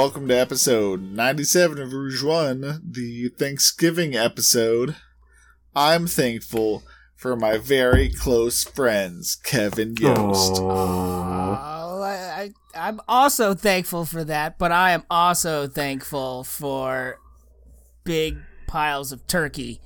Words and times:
and 0.00 0.06
welcome 0.06 0.28
to 0.28 0.34
episode 0.34 1.02
97 1.02 1.78
of 1.78 1.92
Rouge 1.92 2.22
One, 2.22 2.80
the 2.82 3.28
Thanksgiving 3.36 4.16
episode. 4.16 4.96
I'm 5.76 6.06
thankful 6.06 6.84
for 7.16 7.36
my 7.36 7.58
very 7.58 8.08
close 8.08 8.64
friends, 8.64 9.36
Kevin 9.36 9.96
Yost. 9.96 10.58
Oh, 10.58 12.00
I, 12.02 12.14
I, 12.42 12.50
I'm 12.74 13.00
also 13.06 13.52
thankful 13.54 14.06
for 14.06 14.24
that, 14.24 14.58
but 14.58 14.72
I 14.72 14.92
am 14.92 15.04
also 15.10 15.68
thankful 15.68 16.44
for 16.44 17.18
big 18.02 18.38
piles 18.68 19.12
of 19.12 19.26
turkey, 19.26 19.82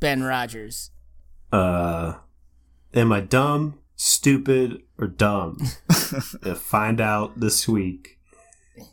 Ben 0.00 0.22
Rogers. 0.22 0.90
Uh, 1.52 2.14
am 2.94 3.12
I 3.12 3.20
dumb, 3.20 3.78
stupid, 3.94 4.80
or 4.96 5.06
dumb? 5.06 5.58
Find 6.56 6.98
out 6.98 7.40
this 7.40 7.68
week. 7.68 8.19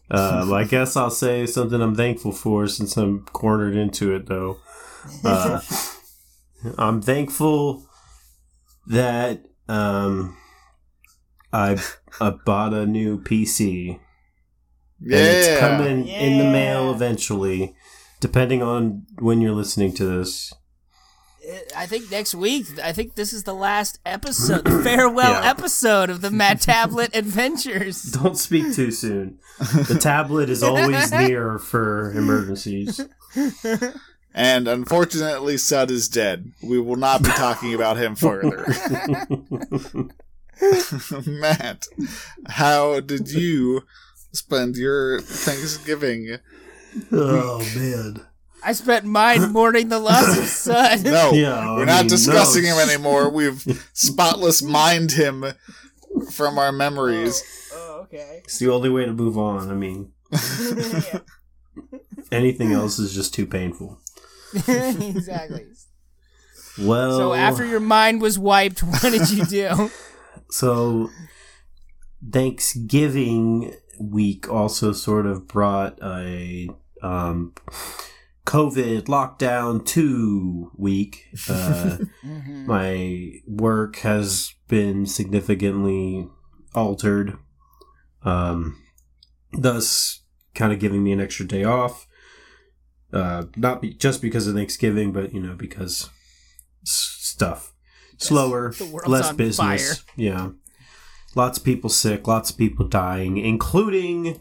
Uh, 0.09 0.45
well, 0.45 0.55
I 0.55 0.63
guess 0.63 0.95
I'll 0.95 1.09
say 1.09 1.45
something 1.45 1.81
I'm 1.81 1.95
thankful 1.95 2.31
for 2.31 2.67
since 2.67 2.97
I'm 2.97 3.25
cornered 3.25 3.75
into 3.75 4.15
it, 4.15 4.27
though. 4.27 4.57
Uh, 5.23 5.61
I'm 6.77 7.01
thankful 7.01 7.85
that 8.87 9.43
um, 9.67 10.37
I, 11.51 11.77
I 12.19 12.31
bought 12.31 12.73
a 12.73 12.85
new 12.85 13.21
PC. 13.21 13.99
Yeah. 14.99 15.17
And 15.17 15.37
it's 15.37 15.59
coming 15.59 16.07
in 16.07 16.37
the 16.37 16.45
mail 16.45 16.91
eventually, 16.91 17.75
depending 18.19 18.63
on 18.63 19.05
when 19.19 19.41
you're 19.41 19.53
listening 19.53 19.93
to 19.95 20.05
this. 20.05 20.53
I 21.75 21.85
think 21.85 22.11
next 22.11 22.35
week, 22.35 22.65
I 22.83 22.91
think 22.91 23.15
this 23.15 23.31
is 23.33 23.43
the 23.43 23.53
last 23.53 23.99
episode, 24.05 24.65
the 24.65 24.81
farewell 24.83 25.31
Yeah. 25.41 25.49
episode 25.49 26.09
of 26.09 26.21
the 26.21 26.29
Matt 26.31 26.59
Tablet 26.61 27.11
Adventures. 27.15 28.01
Don't 28.03 28.37
speak 28.37 28.73
too 28.75 28.91
soon. 28.91 29.39
The 29.59 29.97
tablet 29.99 30.49
is 30.49 30.61
always 30.63 31.11
near 31.13 31.57
for 31.57 32.11
emergencies. 32.11 32.99
And 34.33 34.67
unfortunately, 34.67 35.57
Sud 35.57 35.89
is 35.89 36.07
dead. 36.07 36.51
We 36.61 36.79
will 36.79 36.95
not 36.97 37.23
be 37.23 37.29
talking 37.29 37.73
about 37.73 37.97
him 37.97 38.15
further. 38.15 38.65
Matt, 41.25 41.85
how 42.47 42.99
did 42.99 43.31
you 43.31 43.81
spend 44.33 44.75
your 44.75 45.21
Thanksgiving? 45.21 46.37
oh 47.11 47.59
man. 47.75 48.26
I 48.63 48.73
spent 48.73 49.05
mine 49.05 49.51
mourning 49.51 49.89
the 49.89 49.99
loss 49.99 50.37
of 50.37 50.45
son. 50.47 51.03
No, 51.03 51.31
Yeah, 51.31 51.73
we're 51.75 51.83
I 51.83 51.85
not 51.85 51.99
mean, 52.01 52.07
discussing 52.09 52.63
no. 52.63 52.77
him 52.77 52.89
anymore. 52.89 53.29
We've 53.29 53.61
spotless 53.93 54.61
mined 54.61 55.11
him 55.13 55.45
from 56.31 56.57
our 56.57 56.71
memories. 56.71 57.43
Oh, 57.73 58.01
okay. 58.03 58.41
It's 58.43 58.57
the 58.59 58.69
only 58.69 58.89
way 58.89 59.05
to 59.05 59.13
move 59.13 59.37
on. 59.37 59.69
I 59.69 59.75
mean, 59.75 60.11
Yeah. 60.31 61.19
anything 62.31 62.71
else 62.73 62.97
is 62.99 63.13
just 63.13 63.33
too 63.33 63.45
painful. 63.45 63.99
exactly. 64.67 65.65
Well, 66.79 67.17
So 67.17 67.33
after 67.33 67.65
your 67.65 67.79
mind 67.79 68.21
was 68.21 68.37
wiped, 68.39 68.81
what 68.81 69.01
did 69.01 69.29
you 69.29 69.45
do? 69.45 69.91
so 70.49 71.09
Thanksgiving 72.31 73.73
week 73.99 74.49
also 74.49 74.91
sort 74.93 75.25
of 75.25 75.47
brought 75.47 75.99
a 76.01 76.69
um, 77.01 77.53
COVID 78.47 79.03
lockdown 79.05 79.85
two 79.85 80.71
week. 80.77 81.25
Uh, 81.49 81.97
Mhm. 82.25 82.65
my 82.65 83.31
work 83.47 83.97
has 83.97 84.53
been 84.67 85.05
significantly 85.05 86.27
altered 86.75 87.37
um 88.23 88.77
thus 89.53 90.21
kind 90.53 90.73
of 90.73 90.79
giving 90.79 91.03
me 91.03 91.11
an 91.13 91.21
extra 91.21 91.45
day 91.47 91.63
off 91.63 92.05
uh 93.13 93.43
not 93.55 93.81
be- 93.81 93.93
just 93.93 94.21
because 94.21 94.45
of 94.47 94.53
thanksgiving 94.55 95.11
but 95.13 95.33
you 95.33 95.39
know 95.39 95.55
because 95.55 96.09
s- 96.85 97.15
stuff 97.21 97.73
slower 98.17 98.73
less 99.07 99.31
business 99.37 99.99
fire. 99.99 100.05
yeah 100.17 100.49
lots 101.35 101.57
of 101.57 101.63
people 101.63 101.89
sick 101.89 102.27
lots 102.27 102.49
of 102.49 102.57
people 102.57 102.85
dying 102.87 103.37
including 103.37 104.37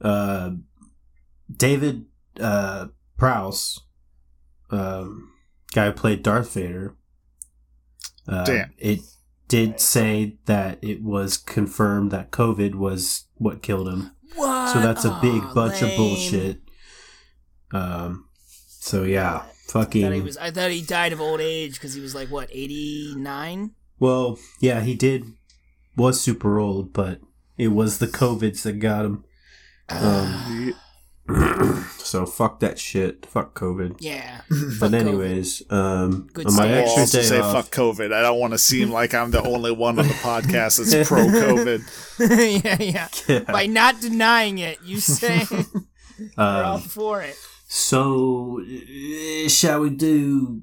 uh 0.00 0.50
david 1.54 2.04
uh 2.40 2.86
prowse 3.22 3.80
um 4.70 5.30
guy 5.74 5.86
who 5.86 5.92
played 5.92 6.22
darth 6.22 6.54
vader 6.54 6.96
uh, 8.28 8.44
Damn. 8.44 8.72
It 8.78 9.00
did 9.48 9.80
say 9.80 10.38
that 10.46 10.78
it 10.82 11.02
was 11.02 11.36
confirmed 11.36 12.10
that 12.10 12.30
COVID 12.30 12.74
was 12.74 13.24
what 13.34 13.62
killed 13.62 13.88
him. 13.88 14.12
What? 14.36 14.72
So 14.72 14.80
that's 14.80 15.04
a 15.04 15.18
big 15.20 15.42
Aw, 15.42 15.54
bunch 15.54 15.82
of 15.82 15.94
bullshit. 15.96 16.60
Um. 17.72 18.28
So 18.80 19.02
yeah, 19.02 19.36
I 19.36 19.42
fucking. 19.68 20.02
thought 20.02 20.12
he 20.12 20.20
was. 20.20 20.36
I 20.38 20.50
thought 20.50 20.70
he 20.70 20.82
died 20.82 21.12
of 21.12 21.20
old 21.20 21.40
age 21.40 21.74
because 21.74 21.94
he 21.94 22.00
was 22.00 22.14
like 22.14 22.28
what, 22.30 22.48
eighty 22.52 23.14
nine? 23.16 23.72
well, 23.98 24.38
yeah, 24.60 24.80
he 24.80 24.94
did. 24.94 25.24
Was 25.96 26.20
super 26.20 26.58
old, 26.58 26.94
but 26.94 27.20
it 27.58 27.68
was 27.68 27.98
the 27.98 28.06
COVIDs 28.06 28.62
that 28.62 28.78
got 28.78 29.04
him. 29.04 29.24
Um, 29.90 30.74
so 31.98 32.26
fuck 32.26 32.60
that 32.60 32.78
shit. 32.78 33.26
Fuck 33.26 33.54
COVID. 33.54 33.96
Yeah. 34.00 34.40
But 34.48 34.90
COVID. 34.90 34.94
anyways, 34.94 35.62
um, 35.70 36.28
Good 36.32 36.46
on 36.46 36.54
my 36.56 36.62
save. 36.64 36.72
I'll 36.74 36.82
extra 36.82 37.00
also 37.02 37.18
day 37.18 37.24
say 37.24 37.40
off, 37.40 37.52
fuck 37.52 37.70
COVID. 37.74 38.12
I 38.12 38.22
don't 38.22 38.38
want 38.40 38.52
to 38.52 38.58
seem 38.58 38.90
like 38.90 39.14
I'm 39.14 39.30
the 39.30 39.42
only 39.42 39.72
one 39.72 39.98
on 39.98 40.06
the 40.08 40.14
podcast 40.14 40.78
that's 40.78 41.08
pro 41.08 41.24
COVID. 41.24 42.64
yeah, 42.64 42.76
yeah. 42.82 43.08
Yeah. 43.28 43.52
By 43.52 43.66
not 43.66 44.00
denying 44.00 44.58
it, 44.58 44.78
you 44.84 45.00
say 45.00 45.46
we're 45.50 45.64
all 46.36 46.74
Um, 46.76 46.80
for 46.82 47.22
it. 47.22 47.36
So, 47.68 48.60
uh, 48.60 49.48
shall 49.48 49.80
we 49.80 49.90
do 49.90 50.62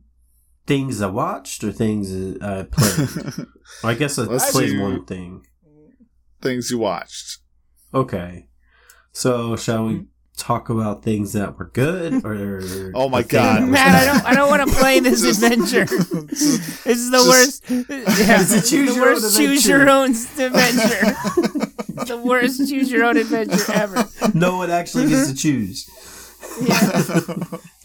things 0.68 1.02
I 1.02 1.08
watched 1.08 1.64
or 1.64 1.72
things 1.72 2.12
I 2.42 2.64
played? 2.64 3.48
I 3.84 3.94
guess 3.96 4.20
I 4.20 4.24
Let's 4.24 4.52
played 4.52 4.72
do- 4.72 4.82
one 4.82 5.06
thing. 5.06 5.46
Things 6.42 6.70
you 6.70 6.78
watched. 6.78 7.40
Okay. 7.94 8.48
So, 9.12 9.56
shall 9.56 9.86
we 9.88 10.06
talk 10.40 10.70
about 10.70 11.04
things 11.04 11.34
that 11.34 11.58
were 11.58 11.70
good 11.74 12.14
or? 12.26 12.92
Oh 12.96 13.10
my 13.10 13.22
God. 13.24 13.62
that 13.64 13.68
Man, 13.68 13.96
I 13.96 14.06
don't. 14.06 14.26
I 14.26 14.34
don't 14.36 14.50
want 14.50 14.70
to 14.70 14.76
play 14.80 15.00
this 15.00 15.22
Just- 15.22 15.44
adventure. 15.44 15.86
This 15.86 16.86
is 16.86 17.12
the 17.12 17.18
Just- 17.18 17.30
worst. 17.30 17.64
Yeah, 17.70 18.42
It's 18.42 18.52
a 18.54 18.62
choose 18.70 18.96
the 18.96 18.96
your 18.96 19.06
own 19.10 19.14
worst 19.14 19.38
choose 19.38 19.68
your 19.68 19.82
adventure. 19.82 19.92
own 20.38 20.46
adventure. 20.48 22.06
the 22.06 22.18
worst 22.24 22.70
choose 22.70 22.92
your 22.92 23.04
own 23.06 23.18
adventure 23.18 23.72
ever. 23.74 24.06
No 24.34 24.58
one 24.58 24.70
actually 24.72 25.10
gets 25.10 25.30
to 25.30 25.36
choose. 25.36 25.90
Yeah. 26.62 27.34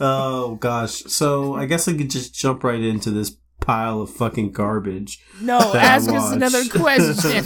Oh 0.01 0.57
gosh. 0.61 1.03
So 1.07 1.55
I 1.55 1.67
guess 1.67 1.87
I 1.89 1.93
could 1.95 2.11
just 2.11 2.35
jump 2.35 2.65
right 2.65 2.81
into 2.81 3.11
this 3.11 3.37
pile 3.61 4.01
of 4.03 4.11
fucking 4.11 4.53
garbage. 4.53 5.21
No, 5.41 5.59
That 5.73 5.85
ask 6.03 6.11
us 6.11 6.33
another 6.33 6.65
question. 6.69 7.45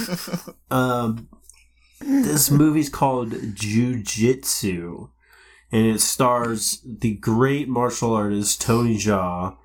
Um, 0.70 1.28
this 2.00 2.50
movie's 2.50 2.88
called 2.88 3.32
Jujitsu, 3.32 5.10
and 5.72 5.86
it 5.86 6.00
stars 6.00 6.80
the 6.84 7.14
great 7.14 7.68
martial 7.68 8.14
artist 8.14 8.60
Tony 8.60 8.96
Jaa 8.96 9.56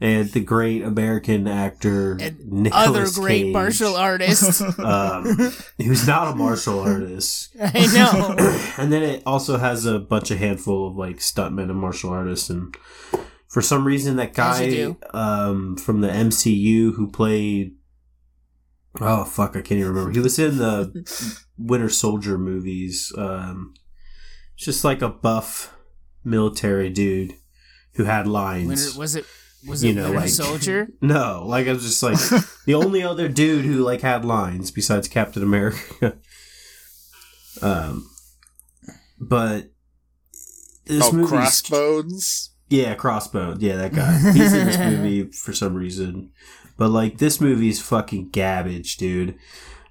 and 0.00 0.30
the 0.30 0.40
great 0.40 0.82
American 0.82 1.48
actor 1.48 2.12
And 2.20 2.52
Nicolas 2.52 2.88
Other 2.88 3.20
great 3.20 3.44
Cage, 3.44 3.52
martial 3.52 3.96
artist. 3.96 4.62
um, 4.78 5.24
who's 5.78 6.06
not 6.06 6.32
a 6.32 6.36
martial 6.36 6.80
artist. 6.80 7.50
I 7.60 7.86
know. 7.86 8.36
and 8.78 8.92
then 8.92 9.02
it 9.02 9.22
also 9.26 9.56
has 9.56 9.86
a 9.86 9.98
bunch 9.98 10.30
of 10.30 10.38
handful 10.38 10.86
of 10.86 10.96
like 10.96 11.16
stuntmen 11.16 11.70
and 11.70 11.76
martial 11.76 12.10
artists 12.10 12.48
and 12.48 12.76
for 13.48 13.62
some 13.62 13.84
reason 13.86 14.16
that 14.16 14.34
guy 14.34 14.94
um 15.14 15.76
from 15.76 16.00
the 16.00 16.08
MCU 16.08 16.94
who 16.94 17.10
played 17.10 17.74
oh 19.00 19.24
fuck 19.24 19.50
I 19.50 19.60
can't 19.60 19.72
even 19.80 19.88
remember 19.92 20.10
he 20.12 20.20
was 20.20 20.38
in 20.38 20.58
the 20.58 21.40
Winter 21.58 21.88
Soldier 21.88 22.38
movies 22.38 23.12
um 23.16 23.74
just 24.56 24.84
like 24.84 25.02
a 25.02 25.08
buff 25.08 25.74
military 26.24 26.90
dude 26.90 27.34
who 27.94 28.04
had 28.04 28.26
lines 28.26 28.68
Winter, 28.68 28.98
was 28.98 29.16
it? 29.16 29.24
Was 29.66 29.82
You 29.82 29.90
it 29.90 29.94
know, 29.96 30.02
Winter 30.04 30.20
like- 30.20 30.28
Soldier? 30.30 30.88
no 31.00 31.44
like 31.46 31.66
I 31.66 31.72
was 31.72 31.82
just 31.84 32.02
like 32.02 32.18
the 32.66 32.74
only 32.74 33.02
other 33.02 33.28
dude 33.28 33.64
who 33.64 33.76
like 33.84 34.00
had 34.02 34.24
lines 34.24 34.70
besides 34.70 35.08
Captain 35.08 35.42
America. 35.42 36.16
um, 37.62 38.08
but 39.20 39.70
this 40.86 41.04
oh, 41.04 41.12
movie's- 41.12 41.30
Crossbones. 41.30 42.50
yeah, 42.68 42.94
Crossbones, 42.94 43.60
yeah, 43.62 43.76
that 43.76 43.92
guy. 43.94 44.16
He's 44.32 44.52
in 44.52 44.66
this 44.66 44.78
movie 44.78 45.24
for 45.32 45.52
some 45.52 45.74
reason, 45.74 46.30
but 46.78 46.88
like 46.88 47.18
this 47.18 47.40
movie's 47.40 47.82
fucking 47.82 48.30
garbage, 48.30 48.96
dude. 48.96 49.36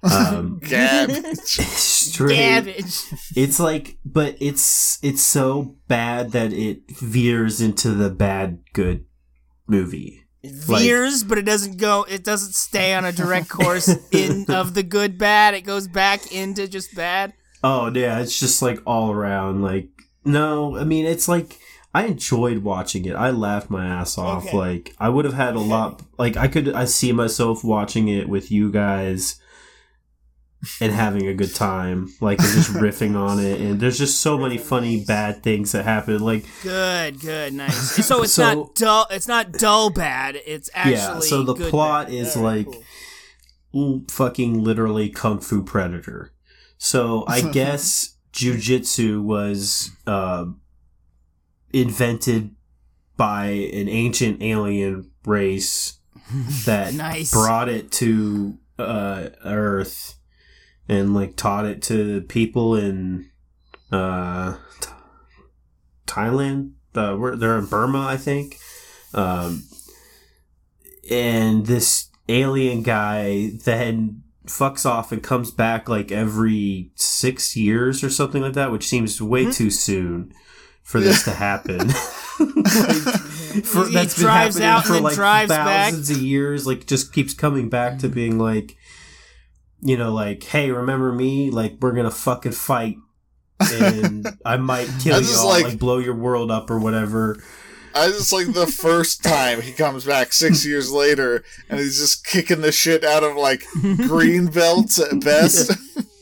Um, 0.02 0.58
Garbage. 0.68 1.36
straight. 1.38 2.34
Cabbage. 2.36 2.96
It's 3.36 3.60
like, 3.60 3.98
but 4.04 4.36
it's 4.40 4.98
it's 5.04 5.22
so 5.22 5.76
bad 5.86 6.32
that 6.32 6.52
it 6.52 6.90
veers 6.90 7.60
into 7.60 7.90
the 7.92 8.10
bad 8.10 8.58
good 8.72 9.04
movie. 9.66 10.24
It 10.42 10.52
Like- 10.68 10.82
veers, 10.82 11.24
but 11.24 11.36
it 11.38 11.42
doesn't 11.44 11.78
go. 11.78 12.04
It 12.08 12.22
doesn't 12.24 12.54
stay 12.54 12.94
on 12.94 13.04
a 13.04 13.12
direct 13.12 13.48
course 13.48 13.88
in 14.12 14.46
of 14.48 14.74
the 14.74 14.82
good 14.84 15.18
bad. 15.18 15.54
It 15.54 15.62
goes 15.62 15.88
back 15.88 16.32
into 16.32 16.68
just 16.68 16.94
bad. 16.94 17.32
Oh 17.64 17.90
yeah, 17.92 18.20
it's 18.20 18.38
just 18.38 18.62
like 18.62 18.80
all 18.86 19.10
around. 19.10 19.62
Like 19.62 19.88
no, 20.24 20.76
I 20.78 20.84
mean 20.84 21.06
it's 21.06 21.26
like 21.26 21.58
I 21.94 22.04
enjoyed 22.04 22.58
watching 22.58 23.04
it. 23.06 23.14
I 23.16 23.30
laughed 23.30 23.70
my 23.70 23.86
ass 23.86 24.18
off. 24.18 24.48
Okay. 24.48 24.56
Like 24.56 24.94
I 24.98 25.08
would 25.08 25.24
have 25.24 25.34
had 25.34 25.54
a 25.56 25.60
lot. 25.60 26.02
Like 26.18 26.36
I 26.36 26.48
could. 26.48 26.72
I 26.74 26.84
see 26.84 27.12
myself 27.12 27.62
watching 27.62 28.08
it 28.08 28.28
with 28.28 28.50
you 28.50 28.72
guys 28.72 29.40
and 30.80 30.92
having 30.92 31.28
a 31.28 31.34
good 31.34 31.54
time. 31.54 32.08
Like 32.20 32.40
and 32.40 32.48
just 32.48 32.70
riffing 32.72 33.14
on 33.16 33.38
it. 33.38 33.60
And 33.60 33.78
there's 33.78 33.98
just 33.98 34.20
so 34.20 34.36
many 34.36 34.58
funny 34.58 35.04
bad 35.04 35.44
things 35.44 35.70
that 35.72 35.84
happen. 35.84 36.18
Like 36.18 36.44
Good, 36.64 37.20
good, 37.20 37.52
nice. 37.54 37.92
So 38.06 38.22
it's 38.24 38.32
So- 38.32 38.42
not 38.54 38.74
dull. 38.74 39.06
It's 39.10 39.28
not 39.28 39.52
dull 39.52 39.90
bad. 39.90 40.40
It's 40.44 40.68
actually 40.74 40.94
yeah. 40.94 41.20
So 41.20 41.44
the 41.44 41.54
good 41.54 41.70
plot 41.70 42.06
bad. 42.08 42.14
is 42.14 42.36
like 42.36 42.66
cool. 43.72 44.02
fucking 44.10 44.62
literally 44.64 45.08
kung 45.10 45.38
fu 45.38 45.62
predator. 45.62 46.32
So 46.78 47.24
I 47.28 47.40
guess 47.52 48.16
jujitsu 48.32 49.22
was 49.22 49.90
uh, 50.06 50.46
invented 51.72 52.54
by 53.16 53.46
an 53.46 53.88
ancient 53.88 54.42
alien 54.42 55.10
race 55.26 55.98
that 56.66 56.94
Nice. 56.94 57.32
brought 57.32 57.68
it 57.68 57.90
to 57.92 58.58
uh, 58.78 59.28
Earth 59.44 60.14
and 60.88 61.14
like 61.14 61.36
taught 61.36 61.64
it 61.66 61.82
to 61.82 62.22
people 62.22 62.74
in 62.76 63.30
uh, 63.92 64.56
Th- 64.80 64.94
Thailand. 66.06 66.72
Uh, 66.94 67.14
where 67.14 67.36
they're 67.36 67.58
in 67.58 67.66
Burma, 67.66 68.00
I 68.06 68.16
think. 68.16 68.56
Um, 69.14 69.64
and 71.10 71.66
this 71.66 72.08
alien 72.28 72.82
guy 72.82 73.52
then 73.64 74.22
fucks 74.46 74.84
off 74.86 75.12
and 75.12 75.22
comes 75.22 75.50
back 75.50 75.88
like 75.88 76.10
every 76.10 76.90
six 76.96 77.56
years 77.56 78.02
or 78.02 78.10
something 78.10 78.42
like 78.42 78.54
that, 78.54 78.72
which 78.72 78.88
seems 78.88 79.20
way 79.22 79.50
too 79.52 79.70
soon 79.70 80.32
for 80.88 81.00
this 81.00 81.24
to 81.24 81.30
happen. 81.30 81.90
Like, 82.40 83.64
for, 83.64 83.86
He 83.88 83.94
that's 83.94 84.14
been 84.14 84.22
drives 84.24 84.58
happening 84.58 84.68
out 84.68 84.84
for 84.86 84.94
and 84.94 85.04
like 85.04 85.14
drives 85.14 85.48
back. 85.48 85.66
thousands 85.90 86.10
of 86.10 86.18
years. 86.18 86.66
Like, 86.68 86.86
just 86.86 87.12
keeps 87.12 87.34
coming 87.34 87.68
back 87.68 87.98
to 87.98 88.08
being 88.08 88.38
like, 88.38 88.76
you 89.80 89.96
know, 89.96 90.12
like, 90.12 90.44
hey, 90.44 90.70
remember 90.70 91.10
me? 91.12 91.50
Like, 91.50 91.78
we're 91.80 91.92
gonna 91.92 92.10
fucking 92.12 92.52
fight, 92.52 92.96
and 93.72 94.28
I 94.44 94.56
might 94.56 94.88
kill 95.02 95.20
you 95.20 95.34
all, 95.36 95.48
like- 95.48 95.64
like 95.64 95.78
blow 95.80 95.98
your 95.98 96.14
world 96.14 96.50
up 96.52 96.70
or 96.70 96.78
whatever. 96.78 97.42
I 97.94 98.08
just 98.08 98.32
like 98.32 98.52
the 98.52 98.66
first 98.68 99.24
time 99.24 99.60
he 99.60 99.72
comes 99.72 100.04
back 100.04 100.32
six 100.32 100.64
years 100.70 100.92
later 100.92 101.42
and 101.68 101.80
he's 101.80 101.98
just 101.98 102.24
kicking 102.24 102.60
the 102.60 102.70
shit 102.70 103.02
out 103.02 103.24
of 103.24 103.34
like 103.34 103.64
green 104.06 104.46
belts 104.46 105.00
at 105.00 105.20
best. 105.24 105.72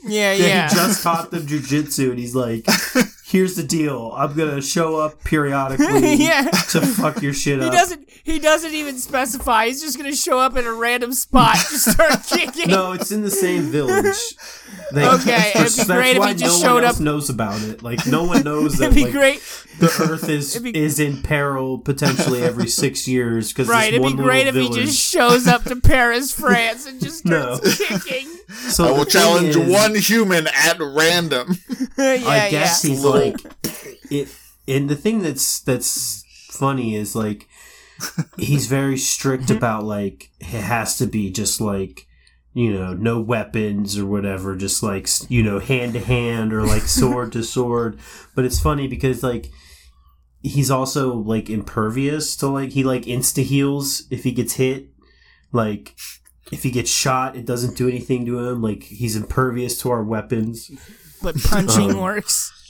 Yeah, 0.04 0.32
Yeah, 0.32 0.46
yeah. 0.46 0.68
he 0.70 0.74
just 0.76 1.02
taught 1.02 1.30
them 1.30 1.46
jujitsu, 1.46 2.10
and 2.10 2.18
he's 2.18 2.34
like, 2.34 2.64
"Here's 3.26 3.56
the 3.56 3.62
deal: 3.62 4.12
I'm 4.16 4.34
gonna 4.36 4.62
show 4.62 4.96
up 4.96 5.22
periodically 5.24 6.14
yeah. 6.24 6.42
to 6.70 6.80
fuck 6.80 7.20
your 7.22 7.32
shit 7.34 7.60
He 7.60 7.66
up." 7.66 7.72
doesn't. 7.72 8.08
He 8.24 8.38
doesn't 8.40 8.72
even 8.74 8.98
specify. 8.98 9.66
He's 9.66 9.80
just 9.80 9.96
gonna 9.96 10.14
show 10.16 10.38
up 10.38 10.56
in 10.56 10.64
a 10.66 10.72
random 10.72 11.12
spot, 11.12 11.54
just 11.56 11.90
start 11.92 12.18
kicking. 12.28 12.68
No, 12.70 12.92
it's 12.92 13.12
in 13.12 13.22
the 13.22 13.30
same 13.30 13.64
village. 13.64 14.16
They, 14.92 15.06
Okay, 15.06 15.50
it'd 15.50 15.54
be 15.54 15.60
that's 15.62 15.84
great 15.86 16.16
if 16.16 16.18
why 16.20 16.28
he 16.32 16.34
just 16.34 16.62
no 16.62 16.74
one 16.74 16.82
showed 16.82 16.86
else 16.86 16.96
up- 16.96 17.02
knows 17.02 17.30
about 17.30 17.60
it. 17.62 17.82
Like 17.82 18.06
no 18.06 18.24
one 18.24 18.42
knows 18.44 18.78
that 18.78 18.84
It'd 18.86 18.94
be 18.96 19.04
like, 19.04 19.12
great. 19.12 19.42
the 19.78 19.86
Earth 20.10 20.28
is 20.28 20.58
be- 20.58 20.76
is 20.76 20.98
in 21.00 21.22
peril 21.22 21.78
potentially 21.78 22.42
every 22.42 22.68
six 22.68 23.06
years 23.08 23.52
because 23.52 23.68
Right. 23.68 23.92
It'd 23.94 24.02
be 24.06 24.14
great 24.14 24.46
if 24.46 24.54
little 24.54 24.74
he 24.74 24.82
just 24.84 24.98
shows 24.98 25.46
up 25.46 25.64
to 25.64 25.76
Paris, 25.76 26.32
France, 26.32 26.86
and 26.86 27.00
just 27.00 27.24
No. 27.24 27.58
kicking. 27.62 28.28
So 28.68 28.86
I 28.86 28.90
will 28.92 29.04
challenge 29.04 29.56
is- 29.56 29.72
one 29.72 29.94
human 29.96 30.46
at 30.48 30.78
random. 30.80 31.58
yeah, 31.98 32.20
I 32.26 32.50
guess 32.50 32.84
yeah. 32.84 32.90
he's 32.90 33.04
like 33.16 33.36
it 34.10 34.28
and 34.68 34.88
the 34.88 34.96
thing 34.96 35.22
that's 35.22 35.60
that's 35.60 36.24
funny 36.50 36.94
is 36.96 37.14
like 37.14 37.48
he's 38.36 38.66
very 38.66 38.96
strict 38.98 39.50
about 39.50 39.84
like 39.84 40.30
it 40.40 40.46
has 40.46 40.96
to 40.98 41.06
be 41.06 41.30
just 41.30 41.60
like 41.60 42.06
you 42.52 42.72
know 42.72 42.92
no 42.94 43.20
weapons 43.20 43.98
or 43.98 44.06
whatever 44.06 44.56
just 44.56 44.82
like 44.82 45.08
you 45.28 45.42
know 45.42 45.58
hand 45.58 45.92
to 45.92 46.00
hand 46.00 46.52
or 46.52 46.62
like 46.62 46.82
sword 47.00 47.32
to 47.32 47.42
sword. 47.42 47.98
But 48.34 48.44
it's 48.44 48.60
funny 48.60 48.88
because 48.88 49.22
like 49.22 49.50
he's 50.42 50.70
also 50.70 51.14
like 51.14 51.50
impervious 51.50 52.36
to 52.36 52.46
like 52.48 52.70
he 52.70 52.84
like 52.84 53.02
insta 53.02 53.42
heals 53.42 54.04
if 54.10 54.24
he 54.24 54.32
gets 54.32 54.54
hit. 54.54 54.88
Like 55.52 55.94
if 56.52 56.62
he 56.62 56.70
gets 56.70 56.90
shot 56.90 57.36
it 57.36 57.44
doesn't 57.46 57.76
do 57.76 57.88
anything 57.88 58.24
to 58.26 58.38
him. 58.40 58.62
Like 58.62 58.84
he's 58.84 59.16
impervious 59.16 59.78
to 59.82 59.90
our 59.90 60.02
weapons. 60.02 60.70
But 61.22 61.36
punching 61.42 61.92
Um, 61.92 62.00
works. 62.00 62.65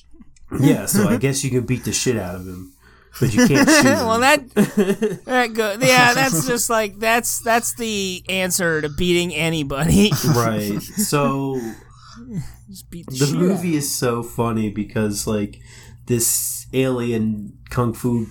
Yeah, 0.61 0.87
so 0.87 1.09
I 1.09 1.17
guess 1.17 1.45
you 1.45 1.51
can 1.51 1.65
beat 1.67 1.85
the 1.85 1.93
shit 1.93 2.17
out 2.17 2.35
of 2.37 2.47
him, 2.47 2.73
but 3.21 3.35
you 3.35 3.47
can't 3.47 3.69
shoot 3.69 3.85
him. 3.85 4.07
well, 4.07 4.21
that 4.21 4.49
that 5.25 5.55
go. 5.55 5.77
Yeah, 5.81 6.15
that's 6.15 6.47
just 6.47 6.71
like 6.71 6.99
that's 6.99 7.41
that's 7.41 7.75
the 7.75 8.23
answer 8.29 8.81
to 8.83 8.89
beating 8.89 9.35
anybody. 9.35 10.11
right. 10.35 10.81
So 10.81 11.61
just 12.69 12.91
beat 12.91 13.07
the, 13.07 13.27
the 13.27 13.39
movie 13.39 13.77
is 13.77 13.95
so 13.95 14.23
funny 14.23 14.71
because 14.71 15.27
like 15.27 15.61
this 16.07 16.67
alien 16.73 17.59
kung 17.71 17.93
fu 17.93 18.27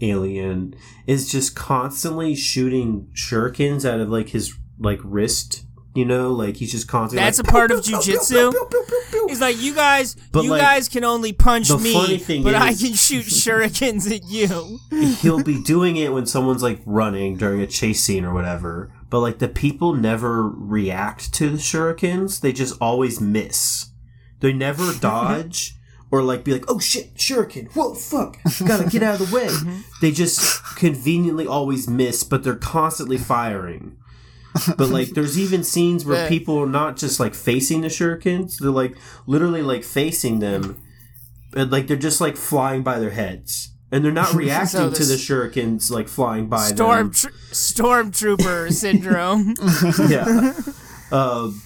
alien 0.00 0.74
is 1.06 1.30
just 1.30 1.54
constantly 1.54 2.34
shooting 2.34 3.08
shurikens 3.14 3.84
out 3.84 4.00
of 4.00 4.08
like 4.08 4.30
his 4.30 4.54
like 4.78 5.00
wrist. 5.04 5.64
You 5.94 6.04
know, 6.04 6.30
like 6.32 6.56
he's 6.56 6.70
just 6.70 6.86
constantly. 6.86 7.24
That's 7.24 7.40
a 7.40 7.44
part 7.44 7.72
of 7.72 7.84
pew, 7.84 7.96
jujitsu? 7.96 8.52
He's 9.28 9.40
like, 9.40 9.60
you 9.60 9.74
guys, 9.74 10.14
But, 10.32 10.44
you 10.44 10.50
like, 10.50 10.60
guys 10.60 10.88
can 10.88 11.04
only 11.04 11.32
punch 11.32 11.70
me, 11.70 12.42
but 12.42 12.54
I 12.54 12.74
can 12.74 12.94
shoot 12.94 13.24
shurikens 13.26 14.10
at 14.10 14.24
you. 14.28 14.78
he'll 15.20 15.42
be 15.42 15.60
doing 15.62 15.96
it 15.96 16.12
when 16.12 16.26
someone's 16.26 16.62
like 16.62 16.80
running 16.86 17.36
during 17.36 17.60
a 17.60 17.66
chase 17.66 18.02
scene 18.02 18.24
or 18.24 18.32
whatever. 18.32 18.92
But 19.08 19.20
like 19.20 19.38
the 19.40 19.48
people 19.48 19.92
never 19.94 20.48
react 20.48 21.32
to 21.34 21.50
the 21.50 21.58
shurikens; 21.58 22.40
they 22.40 22.52
just 22.52 22.76
always 22.80 23.20
miss. 23.20 23.90
They 24.38 24.52
never 24.52 24.92
dodge 25.00 25.74
or 26.12 26.22
like 26.22 26.44
be 26.44 26.52
like, 26.52 26.64
"Oh 26.68 26.78
shit, 26.78 27.14
shuriken! 27.16 27.72
Whoa, 27.72 27.94
fuck! 27.94 28.38
Gotta 28.66 28.88
get 28.88 29.02
out 29.02 29.20
of 29.20 29.28
the 29.30 29.34
way." 29.34 29.48
They 30.00 30.12
just 30.12 30.64
conveniently 30.76 31.46
always 31.46 31.86
miss, 31.86 32.24
but 32.24 32.42
they're 32.42 32.54
constantly 32.54 33.18
firing. 33.18 33.96
But 34.76 34.88
like, 34.88 35.10
there's 35.10 35.38
even 35.38 35.62
scenes 35.64 36.04
where 36.04 36.24
Yeah. 36.24 36.28
people 36.28 36.58
are 36.58 36.66
not 36.66 36.96
just 36.96 37.20
like 37.20 37.34
facing 37.34 37.82
the 37.82 37.88
shurikens; 37.88 38.56
they're 38.58 38.70
like 38.70 38.96
literally 39.26 39.62
like 39.62 39.84
facing 39.84 40.40
them, 40.40 40.76
and 41.54 41.70
like 41.70 41.86
they're 41.86 41.96
just 41.96 42.20
like 42.20 42.36
flying 42.36 42.82
by 42.82 42.98
their 42.98 43.10
heads, 43.10 43.70
and 43.92 44.04
they're 44.04 44.10
not 44.12 44.34
reacting 44.44 44.92
to 44.92 45.04
the 45.04 45.14
shurikens 45.14 45.90
like 45.90 46.08
flying 46.08 46.48
by 46.48 46.64
Storm 46.68 46.98
them. 46.98 47.10
tr- 47.12 47.28
stormtrooper 47.52 48.72
syndrome. 48.82 49.54
yeah. 50.10 50.52
Um, 51.12 51.62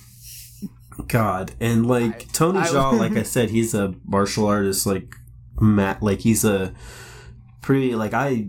God, 1.09 1.53
and 1.61 1.87
like 1.87 2.31
Tony 2.33 2.59
I- 2.61 2.67
Jaa, 2.69 2.99
like 2.99 3.17
I 3.17 3.23
said, 3.23 3.51
he's 3.51 3.75
a 3.75 3.95
martial 4.05 4.47
artist. 4.47 4.87
Like 4.87 5.15
Matt, 5.61 6.03
like 6.03 6.21
he's 6.21 6.45
a 6.45 6.75
pretty 7.63 7.95
like 7.95 8.13
I 8.15 8.49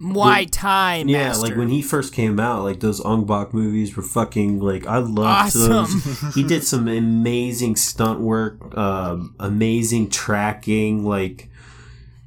Muay 0.00 0.48
Thai 0.50 1.04
yeah 1.06 1.34
like 1.34 1.56
when 1.56 1.68
he 1.68 1.82
first 1.82 2.14
came 2.14 2.40
out, 2.40 2.62
like 2.64 2.80
those 2.80 3.00
Ong 3.02 3.26
Bak 3.26 3.52
movies 3.52 3.94
were 3.96 4.02
fucking 4.02 4.58
like 4.58 4.86
I 4.86 4.96
loved 4.98 5.56
Awesome. 5.56 5.70
those. 5.70 6.34
he 6.34 6.42
did 6.42 6.64
some 6.64 6.88
amazing 6.88 7.76
stunt 7.76 8.20
work, 8.20 8.76
um, 8.78 9.34
amazing 9.38 10.08
tracking, 10.08 11.04
like 11.04 11.50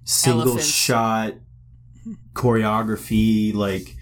single 0.04 0.60
shot 0.60 1.34
choreography, 2.34 3.56
like 3.56 3.96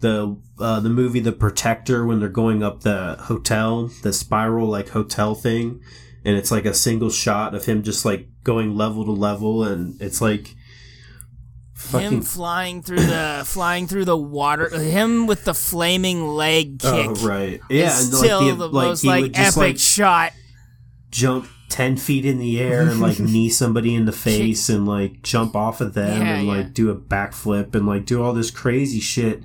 the 0.00 0.36
uh, 0.58 0.80
the 0.80 0.88
movie 0.88 1.20
The 1.20 1.30
Protector 1.32 2.04
when 2.04 2.18
they're 2.18 2.28
going 2.28 2.64
up 2.64 2.80
the 2.80 3.16
hotel, 3.20 3.88
the 4.02 4.12
spiral 4.12 4.66
like 4.66 4.88
hotel 4.88 5.36
thing, 5.36 5.80
and 6.24 6.36
it's 6.36 6.50
like 6.50 6.64
a 6.64 6.74
single 6.74 7.10
shot 7.10 7.54
of 7.54 7.66
him 7.66 7.84
just 7.84 8.04
like 8.04 8.26
going 8.42 8.74
level 8.76 9.04
to 9.04 9.12
level, 9.12 9.62
and 9.62 10.00
it's 10.02 10.20
like 10.20 10.55
fucking 11.76 12.08
him 12.08 12.22
flying 12.22 12.82
through 12.82 13.04
the 13.06 13.42
flying 13.46 13.86
through 13.86 14.06
the 14.06 14.16
water. 14.16 14.68
Him 14.70 15.26
with 15.26 15.44
the 15.44 15.54
flaming 15.54 16.26
leg 16.26 16.80
oh, 16.84 16.92
kick. 16.92 17.22
Oh 17.22 17.26
right, 17.28 17.60
yeah, 17.70 17.90
still 17.90 18.40
like, 18.40 18.50
the, 18.50 18.56
the, 18.56 18.68
like 18.68 18.86
most 18.88 19.04
like 19.04 19.32
just 19.32 19.56
epic 19.56 19.68
like 19.68 19.78
shot. 19.78 20.32
jump 21.10 21.48
ten 21.68 21.96
feet 21.96 22.24
in 22.24 22.38
the 22.38 22.60
air 22.60 22.82
and 22.82 23.00
like 23.00 23.18
knee 23.20 23.48
somebody 23.50 23.94
in 23.94 24.04
the 24.06 24.12
face 24.12 24.68
and 24.68 24.86
like 24.86 25.22
jump 25.22 25.54
off 25.56 25.80
of 25.80 25.94
them 25.94 26.20
Yeah, 26.22 26.34
and 26.36 26.46
yeah. 26.46 26.52
like 26.54 26.74
do 26.74 26.90
a 26.90 26.96
backflip 26.96 27.74
and 27.74 27.86
like 27.86 28.06
do 28.06 28.22
all 28.22 28.32
this 28.32 28.50
crazy 28.50 29.00
shit. 29.00 29.42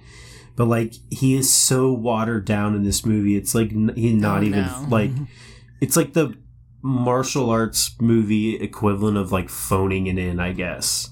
But 0.55 0.65
like 0.65 0.93
he 1.09 1.35
is 1.35 1.51
so 1.51 1.91
watered 1.91 2.45
down 2.45 2.75
in 2.75 2.83
this 2.83 3.05
movie. 3.05 3.35
It's 3.35 3.55
like 3.55 3.71
he's 3.95 4.13
not 4.13 4.41
Oh, 4.41 4.45
even 4.45 4.65
no. 4.65 4.85
like 4.89 5.11
it's 5.81 5.97
like 5.97 6.13
the 6.13 6.37
martial 6.83 7.49
arts 7.49 7.95
movie 7.99 8.55
equivalent 8.55 9.17
of 9.17 9.31
like 9.31 9.49
phoning 9.49 10.07
it 10.07 10.17
in, 10.17 10.39
I 10.39 10.51
guess. 10.53 11.09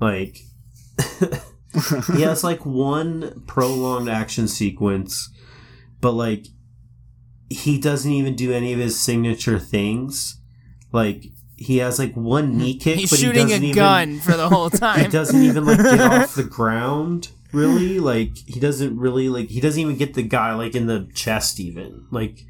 Like 0.00 0.40
he 2.14 2.22
has 2.22 2.42
like 2.44 2.64
one 2.66 3.42
prolonged 3.46 4.08
action 4.08 4.48
sequence, 4.48 5.30
but 6.00 6.12
like 6.12 6.46
he 7.48 7.78
doesn't 7.78 8.10
even 8.10 8.36
do 8.36 8.52
any 8.52 8.72
of 8.72 8.78
his 8.78 8.98
signature 8.98 9.58
things. 9.58 10.40
Like 10.92 11.26
he 11.56 11.78
has 11.78 11.98
like 11.98 12.14
one 12.14 12.56
knee 12.56 12.78
kick, 12.78 12.98
He's 12.98 13.10
but 13.10 13.18
he 13.18 13.26
shooting 13.26 13.48
doesn't 13.48 13.62
a 13.62 13.66
even, 13.66 13.76
gun 13.76 14.18
for 14.20 14.36
the 14.36 14.48
whole 14.48 14.70
time. 14.70 15.00
He 15.00 15.08
doesn't 15.08 15.42
even 15.42 15.66
like 15.66 15.78
get 15.78 16.00
off 16.00 16.34
the 16.34 16.44
ground. 16.44 17.30
Really, 17.52 17.98
like 17.98 18.36
he 18.46 18.60
doesn't 18.60 18.96
really 18.96 19.28
like 19.28 19.48
he 19.48 19.60
doesn't 19.60 19.80
even 19.80 19.96
get 19.96 20.14
the 20.14 20.22
guy 20.22 20.54
like 20.54 20.74
in 20.74 20.86
the 20.86 21.10
chest. 21.14 21.58
Even 21.58 22.06
like 22.10 22.44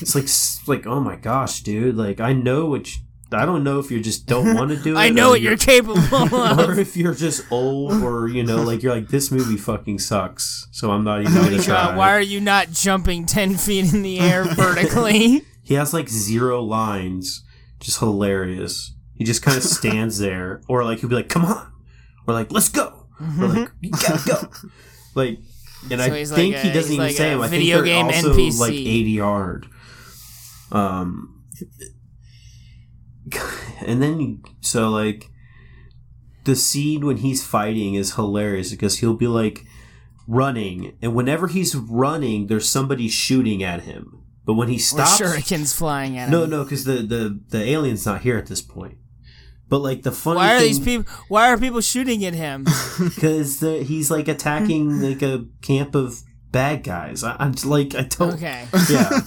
it's 0.00 0.14
like 0.14 0.28
like 0.68 0.86
oh 0.86 1.00
my 1.00 1.16
gosh, 1.16 1.62
dude! 1.62 1.96
Like 1.96 2.20
I 2.20 2.32
know 2.32 2.66
what 2.66 2.94
you, 2.94 3.02
I 3.32 3.46
don't 3.46 3.62
know 3.62 3.78
if 3.78 3.90
you 3.90 4.00
just 4.00 4.26
don't 4.26 4.54
want 4.56 4.70
to 4.70 4.76
do 4.76 4.94
it. 4.94 4.98
I 4.98 5.08
know 5.10 5.30
what 5.30 5.40
you're 5.40 5.56
capable 5.56 5.98
of. 6.34 6.58
or 6.58 6.78
if 6.78 6.96
you're 6.96 7.14
just 7.14 7.50
old, 7.52 8.02
or 8.02 8.28
you 8.28 8.42
know, 8.42 8.62
like 8.62 8.82
you're 8.82 8.94
like 8.94 9.08
this 9.08 9.30
movie 9.30 9.56
fucking 9.56 9.98
sucks, 10.00 10.66
so 10.72 10.90
I'm 10.90 11.04
not 11.04 11.20
even 11.22 11.34
gonna 11.34 11.50
my 11.58 11.62
try. 11.62 11.74
God, 11.74 11.96
why 11.96 12.10
are 12.14 12.20
you 12.20 12.40
not 12.40 12.70
jumping 12.70 13.26
10 13.26 13.56
feet 13.56 13.92
in 13.94 14.02
the 14.02 14.18
air 14.20 14.44
vertically? 14.44 15.42
He 15.62 15.74
has 15.74 15.92
like 15.94 16.08
zero 16.08 16.60
lines, 16.62 17.44
just 17.78 17.98
hilarious. 18.00 18.92
He 19.14 19.24
just 19.24 19.42
kind 19.42 19.56
of 19.56 19.62
stands 19.62 20.18
there, 20.18 20.62
or 20.68 20.82
like 20.84 20.98
he'll 21.00 21.08
be 21.10 21.14
like, 21.14 21.28
"Come 21.28 21.44
on," 21.44 21.70
or 22.26 22.34
like, 22.34 22.50
"Let's 22.50 22.68
go," 22.70 23.06
or 23.38 23.46
like, 23.48 23.70
"You 23.80 23.90
gotta 23.90 24.28
go," 24.28 24.50
like. 25.14 25.38
And 25.90 25.98
So 25.98 26.06
I 26.06 26.24
think 26.24 26.54
like 26.56 26.64
he 26.64 26.72
doesn't 26.72 26.92
even 26.92 27.06
like 27.06 27.16
say 27.16 27.30
him. 27.32 27.40
I 27.40 27.48
think 27.48 27.64
they're 27.64 27.82
game 27.82 28.06
also 28.06 28.34
NPC. 28.34 28.58
like 28.60 28.72
eighty 28.72 29.12
yard. 29.12 29.66
Um, 30.72 31.42
and 33.86 34.02
then 34.02 34.42
so 34.60 34.88
like 34.90 35.30
the 36.44 36.56
scene 36.56 37.04
when 37.06 37.18
he's 37.18 37.44
fighting 37.44 37.94
is 37.94 38.14
hilarious 38.14 38.70
because 38.70 38.98
he'll 38.98 39.14
be 39.16 39.26
like 39.26 39.64
running, 40.26 40.96
and 41.02 41.14
whenever 41.14 41.48
he's 41.48 41.74
running, 41.74 42.46
there's 42.46 42.68
somebody 42.68 43.08
shooting 43.08 43.62
at 43.62 43.82
him. 43.82 44.22
But 44.46 44.54
when 44.54 44.68
he 44.68 44.78
stops, 44.78 45.20
Or 45.20 45.24
shurikens 45.26 45.76
flying 45.76 46.16
at 46.16 46.26
him. 46.26 46.32
no, 46.32 46.46
no, 46.46 46.64
because 46.64 46.84
the, 46.84 46.94
the 47.02 47.40
the 47.48 47.62
alien's 47.62 48.06
not 48.06 48.22
here 48.22 48.38
at 48.38 48.46
this 48.46 48.62
point. 48.62 48.96
But 49.68 49.78
like 49.78 50.02
the 50.02 50.10
funny 50.10 50.38
Why 50.38 50.54
are 50.56 50.58
thing, 50.58 50.68
these 50.68 50.80
people? 50.80 51.12
Why 51.28 51.48
are 51.50 51.58
people 51.58 51.80
shooting 51.80 52.24
at 52.24 52.34
him? 52.34 52.66
Because 52.98 53.60
he's 53.60 54.10
like 54.10 54.26
attacking 54.28 55.00
like 55.08 55.22
a 55.22 55.46
camp 55.62 55.94
of 55.94 56.22
bad 56.52 56.82
guys. 56.84 57.22
I, 57.24 57.36
I'm 57.38 57.52
just, 57.52 57.66
like 57.66 57.94
I 57.94 58.02
don't. 58.02 58.34
Okay, 58.34 58.66
Yeah. 58.90 59.10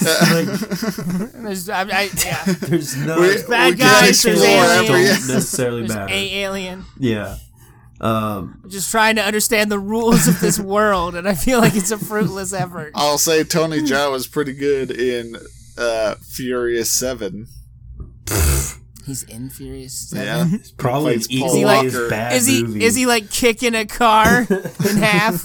like, 0.32 0.46
there's, 0.46 1.68
I, 1.68 1.82
I, 1.82 2.08
yeah. 2.24 2.44
there's 2.60 2.96
no 2.96 3.20
We- 3.20 3.42
bad 3.48 3.70
we 3.74 3.76
guys, 3.76 4.22
there's 4.22 4.40
explore 4.40 4.64
aliens. 4.64 4.88
every- 4.90 5.04
don't 5.04 5.34
necessarily 5.34 5.80
There's 5.82 5.94
matter. 5.94 6.14
a 6.14 6.34
alien. 6.36 6.84
Yeah. 6.98 7.36
Um. 8.00 8.62
Just 8.68 8.90
trying 8.90 9.16
to 9.16 9.22
understand 9.22 9.70
the 9.70 9.78
rules 9.78 10.26
of 10.26 10.40
this 10.40 10.58
world, 10.58 11.14
and 11.14 11.28
I 11.28 11.34
feel 11.34 11.58
like 11.58 11.74
it's 11.76 11.90
a 11.90 11.98
fruitless 11.98 12.54
effort. 12.54 12.92
I'll 12.94 13.18
say 13.18 13.44
Tony 13.44 13.80
Jaa 13.82 14.10
was 14.10 14.26
pretty 14.26 14.54
good 14.54 14.90
in 14.90 15.36
uh, 15.76 16.14
Furious 16.22 16.90
Seven. 16.90 17.46
He's 19.06 19.22
in 19.24 19.50
Furious 19.50 20.08
Seven. 20.08 20.24
Yeah, 20.26 20.44
Seven. 20.44 20.62
Probably 20.78 21.14
Fights 21.16 21.26
Paul 21.28 21.36
equally 21.36 21.64
Walker. 21.64 22.08
bad 22.08 22.32
Is 22.34 22.46
he 22.46 22.62
movie. 22.62 22.84
is 22.84 22.94
he 22.94 23.04
like 23.06 23.30
kicking 23.30 23.74
a 23.74 23.84
car 23.84 24.46
in 24.48 24.96
half? 24.96 25.44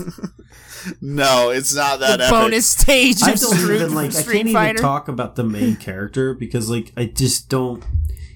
No, 1.02 1.50
it's 1.50 1.74
not 1.76 2.00
that 2.00 2.18
the 2.18 2.26
epic. 2.26 2.32
bonus 2.32 2.68
stage 2.68 3.22
I 3.24 3.32
of 3.32 3.40
don't 3.40 3.56
Street, 3.58 3.76
even 3.76 3.96
like. 3.96 4.16
I 4.16 4.24
can't 4.24 4.50
Fighter. 4.52 4.70
even 4.72 4.82
talk 4.82 5.08
about 5.08 5.36
the 5.36 5.44
main 5.44 5.76
character 5.88 6.34
because 6.34 6.70
like 6.70 6.92
I 6.98 7.06
just 7.06 7.50
don't. 7.50 7.84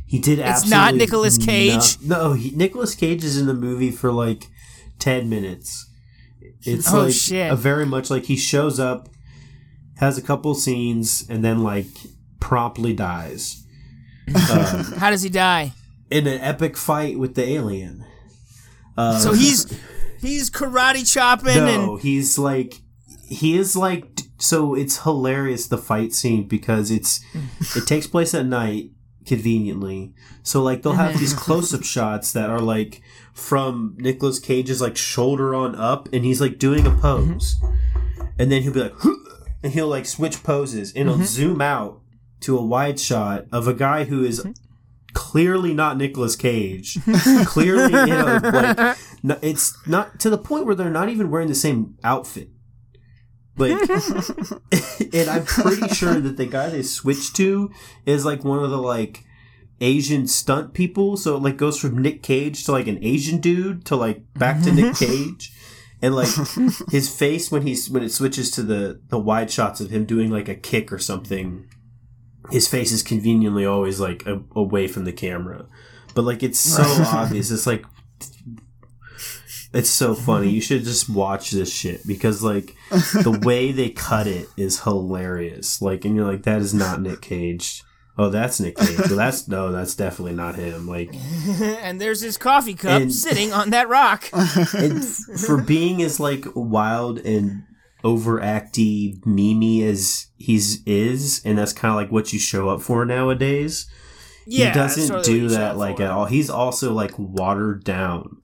He 0.06 0.18
did 0.20 0.40
It's 0.40 0.68
not 0.68 0.96
Nicolas 0.96 1.38
Cage? 1.38 2.00
No, 2.02 2.34
he, 2.34 2.50
Nicolas 2.52 2.96
Cage 2.96 3.24
is 3.24 3.38
in 3.38 3.46
the 3.46 3.54
movie 3.54 3.92
for 3.92 4.12
like 4.12 4.46
ten 4.98 5.30
minutes. 5.30 5.88
It's 6.64 6.92
Oh, 6.92 7.04
like 7.06 7.14
shit. 7.14 7.52
a 7.52 7.56
very 7.56 7.86
much 7.86 8.10
like 8.10 8.26
he 8.26 8.36
shows 8.36 8.80
up, 8.80 9.08
has 9.98 10.18
a 10.18 10.22
couple 10.22 10.56
scenes, 10.56 11.26
and 11.30 11.46
then 11.46 11.62
like 11.64 11.86
promptly 12.40 12.94
dies 12.94 13.64
uh, 14.36 14.84
How 14.98 15.10
does 15.12 15.22
he 15.22 15.30
die? 15.30 15.74
in 16.10 16.26
an 16.26 16.40
epic 16.42 16.76
fight 16.76 17.20
with 17.20 17.36
the 17.36 17.44
alien. 17.48 18.04
Uh, 18.98 19.20
So 19.20 19.34
he's 19.34 19.68
he's 20.22 20.50
karate 20.50 21.12
chopping 21.12 21.56
no, 21.56 21.94
and 21.94 22.02
he's 22.02 22.38
like 22.38 22.82
he 23.28 23.58
is 23.58 23.76
like 23.76 24.22
so 24.38 24.74
it's 24.74 25.04
hilarious 25.04 25.68
the 25.68 25.78
fight 25.78 26.14
scene 26.14 26.48
because 26.48 26.92
it's 26.92 27.22
it 27.76 27.86
takes 27.88 28.08
place 28.08 28.34
at 28.34 28.46
night 28.46 28.92
conveniently. 29.30 30.12
So 30.42 30.62
like 30.64 30.82
they'll 30.82 30.94
have 30.94 31.20
these 31.20 31.34
close 31.46 31.74
up 31.74 31.84
shots 31.84 32.32
that 32.34 32.50
are 32.50 32.60
like 32.60 33.02
from 33.32 33.96
Nicolas 34.00 34.40
Cage's 34.40 34.82
like 34.82 34.98
shoulder 34.98 35.54
on 35.54 35.76
up 35.76 36.10
and 36.12 36.26
he's 36.26 36.42
like 36.42 36.58
doing 36.58 36.86
a 36.86 36.90
mm-hmm. 36.90 37.00
pose. 37.00 37.56
And 38.40 38.52
then 38.52 38.64
he'll 38.64 38.74
be 38.74 38.82
like 38.82 38.96
and 39.64 39.74
he'll 39.74 39.88
like 39.88 40.08
switch 40.08 40.42
poses 40.44 40.92
and 40.94 41.08
he'll 41.08 41.18
mm-hmm. 41.18 41.26
zoom 41.26 41.62
out 41.62 42.02
to 42.42 42.58
a 42.58 42.66
wide 42.66 43.00
shot 43.00 43.46
of 43.52 43.68
a 43.68 43.74
guy 43.74 44.06
who 44.06 44.24
is 44.24 44.40
mm-hmm. 44.40 44.52
Clearly 45.20 45.74
not 45.74 45.98
Nicolas 45.98 46.38
Cage. 46.38 46.98
clearly, 47.46 47.92
you 47.92 48.16
know, 48.16 48.40
like 48.42 48.98
no, 49.24 49.38
it's 49.42 49.76
not 49.86 50.18
to 50.22 50.30
the 50.30 50.38
point 50.38 50.66
where 50.66 50.76
they're 50.76 50.90
not 50.90 51.10
even 51.10 51.30
wearing 51.30 51.50
the 51.50 51.56
same 51.56 51.98
outfit. 52.06 52.50
Like, 53.58 53.74
and 53.92 55.30
I'm 55.30 55.44
pretty 55.44 55.90
sure 55.90 56.22
that 56.22 56.38
the 56.38 56.46
guy 56.50 56.70
they 56.70 56.84
switched 56.84 57.36
to 57.36 57.70
is 58.06 58.24
like 58.24 58.46
one 58.46 58.64
of 58.64 58.70
the 58.70 58.82
like 58.82 59.26
Asian 59.82 60.26
stunt 60.26 60.74
people. 60.74 61.18
So 61.18 61.36
it 61.36 61.44
like 61.44 61.58
goes 61.58 61.78
from 61.78 62.02
Nick 62.02 62.24
Cage 62.24 62.64
to 62.64 62.72
like 62.72 62.88
an 62.88 63.04
Asian 63.04 63.42
dude 63.42 63.84
to 63.88 63.98
like 63.98 64.24
back 64.36 64.64
to 64.64 64.72
Nick 64.72 64.96
Cage. 64.96 65.52
And 66.02 66.16
like 66.16 66.30
his 66.92 67.14
face 67.14 67.52
when 67.52 67.64
he's 67.64 67.90
when 67.90 68.04
it 68.04 68.14
switches 68.14 68.52
to 68.52 68.64
the 68.64 69.02
the 69.10 69.20
wide 69.20 69.52
shots 69.52 69.82
of 69.82 69.90
him 69.90 70.06
doing 70.06 70.32
like 70.32 70.48
a 70.48 70.56
kick 70.56 70.94
or 70.94 71.00
something, 71.00 71.68
his 72.52 72.68
face 72.68 72.92
is 72.92 73.04
conveniently 73.04 73.66
always 73.66 74.00
like 74.00 74.26
a, 74.26 74.42
away 74.56 74.88
from 74.88 75.06
the 75.06 75.12
camera. 75.14 75.66
But 76.16 76.24
like 76.24 76.44
it's 76.44 76.60
so 76.60 76.84
obvious. 77.08 77.52
It's 77.52 77.68
like 77.68 77.86
it's 79.74 79.90
so 79.90 80.16
funny. 80.16 80.50
You 80.50 80.62
should 80.62 80.84
just 80.84 81.10
watch 81.10 81.52
this 81.52 81.72
shit 81.74 82.06
because 82.08 82.42
like 82.44 82.76
the 82.90 83.40
way 83.46 83.72
they 83.72 83.90
cut 83.90 84.26
it 84.28 84.48
is 84.58 84.82
hilarious. 84.82 85.82
Like 85.82 86.06
and 86.06 86.16
you're 86.16 86.30
like 86.32 86.44
that 86.44 86.62
is 86.62 86.74
not 86.74 87.02
Nick 87.02 87.22
Cage. 87.22 87.84
Oh, 88.18 88.30
that's 88.30 88.60
Nick 88.60 88.76
Cage. 88.78 88.98
Well, 88.98 89.16
that's 89.16 89.48
no, 89.48 89.72
that's 89.72 89.96
definitely 89.96 90.34
not 90.34 90.56
him. 90.56 90.88
Like 90.88 91.12
and 91.48 92.02
there's 92.02 92.22
his 92.22 92.38
coffee 92.38 92.74
cup 92.74 93.02
And- 93.04 93.14
sitting 93.14 93.54
on 93.54 93.70
that 93.70 93.88
rock. 93.88 94.26
and 94.34 95.04
f- 95.04 95.40
for 95.46 95.62
being 95.62 96.02
as 96.02 96.20
like 96.20 96.46
wild 96.56 97.20
and 97.20 97.64
overacty 98.04 99.24
mimi 99.26 99.84
as 99.84 100.28
he's 100.38 100.82
is 100.86 101.42
and 101.46 101.58
that's 101.58 101.74
kind 101.74 101.92
of 101.92 101.96
like 101.96 102.12
what 102.12 102.32
you 102.34 102.40
show 102.40 102.70
up 102.70 102.82
for 102.82 103.04
nowadays 103.06 103.90
Yeah, 104.46 104.70
he 104.70 104.74
doesn't 104.74 105.24
do 105.26 105.50
that 105.50 105.78
like 105.78 105.98
for. 105.98 106.04
at 106.04 106.12
all 106.12 106.26
he's 106.26 106.50
also 106.50 106.94
like 106.94 107.12
watered 107.18 107.84
down 107.84 108.38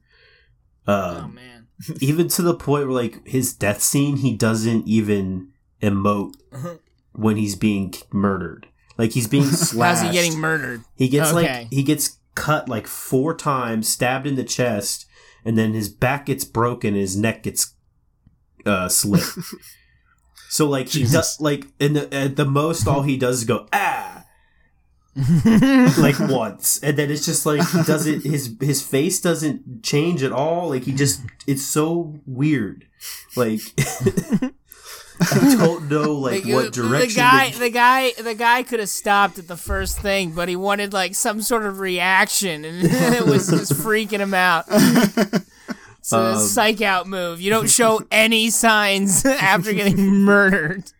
Oh 0.87 1.17
um, 1.23 1.35
man, 1.35 1.67
even 2.01 2.27
to 2.29 2.41
the 2.41 2.53
point 2.53 2.87
where 2.87 2.95
like 3.03 3.25
his 3.27 3.53
death 3.53 3.81
scene 3.81 4.17
he 4.17 4.35
doesn't 4.35 4.87
even 4.87 5.49
emote 5.81 6.33
when 7.13 7.37
he's 7.37 7.55
being 7.55 7.93
murdered 8.11 8.67
like 8.97 9.11
he's 9.11 9.27
being 9.27 9.45
slashed 9.45 10.01
how's 10.03 10.11
he 10.13 10.17
getting 10.21 10.39
murdered? 10.39 10.83
he 10.95 11.07
gets 11.09 11.29
Okay. 11.31 11.61
like 11.61 11.67
he 11.71 11.81
gets 11.83 12.19
cut 12.35 12.67
like 12.67 12.85
four 12.85 13.33
times, 13.33 13.87
stabbed 13.87 14.27
in 14.27 14.35
the 14.35 14.43
chest, 14.43 15.05
and 15.45 15.57
then 15.57 15.73
his 15.73 15.87
back 15.87 16.25
gets 16.25 16.43
broken, 16.43 16.93
his 16.93 17.15
neck 17.15 17.43
gets 17.43 17.73
uh, 18.65 18.89
slit. 18.89 19.23
so 20.49 20.67
like 20.67 20.89
he 20.89 21.03
does 21.03 21.39
like 21.39 21.65
in 21.79 21.93
the 21.93 22.13
at 22.13 22.35
the 22.35 22.45
most, 22.45 22.87
all 22.87 23.03
he 23.03 23.17
does 23.17 23.39
is 23.39 23.45
go 23.45 23.67
ah. 23.73 24.23
like 25.97 26.19
once, 26.19 26.77
and 26.83 26.97
then 26.97 27.09
it's 27.09 27.25
just 27.25 27.45
like 27.45 27.65
he 27.69 27.83
doesn't. 27.83 28.23
His 28.23 28.53
his 28.59 28.81
face 28.81 29.21
doesn't 29.21 29.81
change 29.81 30.23
at 30.23 30.33
all. 30.33 30.69
Like 30.69 30.83
he 30.83 30.91
just, 30.91 31.21
it's 31.47 31.65
so 31.65 32.19
weird. 32.25 32.85
Like 33.37 33.61
I 35.21 35.55
don't 35.57 35.89
know 35.89 36.13
like 36.15 36.43
Like, 36.43 36.53
what 36.53 36.65
uh, 36.65 36.69
direction. 36.71 37.09
The 37.09 37.15
guy, 37.15 37.49
to- 37.51 37.59
the 37.59 37.69
guy, 37.69 38.11
the 38.21 38.35
guy 38.35 38.63
could 38.63 38.81
have 38.81 38.89
stopped 38.89 39.39
at 39.39 39.47
the 39.47 39.55
first 39.55 39.99
thing, 39.99 40.31
but 40.31 40.49
he 40.49 40.57
wanted 40.57 40.91
like 40.91 41.15
some 41.15 41.41
sort 41.41 41.65
of 41.65 41.79
reaction, 41.79 42.65
and 42.65 42.79
it 42.91 43.25
was 43.25 43.47
just 43.49 43.71
freaking 43.73 44.19
him 44.19 44.33
out. 44.33 44.65
It's 46.05 46.13
a 46.13 46.17
Um, 46.19 46.37
psych 46.39 46.81
out 46.81 47.07
move. 47.07 47.41
You 47.41 47.49
don't 47.49 47.67
show 47.69 48.01
any 48.11 48.51
signs 48.51 49.25
after 49.25 49.73
getting 49.73 50.21
murdered. 50.23 50.91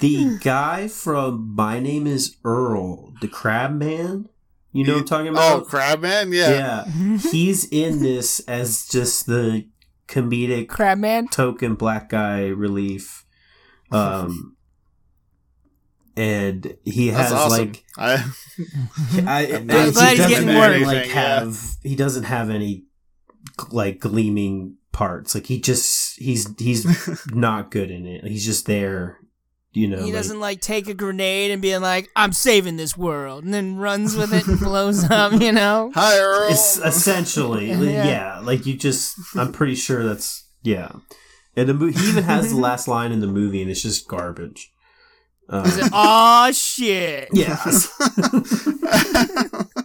The 0.00 0.36
guy 0.42 0.88
from 0.88 1.54
My 1.54 1.80
Name 1.80 2.06
is 2.06 2.36
Earl, 2.44 3.14
the 3.22 3.28
Crab 3.28 3.72
Man. 3.72 4.28
You 4.72 4.84
know 4.84 4.94
what 4.94 5.00
I'm 5.00 5.06
talking 5.06 5.28
about? 5.28 5.52
Oh, 5.52 5.56
about? 5.58 5.68
Crabman, 5.68 6.34
yeah. 6.34 6.84
yeah. 6.86 7.16
He's 7.30 7.64
in 7.66 8.00
this 8.02 8.40
as 8.40 8.86
just 8.88 9.26
the 9.26 9.68
comedic 10.08 10.66
Crabman. 10.66 11.30
token 11.30 11.74
black 11.74 12.08
guy 12.10 12.48
relief. 12.48 13.24
Um 13.90 14.56
and 16.16 16.76
he 16.84 17.08
That's 17.10 17.30
has 17.30 17.32
awesome. 17.32 17.58
like 17.68 17.84
I, 17.96 18.14
I, 19.26 19.46
I'm 19.46 19.70
I- 19.70 19.74
not 19.86 19.94
glad 19.94 20.16
he's 20.18 20.26
getting 20.28 20.48
work. 20.48 20.58
like 20.58 20.72
Anything, 20.96 21.08
yeah. 21.10 21.40
have 21.40 21.60
he 21.82 21.96
doesn't 21.96 22.24
have 22.24 22.50
any 22.50 22.84
like 23.70 23.98
gleaming 24.00 24.76
parts. 24.92 25.34
Like 25.34 25.46
he 25.46 25.60
just 25.60 26.18
he's 26.18 26.48
he's 26.58 26.86
not 27.32 27.70
good 27.70 27.90
in 27.90 28.06
it. 28.06 28.24
He's 28.24 28.44
just 28.46 28.66
there 28.66 29.18
you 29.74 29.88
know, 29.88 29.96
He 29.96 30.04
like- 30.04 30.12
doesn't 30.12 30.38
like 30.40 30.60
take 30.60 30.86
a 30.86 30.92
grenade 30.92 31.50
and 31.50 31.62
being 31.62 31.80
like, 31.80 32.10
"I'm 32.14 32.34
saving 32.34 32.76
this 32.76 32.94
world," 32.94 33.42
and 33.44 33.54
then 33.54 33.76
runs 33.76 34.14
with 34.14 34.30
it 34.34 34.46
and 34.46 34.60
blows 34.60 35.10
up. 35.10 35.32
You 35.40 35.50
know? 35.50 35.90
Hi, 35.94 36.18
Earl. 36.18 36.48
It's 36.50 36.76
essentially, 36.76 37.68
Yeah. 37.70 38.04
yeah. 38.04 38.38
Like 38.42 38.66
you 38.66 38.76
just, 38.76 39.16
I'm 39.34 39.50
pretty 39.50 39.74
sure 39.76 40.04
that's 40.04 40.46
yeah. 40.62 40.92
And 41.56 41.70
the 41.70 41.74
mo- 41.74 41.86
he 41.86 42.06
even 42.08 42.24
has 42.24 42.50
the 42.50 42.58
last 42.58 42.86
line 42.86 43.12
in 43.12 43.20
the 43.20 43.26
movie, 43.26 43.62
and 43.62 43.70
it's 43.70 43.80
just 43.80 44.06
garbage. 44.08 44.70
Um, 45.48 45.64
He's 45.64 45.80
like, 45.80 45.90
"Oh 45.94 46.52
shit!" 46.52 47.30
yes, 47.32 47.90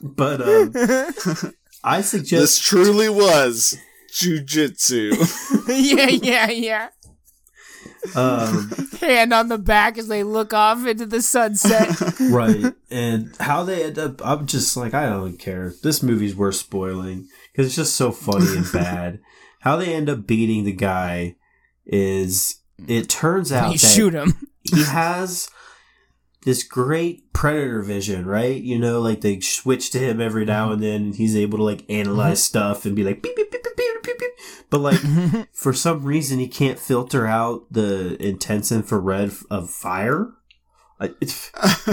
but 0.01 0.41
um, 0.41 1.53
I 1.83 2.01
suggest 2.01 2.41
this 2.41 2.59
truly 2.59 3.09
was 3.09 3.77
jujitsu. 4.11 5.13
yeah, 5.67 6.07
yeah, 6.09 6.49
yeah. 6.49 6.89
um, 8.15 8.69
Hand 8.99 9.33
on 9.33 9.47
the 9.49 9.57
back 9.57 9.97
as 9.97 10.07
they 10.07 10.23
look 10.23 10.53
off 10.53 10.85
into 10.85 11.05
the 11.05 11.21
sunset. 11.21 11.89
right, 12.29 12.73
and 12.89 13.35
how 13.39 13.63
they 13.63 13.83
end 13.83 13.99
up. 13.99 14.25
I'm 14.25 14.47
just 14.47 14.75
like, 14.77 14.93
I 14.93 15.07
don't 15.07 15.37
care. 15.37 15.73
This 15.83 16.03
movie's 16.03 16.35
worth 16.35 16.55
spoiling 16.55 17.27
because 17.51 17.67
it's 17.67 17.75
just 17.75 17.95
so 17.95 18.11
funny 18.11 18.57
and 18.57 18.71
bad. 18.71 19.19
How 19.61 19.75
they 19.75 19.93
end 19.93 20.09
up 20.09 20.27
beating 20.27 20.63
the 20.63 20.71
guy 20.71 21.35
is 21.85 22.59
it 22.87 23.09
turns 23.09 23.51
out 23.51 23.71
you 23.73 23.79
that 23.79 23.87
shoot 23.87 24.13
him. 24.13 24.33
he 24.63 24.83
has 24.83 25.49
this 26.47 26.63
great 26.63 27.33
predator 27.33 27.81
vision, 27.81 28.25
right? 28.25 28.55
You 28.55 28.79
know, 28.79 29.01
like 29.01 29.19
they 29.19 29.41
switch 29.41 29.91
to 29.91 29.99
him 29.99 30.21
every 30.21 30.43
mm-hmm. 30.43 30.51
now 30.51 30.71
and 30.71 30.81
then, 30.81 31.01
and 31.01 31.15
he's 31.15 31.35
able 31.35 31.57
to 31.57 31.63
like 31.65 31.83
analyze 31.89 32.39
mm-hmm. 32.39 32.57
stuff 32.57 32.85
and 32.85 32.95
be 32.95 33.03
like 33.03 33.21
beep 33.21 33.35
beep 33.35 33.51
beep 33.51 33.63
beep 33.63 33.75
beep 33.75 34.03
beep. 34.03 34.17
beep. 34.17 34.31
But 34.69 34.79
like 34.79 35.49
for 35.51 35.73
some 35.73 36.05
reason, 36.05 36.39
he 36.39 36.47
can't 36.47 36.79
filter 36.79 37.27
out 37.27 37.65
the 37.69 38.15
intense 38.25 38.71
infrared 38.71 39.33
of 39.51 39.69
fire. 39.69 40.29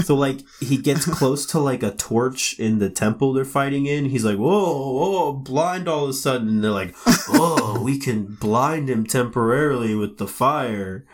So 0.01 0.15
like 0.15 0.39
he 0.61 0.77
gets 0.77 1.05
close 1.05 1.45
to 1.47 1.59
like 1.59 1.83
a 1.83 1.91
torch 1.91 2.57
in 2.57 2.79
the 2.79 2.89
temple 2.89 3.33
they're 3.33 3.43
fighting 3.43 3.87
in. 3.87 4.05
He's 4.05 4.23
like, 4.23 4.37
whoa, 4.37 4.93
whoa, 4.93 5.33
blind 5.33 5.89
all 5.89 6.05
of 6.05 6.11
a 6.11 6.13
sudden. 6.13 6.47
And 6.47 6.63
they're 6.63 6.71
like, 6.71 6.95
oh, 7.29 7.81
we 7.83 7.99
can 7.99 8.25
blind 8.39 8.89
him 8.89 9.05
temporarily 9.05 9.95
with 9.95 10.17
the 10.17 10.27
fire. 10.27 11.05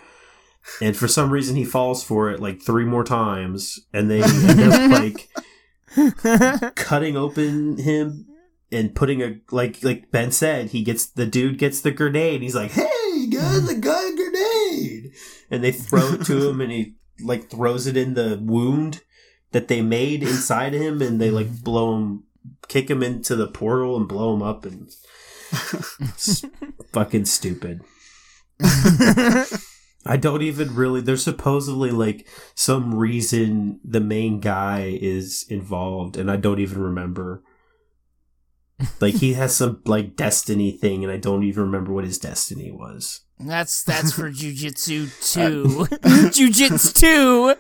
And 0.80 0.96
for 0.96 1.08
some 1.08 1.32
reason, 1.32 1.56
he 1.56 1.66
falls 1.66 2.04
for 2.04 2.30
it 2.30 2.40
like 2.40 2.62
three 2.62 2.86
more 2.86 3.04
times, 3.04 3.80
and 3.94 4.10
they 4.10 4.22
end 4.24 4.62
up 4.62 4.92
like 5.96 6.76
cutting 6.76 7.18
open 7.18 7.78
him 7.78 8.28
and 8.72 8.96
putting 8.96 9.22
a 9.22 9.40
like 9.52 9.84
like 9.84 10.12
Ben 10.12 10.32
said, 10.32 10.70
he 10.70 10.84
gets 10.84 11.06
the 11.06 11.26
dude 11.26 11.58
gets 11.58 11.82
the 11.82 11.92
grenade. 11.92 12.42
He's 12.42 12.56
like, 12.56 12.72
"Hey, 12.72 13.28
guys, 13.30 13.70
I 13.70 13.74
got 13.74 14.14
a 14.14 14.16
grenade!" 14.16 15.12
And 15.50 15.64
they 15.64 15.72
throw 15.72 16.14
it 16.14 16.26
to 16.26 16.50
him, 16.50 16.62
and 16.62 16.72
he 16.72 16.96
like 17.24 17.50
throws 17.50 17.88
it 17.88 17.98
in 17.98 18.14
the 18.14 18.40
wound 18.42 19.02
that 19.52 19.68
they 19.68 19.82
made 19.82 20.24
inside 20.24 20.74
him, 20.74 21.02
and 21.02 21.20
they 21.20 21.30
like 21.30 21.64
blow 21.64 21.96
him, 21.96 22.24
kick 22.68 22.90
him 22.90 23.04
into 23.04 23.36
the 23.36 23.48
portal, 23.48 23.98
and 23.98 24.08
blow 24.08 24.34
him 24.34 24.42
up, 24.42 24.66
and 24.66 24.90
it's 26.00 26.46
fucking 26.94 27.26
stupid. 27.26 27.82
I 30.06 30.18
don't 30.18 30.42
even 30.42 30.76
really. 30.76 31.02
There's 31.02 31.24
supposedly 31.24 31.92
like 31.92 32.28
some 32.56 32.96
reason 32.96 33.80
the 33.84 34.00
main 34.00 34.40
guy 34.40 34.98
is 35.00 35.46
involved, 35.50 36.18
and 36.18 36.30
I 36.32 36.38
don't 36.38 36.60
even 36.60 36.82
remember. 36.82 37.44
Like 39.00 39.16
he 39.16 39.34
has 39.34 39.56
some 39.56 39.82
like 39.86 40.16
destiny 40.16 40.72
thing, 40.72 41.04
and 41.04 41.14
I 41.14 41.18
don't 41.18 41.44
even 41.44 41.64
remember 41.64 41.94
what 41.94 42.04
his 42.04 42.18
destiny 42.18 42.72
was. 42.72 43.22
That's 43.40 43.84
that's 43.84 44.12
for 44.12 44.32
jujitsu 44.32 45.10
two. 45.34 45.64
jujitsu 46.32 46.94
two. 46.94 47.56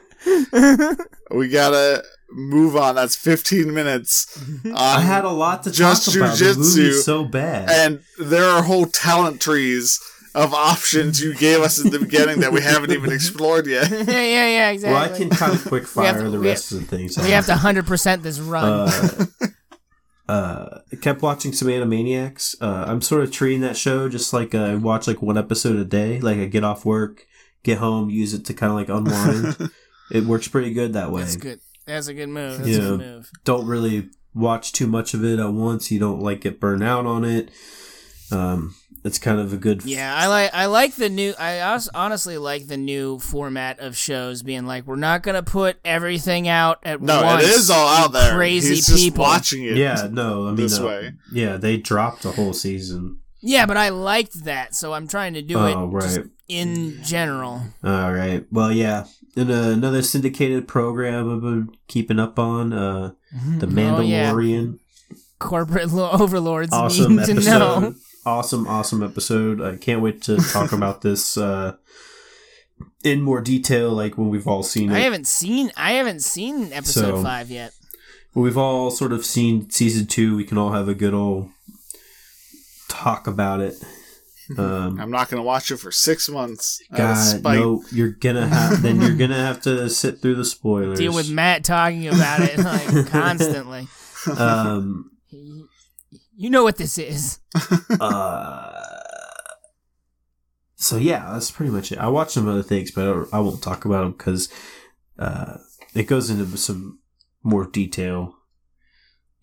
we 1.35 1.47
gotta 1.47 2.03
move 2.31 2.75
on. 2.75 2.95
That's 2.95 3.15
15 3.15 3.73
minutes. 3.73 4.41
Um, 4.65 4.73
I 4.75 5.01
had 5.01 5.25
a 5.25 5.29
lot 5.29 5.63
to 5.63 5.71
just 5.71 6.05
talk 6.05 6.15
about. 6.15 6.37
The 6.37 6.45
jujitsu, 6.45 6.57
movie's 6.57 7.05
so 7.05 7.23
bad. 7.25 7.69
and 7.69 8.01
there 8.17 8.45
are 8.45 8.63
whole 8.63 8.85
talent 8.85 9.41
trees 9.41 9.99
of 10.35 10.53
options 10.53 11.21
you 11.21 11.35
gave 11.35 11.59
us 11.59 11.83
at 11.85 11.91
the 11.91 11.99
beginning 11.99 12.39
that 12.39 12.51
we 12.53 12.61
haven't 12.61 12.91
even 12.91 13.11
explored 13.11 13.67
yet. 13.67 13.89
yeah, 13.91 13.99
yeah, 14.07 14.47
yeah, 14.47 14.69
exactly. 14.71 14.93
well, 14.93 15.03
I 15.13 15.17
can 15.17 15.29
kind 15.29 15.53
of 15.53 15.65
quick 15.65 15.85
fire 15.85 16.13
to- 16.23 16.29
the 16.29 16.39
we 16.39 16.47
rest 16.49 16.71
of 16.71 16.79
the 16.79 16.85
things. 16.85 17.17
we 17.17 17.31
have 17.31 17.45
to 17.47 17.55
hundred 17.55 17.85
percent 17.87 18.23
this 18.23 18.39
run. 18.39 18.63
uh, 18.63 19.25
uh, 20.27 20.79
kept 21.01 21.21
watching 21.21 21.51
some 21.53 21.67
Animaniacs. 21.67 22.55
Uh, 22.61 22.85
I'm 22.87 23.01
sort 23.01 23.23
of 23.23 23.31
treating 23.31 23.61
that 23.61 23.75
show 23.77 24.07
just 24.09 24.33
like 24.33 24.55
I 24.55 24.75
watch 24.75 25.07
like 25.07 25.21
one 25.21 25.37
episode 25.37 25.75
a 25.75 25.85
day. 25.85 26.19
Like 26.19 26.37
I 26.37 26.45
get 26.45 26.63
off 26.63 26.85
work, 26.85 27.25
get 27.63 27.79
home, 27.79 28.09
use 28.09 28.33
it 28.33 28.45
to 28.45 28.53
kind 28.53 28.71
of 28.71 28.77
like 28.77 28.89
unwind. 28.89 29.71
it 30.11 30.25
works 30.25 30.47
pretty 30.47 30.73
good 30.73 30.93
that 30.93 31.11
way. 31.11 31.21
That's 31.21 31.35
good. 31.35 31.59
That's 31.85 32.07
a 32.07 32.13
good 32.13 32.29
move. 32.29 32.57
That's 32.59 32.69
Yeah. 32.69 32.77
a 32.77 32.79
good 32.81 32.99
move. 32.99 33.31
Don't 33.43 33.65
really 33.67 34.09
watch 34.33 34.71
too 34.71 34.87
much 34.87 35.13
of 35.13 35.25
it 35.25 35.39
at 35.39 35.51
once. 35.51 35.91
You 35.91 35.99
don't 35.99 36.21
like 36.21 36.41
get 36.41 36.59
burned 36.59 36.83
out 36.83 37.05
on 37.05 37.25
it. 37.25 37.49
Um, 38.31 38.75
it's 39.03 39.17
kind 39.17 39.39
of 39.39 39.51
a 39.53 39.57
good. 39.57 39.83
Yeah, 39.85 40.13
I 40.15 40.27
like 40.27 40.53
I 40.53 40.65
like 40.67 40.95
the 40.95 41.09
new. 41.09 41.33
I 41.39 41.77
honestly 41.93 42.37
like 42.37 42.67
the 42.67 42.77
new 42.77 43.19
format 43.19 43.79
of 43.79 43.97
shows 43.97 44.43
being 44.43 44.65
like 44.65 44.85
we're 44.85 44.95
not 44.95 45.23
gonna 45.23 45.43
put 45.43 45.77
everything 45.85 46.47
out 46.47 46.79
at 46.83 47.01
No, 47.01 47.21
once. 47.23 47.43
it 47.43 47.49
is 47.49 47.69
all 47.69 47.87
out 47.87 48.11
there. 48.13 48.35
Crazy 48.35 48.75
He's 48.75 48.87
just 48.87 48.97
people. 49.03 49.23
watching 49.23 49.63
it. 49.63 49.77
Yeah, 49.77 50.07
no, 50.11 50.43
I 50.43 50.47
mean, 50.47 50.55
This 50.57 50.79
uh, 50.79 50.85
way. 50.85 51.11
yeah, 51.31 51.57
they 51.57 51.77
dropped 51.77 52.25
a 52.25 52.31
whole 52.31 52.53
season. 52.53 53.17
Yeah, 53.43 53.65
but 53.65 53.75
I 53.75 53.89
liked 53.89 54.43
that, 54.43 54.75
so 54.75 54.93
I'm 54.93 55.07
trying 55.07 55.33
to 55.33 55.41
do 55.41 55.57
Oh, 55.57 55.65
it 55.65 56.01
just 56.01 56.17
right. 56.17 56.27
in 56.47 57.01
general. 57.01 57.63
All 57.83 58.13
right. 58.13 58.45
Well, 58.51 58.71
yeah. 58.71 59.05
In 59.35 59.49
another 59.49 60.03
syndicated 60.03 60.67
program 60.67 61.33
I've 61.33 61.41
been 61.41 61.69
keeping 61.87 62.19
up 62.19 62.37
on, 62.37 62.71
uh, 62.71 63.13
The 63.57 63.65
Oh, 63.65 64.01
yeah. 64.01 64.31
Mandalorian. 64.31 64.77
Corporate 65.39 65.89
lo- 65.89 66.11
overlords 66.19 66.71
Awesome 66.71 67.15
need 67.15 67.25
to 67.25 67.31
episode. 67.31 67.59
know. 67.59 67.95
Awesome, 68.25 68.67
awesome 68.67 69.01
episode. 69.01 69.61
I 69.61 69.77
can't 69.77 70.01
wait 70.01 70.21
to 70.23 70.37
talk 70.37 70.71
about 70.79 71.01
this 71.01 71.37
uh, 71.37 71.75
in 73.03 73.21
more 73.21 73.41
detail, 73.41 73.91
like 73.91 74.17
when 74.17 74.29
we've 74.29 74.47
all 74.47 74.63
seen 74.63 74.91
it. 74.91 74.95
I 74.95 74.99
haven't 74.99 75.27
seen 75.27 75.71
I 75.75 75.93
haven't 75.93 76.21
seen 76.21 76.71
episode 76.71 77.15
So- 77.17 77.23
five 77.23 77.49
yet. 77.49 77.73
when 78.33 78.43
we've 78.43 78.57
all 78.57 78.91
sort 78.91 79.11
of 79.11 79.25
seen 79.25 79.69
season 79.71 80.05
two, 80.05 80.35
we 80.35 80.43
can 80.43 80.57
all 80.57 80.71
have 80.73 80.87
a 80.87 80.93
good 80.95 81.13
old 81.13 81.49
talk 82.87 83.27
about 83.27 83.61
it. 83.61 83.75
Um, 84.57 84.99
I'm 84.99 85.11
not 85.11 85.29
gonna 85.29 85.43
watch 85.43 85.71
it 85.71 85.77
for 85.77 85.93
six 85.93 86.27
months. 86.27 86.81
out 86.91 86.99
of 86.99 87.05
God, 87.15 87.23
spite. 87.23 87.59
no, 87.59 87.83
you're 87.89 88.09
gonna 88.09 88.45
have. 88.45 88.81
then 88.81 88.99
you're 88.99 89.15
gonna 89.15 89.33
have 89.41 89.61
to 89.61 89.89
sit 89.89 90.19
through 90.21 90.35
the 90.35 90.43
spoilers. 90.43 90.99
Deal 90.99 91.13
with 91.13 91.29
Matt 91.31 91.63
talking 91.63 92.05
about 92.09 92.41
it 92.41 92.57
like 92.59 93.07
constantly. 93.07 93.87
um, 94.37 95.09
You 96.35 96.49
know 96.49 96.63
what 96.63 96.77
this 96.77 96.97
is. 96.97 97.39
uh, 97.99 98.71
so 100.75 100.97
yeah, 100.97 101.31
that's 101.33 101.51
pretty 101.51 101.71
much 101.71 101.91
it. 101.91 101.99
I 101.99 102.07
watched 102.07 102.31
some 102.31 102.47
other 102.47 102.63
things, 102.63 102.91
but 102.91 103.07
I, 103.07 103.37
I 103.37 103.39
won't 103.39 103.61
talk 103.61 103.85
about 103.85 104.01
them 104.03 104.11
because 104.13 104.49
uh, 105.19 105.57
it 105.93 106.03
goes 106.03 106.29
into 106.29 106.57
some 106.57 106.99
more 107.43 107.65
detail. 107.65 108.35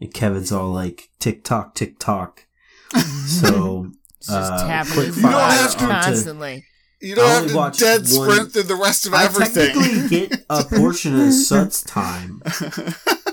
And 0.00 0.12
Kevin's 0.14 0.52
all 0.52 0.70
like 0.70 1.10
tick 1.18 1.44
tock, 1.44 1.74
tick 1.74 1.98
tock. 1.98 2.46
So 3.28 3.90
It's 4.16 4.26
just 4.28 4.52
Uh, 4.52 4.66
tapping 4.66 5.14
You 5.14 5.22
don't 5.22 5.32
have 5.32 5.72
to- 5.72 5.78
constantly. 5.78 6.64
You 7.00 7.14
don't 7.14 7.24
I 7.56 7.62
have 7.62 7.72
to 7.74 7.78
dead 7.78 8.00
one- 8.00 8.06
sprint 8.30 8.52
through 8.52 8.62
the 8.64 8.74
rest 8.74 9.06
of 9.06 9.14
I 9.14 9.24
everything. 9.26 9.74
technically 9.74 10.08
get 10.08 10.44
a 10.50 10.64
portion 10.64 11.20
of 11.20 11.32
Sut's 11.48 11.82
time. 11.82 12.42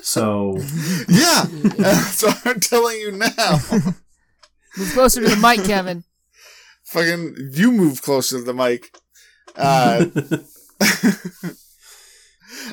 So 0.05 0.57
yeah, 1.09 1.45
that's 1.49 2.21
what 2.21 2.39
I'm 2.45 2.59
telling 2.59 2.97
you 2.99 3.11
now. 3.11 3.59
Move 4.77 4.93
closer 4.93 5.21
to 5.21 5.27
the 5.27 5.35
mic, 5.35 5.65
Kevin. 5.65 6.03
Fucking, 6.83 7.35
you 7.53 7.71
move 7.71 8.03
closer 8.03 8.37
to 8.37 8.43
the 8.43 8.53
mic. 8.53 8.95
Uh, 9.55 10.05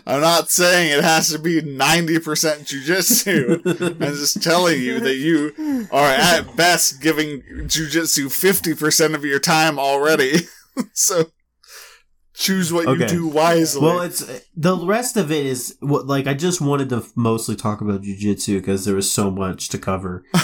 I'm 0.06 0.20
not 0.20 0.50
saying 0.50 0.90
it 0.90 1.02
has 1.02 1.30
to 1.30 1.38
be 1.38 1.62
90% 1.62 2.18
jujitsu. 2.66 4.00
I'm 4.02 4.14
just 4.14 4.42
telling 4.42 4.82
you 4.82 5.00
that 5.00 5.14
you 5.14 5.86
are 5.92 6.10
at 6.10 6.54
best 6.56 7.00
giving 7.00 7.40
jujitsu 7.42 8.26
50% 8.26 9.14
of 9.14 9.24
your 9.24 9.38
time 9.38 9.78
already. 9.78 10.48
so 10.92 11.30
choose 12.34 12.72
what 12.72 12.88
you 12.88 13.06
do 13.06 13.26
wisely. 13.26 13.82
Well, 13.82 14.00
it's 14.00 14.24
the 14.56 14.76
rest 14.76 15.16
of 15.16 15.30
it 15.30 15.44
is 15.46 15.76
what 15.80 16.06
like 16.06 16.26
I 16.26 16.34
just 16.34 16.60
wanted 16.60 16.88
to 16.90 17.04
mostly 17.14 17.56
talk 17.56 17.80
about 17.80 18.02
jujitsu 18.02 18.58
because 18.58 18.84
there 18.84 18.94
was 18.94 19.10
so 19.10 19.30
much 19.30 19.68
to 19.70 19.78
cover. 19.78 20.24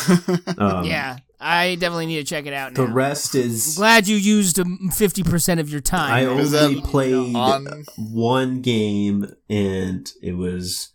Um, 0.58 0.84
yeah, 0.84 1.18
I 1.40 1.76
definitely 1.76 2.06
need 2.06 2.16
to 2.16 2.24
check 2.24 2.46
it 2.46 2.52
out 2.52 2.72
now. 2.72 2.84
The 2.86 2.92
rest 2.92 3.34
is 3.36 3.76
Glad 3.76 4.08
you 4.08 4.16
used 4.16 4.58
um, 4.58 4.90
fifty 4.92 5.22
percent 5.22 5.60
of 5.60 5.70
your 5.70 5.80
time. 5.80 6.12
I 6.12 6.20
Is 6.38 6.52
only 6.54 6.80
that 6.80 6.84
played 6.84 7.36
on- 7.36 7.84
one 7.96 8.60
game 8.60 9.32
and 9.48 10.10
it 10.20 10.32
was 10.36 10.88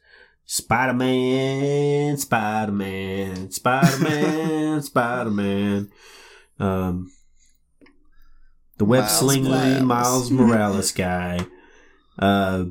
Spider 0.45 0.93
Man, 0.93 2.17
Spider 2.17 2.71
Man, 2.73 3.51
Spider 3.51 3.97
Man, 4.03 4.81
Spider 4.81 5.31
Man. 5.31 5.89
Um, 6.59 7.12
the 8.77 8.85
web 8.85 9.01
Miles 9.01 9.19
slinging 9.19 9.51
Morales. 9.51 9.81
Miles 9.83 10.31
Morales 10.31 10.91
guy. 10.91 11.45
Uh, 12.19 12.65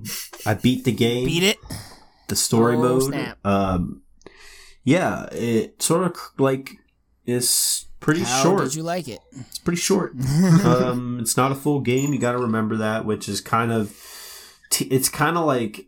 I 0.47 0.55
beat 0.55 0.85
the 0.85 0.93
game. 0.93 1.27
Beat 1.27 1.43
it. 1.43 1.59
the 2.29 2.37
story 2.37 2.77
Oh, 2.77 2.81
mode. 2.83 3.03
snap. 3.03 3.39
Um, 3.45 4.03
yeah, 4.85 5.25
it 5.33 5.83
sort 5.83 6.05
of 6.07 6.17
like 6.39 6.73
is 7.27 7.87
pretty 8.01 8.23
How 8.23 8.43
short. 8.43 8.65
did 8.65 8.75
you 8.75 8.83
like 8.83 9.07
it? 9.09 9.21
It's 9.33 9.59
pretty 9.59 9.81
short. 9.81 10.13
um, 10.65 11.19
it's 11.21 11.37
not 11.37 11.53
a 11.53 11.55
full 11.57 11.81
game. 11.81 12.13
You 12.13 12.19
got 12.19 12.33
to 12.33 12.39
remember 12.39 12.77
that, 12.79 13.05
which 13.05 13.29
is 13.29 13.41
kind 13.41 13.73
of 13.73 13.97
t- 14.71 14.87
it's 14.87 15.09
kind 15.09 15.37
of 15.37 15.45
like 15.45 15.87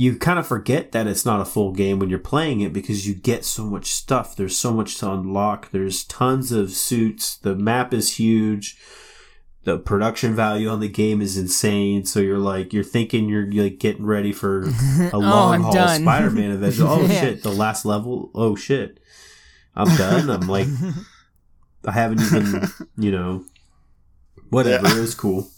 you 0.00 0.16
kind 0.16 0.38
of 0.38 0.46
forget 0.46 0.92
that 0.92 1.08
it's 1.08 1.26
not 1.26 1.40
a 1.40 1.44
full 1.44 1.72
game 1.72 1.98
when 1.98 2.08
you're 2.08 2.20
playing 2.20 2.60
it 2.60 2.72
because 2.72 3.08
you 3.08 3.14
get 3.16 3.44
so 3.44 3.64
much 3.64 3.86
stuff. 3.86 4.36
There's 4.36 4.56
so 4.56 4.72
much 4.72 4.96
to 4.98 5.10
unlock. 5.10 5.72
There's 5.72 6.04
tons 6.04 6.52
of 6.52 6.70
suits. 6.70 7.36
The 7.36 7.56
map 7.56 7.92
is 7.92 8.16
huge. 8.16 8.78
The 9.64 9.76
production 9.76 10.36
value 10.36 10.68
on 10.68 10.78
the 10.78 10.88
game 10.88 11.20
is 11.20 11.36
insane. 11.36 12.04
So 12.04 12.20
you're 12.20 12.38
like 12.38 12.72
you're 12.72 12.84
thinking 12.84 13.28
you're 13.28 13.50
like 13.50 13.80
getting 13.80 14.06
ready 14.06 14.30
for 14.32 14.62
a 15.00 15.10
Oh, 15.14 15.18
long 15.18 15.54
I'm 15.54 15.62
haul 15.62 15.72
done. 15.72 16.02
Spider-Man 16.02 16.50
adventure. 16.52 16.84
Oh 16.86 17.02
Yeah. 17.04 17.20
shit, 17.20 17.42
the 17.42 17.50
last 17.50 17.84
level. 17.84 18.30
Oh 18.36 18.54
shit. 18.54 19.00
I'm 19.74 19.94
done. 19.96 20.30
I'm 20.30 20.46
like 20.46 20.68
I 21.84 21.90
haven't 21.90 22.20
even, 22.20 22.68
you 22.96 23.10
know, 23.10 23.44
whatever. 24.50 24.86
Yeah. 24.86 24.96
It 24.98 25.00
was 25.00 25.16
cool. 25.16 25.50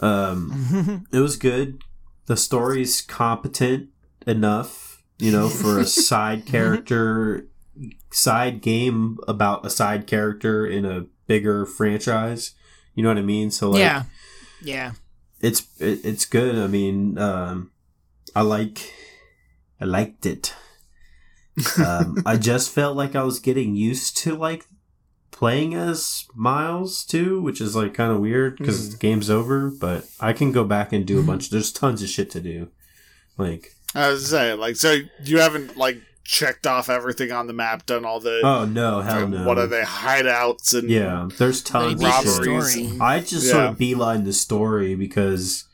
Um, 0.00 1.06
it 1.12 1.20
was 1.20 1.36
good. 1.36 1.80
The 2.28 2.36
story's 2.36 3.00
competent 3.00 3.88
enough, 4.26 5.02
you 5.18 5.32
know, 5.32 5.48
for 5.48 5.78
a 5.78 5.86
side 5.86 6.44
character, 6.44 7.48
side 8.12 8.60
game 8.60 9.18
about 9.26 9.64
a 9.64 9.70
side 9.70 10.06
character 10.06 10.66
in 10.66 10.84
a 10.84 11.06
bigger 11.26 11.64
franchise. 11.64 12.54
You 12.94 13.02
know 13.02 13.08
what 13.08 13.18
I 13.18 13.22
mean? 13.22 13.50
So 13.50 13.70
like, 13.70 13.80
yeah. 13.80 14.02
Yeah. 14.62 14.92
it's 15.40 15.66
it, 15.80 16.04
it's 16.04 16.26
good. 16.26 16.56
I 16.56 16.66
mean, 16.66 17.16
um, 17.16 17.70
I 18.36 18.42
like, 18.42 18.92
I 19.80 19.84
liked 19.84 20.26
it. 20.26 20.54
Um, 21.84 22.22
I 22.24 22.36
just 22.36 22.70
felt 22.70 22.96
like 22.96 23.16
I 23.16 23.24
was 23.24 23.40
getting 23.40 23.74
used 23.74 24.16
to 24.18 24.36
like 24.36 24.66
playing 25.38 25.72
as 25.72 26.24
Miles 26.34 27.04
too, 27.04 27.40
which 27.40 27.60
is 27.60 27.76
like 27.76 27.94
kind 27.94 28.10
of 28.10 28.18
weird 28.18 28.58
because 28.58 28.90
the 28.90 28.96
game's 28.96 29.30
over. 29.30 29.70
But 29.70 30.04
I 30.18 30.32
can 30.32 30.50
go 30.50 30.64
back 30.64 30.92
and 30.92 31.06
do 31.06 31.20
a 31.20 31.22
bunch. 31.22 31.48
There's 31.50 31.70
tons 31.70 32.02
of 32.02 32.08
shit 32.08 32.28
to 32.32 32.40
do. 32.40 32.70
Like, 33.36 33.68
I 33.94 34.08
was 34.08 34.28
saying, 34.28 34.58
like, 34.58 34.74
so 34.74 34.96
you 35.22 35.38
haven't 35.38 35.76
like 35.76 35.98
checked 36.24 36.66
off 36.66 36.90
everything 36.90 37.30
on 37.30 37.46
the 37.46 37.52
map, 37.52 37.86
done 37.86 38.04
all 38.04 38.18
the 38.18 38.40
oh 38.42 38.64
no, 38.64 39.00
hell 39.00 39.28
no. 39.28 39.44
what 39.46 39.58
are 39.58 39.68
they 39.68 39.82
hideouts 39.82 40.76
and 40.76 40.90
Yeah, 40.90 41.28
there's 41.38 41.62
tons 41.62 41.92
of 41.92 41.98
beat 42.00 42.06
shit. 42.06 42.26
robberies. 42.26 42.72
story. 42.72 42.86
and- 42.86 43.02
I 43.02 43.20
just 43.20 43.48
sort 43.48 43.64
of 43.66 43.78
beeline 43.78 44.24
the 44.24 44.32
story 44.32 44.96
because, 44.96 45.64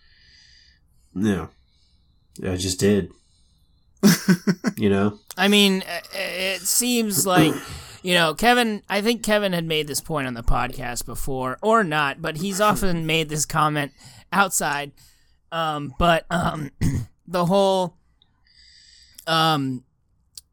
you 1.14 1.22
know, 1.22 1.48
I 2.46 2.57
just 2.57 2.79
did. 2.79 3.11
you 4.77 4.90
know, 4.90 5.18
I 5.38 5.48
mean, 5.48 5.83
uh, 5.88 6.00
it 6.12 6.61
seems 6.61 7.27
like 7.27 7.55
you 8.05 8.14
know 8.14 8.35
Kevin. 8.35 8.83
I 8.88 9.01
think 9.03 9.25
Kevin 9.25 9.53
had 9.53 9.64
made 9.64 9.88
this 9.88 10.01
point 10.01 10.29
on 10.29 10.35
the 10.35 10.43
podcast 10.45 11.05
before, 11.07 11.59
or 11.62 11.83
not, 11.83 12.23
but 12.23 12.37
he's 12.37 12.61
often 12.61 13.05
made 13.14 13.29
this 13.29 13.45
comment 13.47 13.90
outside. 14.33 14.93
Um, 15.51 15.93
but 15.99 16.27
um, 16.31 16.71
the 17.27 17.47
whole 17.47 17.97
um, 19.27 19.85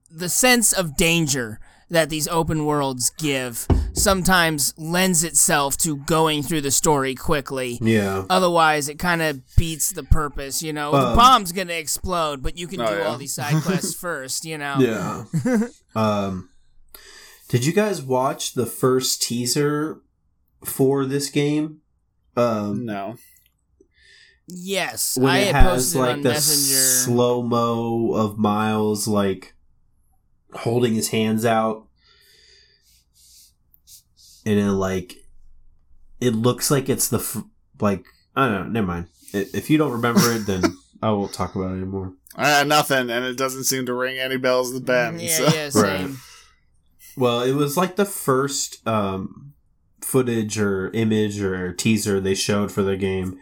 the 0.09 0.29
sense 0.29 0.73
of 0.73 0.95
danger 0.95 1.59
that 1.89 2.09
these 2.09 2.27
open 2.29 2.65
worlds 2.65 3.09
give 3.17 3.67
sometimes 3.93 4.73
lends 4.77 5.25
itself 5.25 5.75
to 5.77 5.97
going 5.97 6.41
through 6.41 6.61
the 6.61 6.71
story 6.71 7.13
quickly. 7.15 7.77
yeah. 7.81 8.23
Otherwise, 8.29 8.87
it 8.87 8.97
kind 8.97 9.21
of 9.21 9.41
beats 9.57 9.91
the 9.91 10.03
purpose. 10.03 10.63
You 10.63 10.71
know, 10.71 10.91
the 10.91 11.07
Um, 11.07 11.15
bomb's 11.17 11.51
gonna 11.51 11.73
explode, 11.73 12.41
but 12.41 12.57
you 12.57 12.67
can 12.67 12.79
Oh, 12.79 12.87
do 12.87 12.95
yeah. 12.97 13.03
all 13.07 13.17
these 13.17 13.33
side 13.33 13.61
quests 13.63 13.93
first. 13.99 14.45
You 14.45 14.57
know. 14.57 14.75
Yeah. 14.79 15.67
um, 15.95 16.47
did 17.51 17.65
you 17.65 17.73
guys 17.73 18.01
watch 18.01 18.53
the 18.53 18.65
first 18.65 19.21
teaser 19.21 20.01
for 20.63 21.05
this 21.05 21.29
game? 21.29 21.81
Um, 22.37 22.85
no. 22.85 23.17
Yes, 24.47 25.17
when 25.19 25.31
I 25.31 25.39
it 25.39 25.53
has 25.53 25.93
posted 25.93 25.99
like 25.99 26.23
the 26.23 26.29
Messenger. 26.29 26.81
slow 26.81 27.43
mo 27.43 28.13
of 28.13 28.37
Miles 28.37 29.05
like 29.05 29.53
holding 30.53 30.93
his 30.93 31.09
hands 31.09 31.45
out, 31.45 31.87
and 34.45 34.57
it 34.57 34.71
like 34.71 35.17
it 36.21 36.31
looks 36.31 36.71
like 36.71 36.87
it's 36.87 37.09
the 37.09 37.19
f- 37.19 37.43
like 37.81 38.05
I 38.33 38.47
don't 38.47 38.63
know. 38.63 38.69
Never 38.69 38.87
mind. 38.87 39.07
If 39.33 39.69
you 39.69 39.77
don't 39.77 39.91
remember 39.91 40.31
it, 40.31 40.45
then 40.45 40.63
I 41.03 41.11
won't 41.11 41.33
talk 41.33 41.55
about 41.55 41.71
it 41.71 41.79
anymore. 41.79 42.13
I 42.33 42.47
had 42.47 42.67
nothing, 42.67 43.09
and 43.09 43.25
it 43.25 43.37
doesn't 43.37 43.65
seem 43.65 43.85
to 43.87 43.93
ring 43.93 44.19
any 44.19 44.37
bells 44.37 44.71
with 44.71 44.85
Ben. 44.85 45.19
yeah, 45.19 45.35
so. 45.35 45.43
yeah, 45.53 45.69
same. 45.69 46.17
Well, 47.17 47.41
it 47.41 47.53
was 47.53 47.77
like 47.77 47.95
the 47.95 48.05
first 48.05 48.85
um, 48.87 49.53
footage 50.01 50.59
or 50.59 50.89
image 50.91 51.41
or 51.41 51.73
teaser 51.73 52.19
they 52.19 52.35
showed 52.35 52.71
for 52.71 52.83
the 52.83 52.97
game, 52.97 53.39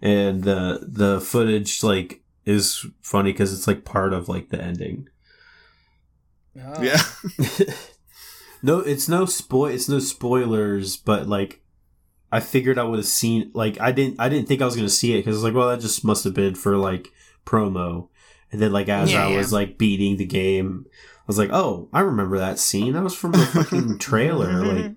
and 0.00 0.42
the 0.44 0.86
the 0.86 1.20
footage 1.20 1.82
like 1.82 2.22
is 2.44 2.84
funny 3.02 3.32
because 3.32 3.52
it's 3.52 3.66
like 3.66 3.84
part 3.84 4.12
of 4.12 4.28
like 4.28 4.48
the 4.50 4.60
ending. 4.60 5.08
Oh. 6.60 6.82
Yeah. 6.82 7.00
no, 8.62 8.80
it's 8.80 9.08
no 9.08 9.24
spoil. 9.24 9.66
It's 9.66 9.88
no 9.88 9.98
spoilers, 9.98 10.96
but 10.96 11.26
like 11.28 11.60
I 12.30 12.40
figured 12.40 12.78
I 12.78 12.84
would 12.84 12.98
have 12.98 13.06
seen. 13.06 13.50
Like 13.54 13.80
I 13.80 13.92
didn't. 13.92 14.20
I 14.20 14.28
didn't 14.28 14.48
think 14.48 14.62
I 14.62 14.66
was 14.66 14.76
gonna 14.76 14.88
see 14.88 15.14
it 15.14 15.18
because 15.18 15.42
like, 15.42 15.54
well, 15.54 15.68
that 15.68 15.80
just 15.80 16.04
must 16.04 16.24
have 16.24 16.34
been 16.34 16.54
for 16.54 16.76
like 16.76 17.08
promo. 17.46 18.08
And 18.50 18.60
then 18.60 18.72
like 18.72 18.88
as 18.88 19.12
Yeah, 19.12 19.26
I 19.26 19.30
yeah. 19.30 19.36
was 19.38 19.52
like 19.52 19.78
beating 19.78 20.16
the 20.18 20.26
game, 20.26 20.84
I 20.94 21.11
was 21.26 21.38
like, 21.38 21.50
oh, 21.52 21.88
I 21.92 22.00
remember 22.00 22.38
that 22.38 22.58
scene. 22.58 22.92
That 22.94 23.02
was 23.02 23.14
from 23.14 23.32
the 23.32 23.38
fucking 23.46 23.98
trailer. 24.00 24.64
Like 24.64 24.92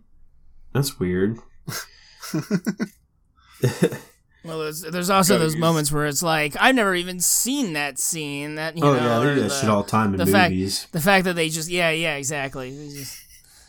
that's 0.73 0.99
weird. 0.99 1.37
Well, 4.43 4.59
there's, 4.59 4.81
there's 4.81 5.09
also 5.09 5.33
Gotta 5.33 5.43
those 5.45 5.53
use- 5.55 5.59
moments 5.59 5.91
where 5.91 6.05
it's 6.05 6.21
like 6.21 6.55
I've 6.59 6.75
never 6.75 6.93
even 6.93 7.19
seen 7.19 7.73
that 7.73 7.97
scene. 7.97 8.55
That 8.55 8.77
you 8.77 8.83
oh 8.83 8.93
know, 8.93 8.99
yeah, 8.99 9.17
they 9.19 9.33
do 9.35 9.41
that 9.41 9.49
the, 9.49 9.55
shit 9.55 9.69
all 9.69 9.81
the 9.81 9.89
time 9.89 10.13
in 10.13 10.19
the 10.19 10.27
fact- 10.27 10.51
movies. 10.51 10.87
the 10.91 11.01
fact 11.01 11.25
that 11.25 11.35
they 11.35 11.49
just 11.49 11.67
yeah 11.67 11.89
yeah 11.89 12.13
exactly. 12.15 12.69
Just, 12.93 13.17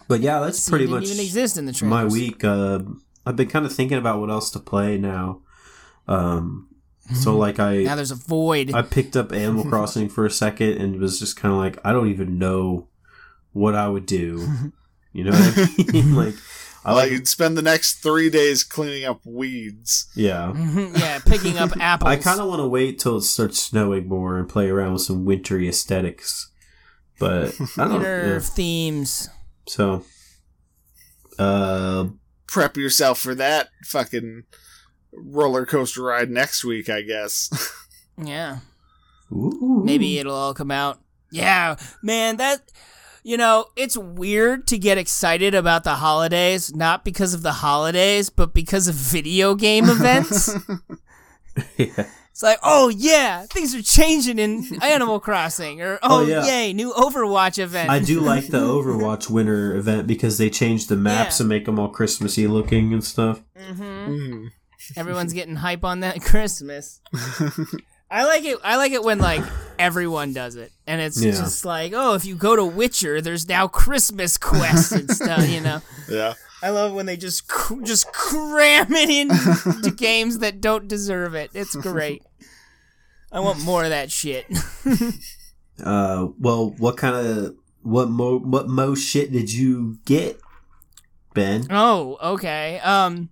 but 0.07 0.21
yeah, 0.21 0.39
that's 0.41 0.69
pretty 0.69 0.85
didn't 0.85 1.01
much 1.01 1.09
even 1.09 1.21
exist 1.25 1.57
in 1.57 1.65
the 1.65 1.73
trailers. 1.73 1.91
my 1.91 2.05
week. 2.05 2.45
Uh, 2.45 2.81
I've 3.25 3.37
been 3.37 3.49
kind 3.49 3.65
of 3.65 3.73
thinking 3.73 3.97
about 3.97 4.21
what 4.21 4.29
else 4.29 4.51
to 4.51 4.59
play 4.59 4.99
now. 4.99 5.41
Um, 6.09 6.69
so 7.15 7.37
like 7.37 7.59
I 7.59 7.83
Now 7.83 7.95
there's 7.95 8.11
a 8.11 8.17
void. 8.17 8.75
I 8.75 8.83
picked 8.83 9.17
up 9.17 9.33
Animal 9.33 9.65
Crossing 9.69 10.09
for 10.09 10.27
a 10.27 10.31
second 10.31 10.79
and 10.79 11.01
was 11.01 11.19
just 11.19 11.37
kind 11.37 11.53
of 11.53 11.59
like, 11.59 11.79
I 11.85 11.93
don't 11.93 12.09
even 12.09 12.39
know 12.39 12.89
what 13.53 13.75
I 13.75 13.89
would 13.89 14.07
do. 14.07 14.73
You 15.13 15.25
know 15.25 15.31
what 15.31 15.57
I 15.57 15.93
mean? 15.93 16.15
like, 16.15 16.35
I 16.85 16.93
like 16.93 17.11
like, 17.11 17.27
spend 17.27 17.57
the 17.57 17.63
next 17.63 18.03
three 18.03 18.29
days 18.29 18.63
cleaning 18.63 19.07
up 19.07 19.23
weeds. 19.25 20.09
yeah. 20.15 20.53
Mhm, 20.55 20.99
yeah, 20.99 21.21
picking 21.21 21.57
up 21.57 21.71
apples. 21.81 22.11
I 22.11 22.17
kind 22.17 22.39
of 22.39 22.49
want 22.49 22.61
to 22.61 22.69
wait 22.69 22.99
till 22.99 23.17
it 23.17 23.23
starts 23.23 23.59
snowing 23.59 24.09
more 24.09 24.37
and 24.37 24.47
play 24.47 24.69
around 24.69 24.93
with 24.93 25.01
some 25.01 25.25
wintry 25.25 25.71
aesthetics. 25.71 26.51
But 27.19 27.59
I 27.79 27.85
don't 27.85 27.95
winter 27.95 28.35
yeah. 28.35 28.39
themes. 28.41 29.31
So, 29.67 30.05
uh, 31.39 32.09
Prep 32.47 32.77
yourself 32.77 33.19
for 33.19 33.35
that 33.35 33.71
fucking 33.85 34.45
roller 35.17 35.67
coaster 35.67 36.03
ride 36.03 36.31
next 36.31 36.65
week, 36.65 36.89
I 36.89 37.03
guess. 37.03 37.51
Yeah. 38.23 38.59
ooh. 39.33 39.83
Maybe 39.85 40.19
it'll 40.19 40.35
all 40.35 40.55
come 40.55 40.71
out. 40.71 41.01
Yeah, 41.31 41.77
man, 42.03 42.37
that 42.39 42.63
you 43.23 43.37
know, 43.37 43.67
it's 43.75 43.97
weird 43.97 44.69
to 44.69 44.79
get 44.79 44.99
excited 44.99 45.53
about 45.55 45.83
the 45.83 45.97
holidays, 45.97 46.75
not 46.75 47.05
because 47.05 47.35
of 47.35 47.43
the 47.43 47.53
holidays, 47.55 48.31
but 48.31 48.55
because 48.55 48.87
of 48.87 48.95
video 48.95 49.55
game 49.57 49.87
events. 49.87 50.49
yeah. 51.77 52.07
it's 52.31 52.43
like, 52.43 52.59
oh 52.63 52.89
yeah, 52.89 53.45
things 53.47 53.75
are 53.75 53.83
changing 53.83 54.39
in 54.39 54.65
Animal 54.83 55.19
Crossing, 55.19 55.83
or 55.83 55.99
oh, 56.05 56.21
Oh, 56.23 56.27
yeah. 56.27 56.45
yay, 56.47 56.73
new 56.73 56.93
Overwatch 56.93 57.59
event. 57.59 57.91
I 57.91 57.99
do 57.99 58.21
like 58.33 58.47
the 58.47 58.61
Overwatch 58.61 59.29
winter 59.29 59.75
event 59.75 60.07
because 60.07 60.39
they 60.39 60.49
changed 60.49 60.89
the 60.89 60.97
maps 60.97 61.41
Yeah. 61.41 61.45
and 61.45 61.49
make 61.49 61.65
them 61.65 61.81
all 61.81 61.89
Christmassy 61.89 62.47
looking 62.47 62.93
and 62.93 63.03
stuff. 63.03 63.43
hmm 63.59 63.83
Mm. 63.83 64.53
Everyone's 64.97 65.33
getting 65.35 65.57
hype 65.57 65.85
on 65.85 66.01
that 66.01 66.21
Christmas. 66.25 67.01
I 68.11 68.25
like 68.25 68.45
it. 68.45 68.59
I 68.63 68.77
like 68.77 68.93
it 68.93 69.03
when 69.03 69.19
like 69.19 69.43
everyone 69.81 70.33
does 70.33 70.55
it, 70.57 70.71
and 70.87 71.01
it's 71.01 71.21
Yeah. 71.23 71.33
just 71.33 71.65
like, 71.65 71.93
oh, 71.95 72.15
if 72.15 72.25
you 72.25 72.37
go 72.37 72.55
to 72.55 72.65
Witcher, 72.65 73.21
there's 73.21 73.49
now 73.49 73.67
Christmas 73.67 74.37
quests 74.39 74.93
and 74.93 75.11
stuff. 75.11 75.49
You 75.49 75.61
know, 75.61 75.83
Yeah. 76.09 76.35
I 76.63 76.71
love 76.71 76.93
when 76.95 77.07
they 77.07 77.17
just 77.17 77.49
cr- 77.49 77.83
just 77.83 78.13
cram 78.13 78.93
it 78.93 79.11
into 79.11 79.91
games 79.91 80.39
that 80.39 80.61
don't 80.61 80.87
deserve 80.89 81.35
it. 81.35 81.51
It's 81.53 81.75
great. 81.77 82.23
I 83.33 83.41
want 83.41 83.61
more 83.61 83.83
of 83.85 83.91
that 83.91 84.11
shit. 84.11 84.47
Uh, 85.83 86.29
well, 86.39 86.71
what 86.79 86.97
kind 86.97 87.15
of 87.27 87.57
what 87.83 88.09
mo 88.09 88.39
what 88.39 88.69
mo 88.69 88.95
shit 88.95 89.31
did 89.33 89.53
you 89.53 89.99
get, 90.07 90.41
Ben? 91.35 91.67
oh, 91.71 92.17
okay. 92.23 92.79
Um, 92.81 93.29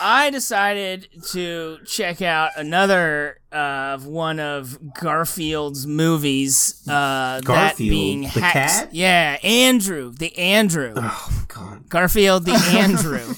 I 0.00 0.30
decided 0.30 1.08
to 1.30 1.78
check 1.86 2.20
out 2.22 2.50
another 2.56 3.38
uh, 3.50 3.98
one 3.98 4.38
of 4.40 4.78
Garfield's 4.94 5.86
movies. 5.86 6.82
Uh, 6.86 7.36
that 7.40 7.44
Garfield, 7.44 7.90
being 7.90 8.20
the 8.22 8.28
Hax- 8.28 8.80
cat? 8.80 8.94
Yeah, 8.94 9.38
Andrew, 9.42 10.12
the 10.12 10.36
Andrew. 10.38 10.92
Oh 10.96 11.44
God. 11.48 11.88
Garfield, 11.88 12.44
the 12.44 12.52
Andrew. 12.78 13.34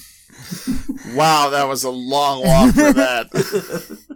Wow, 1.15 1.49
that 1.51 1.67
was 1.67 1.83
a 1.83 1.89
long 1.89 2.43
walk 2.43 2.73
for 2.75 2.93
that. 2.93 3.97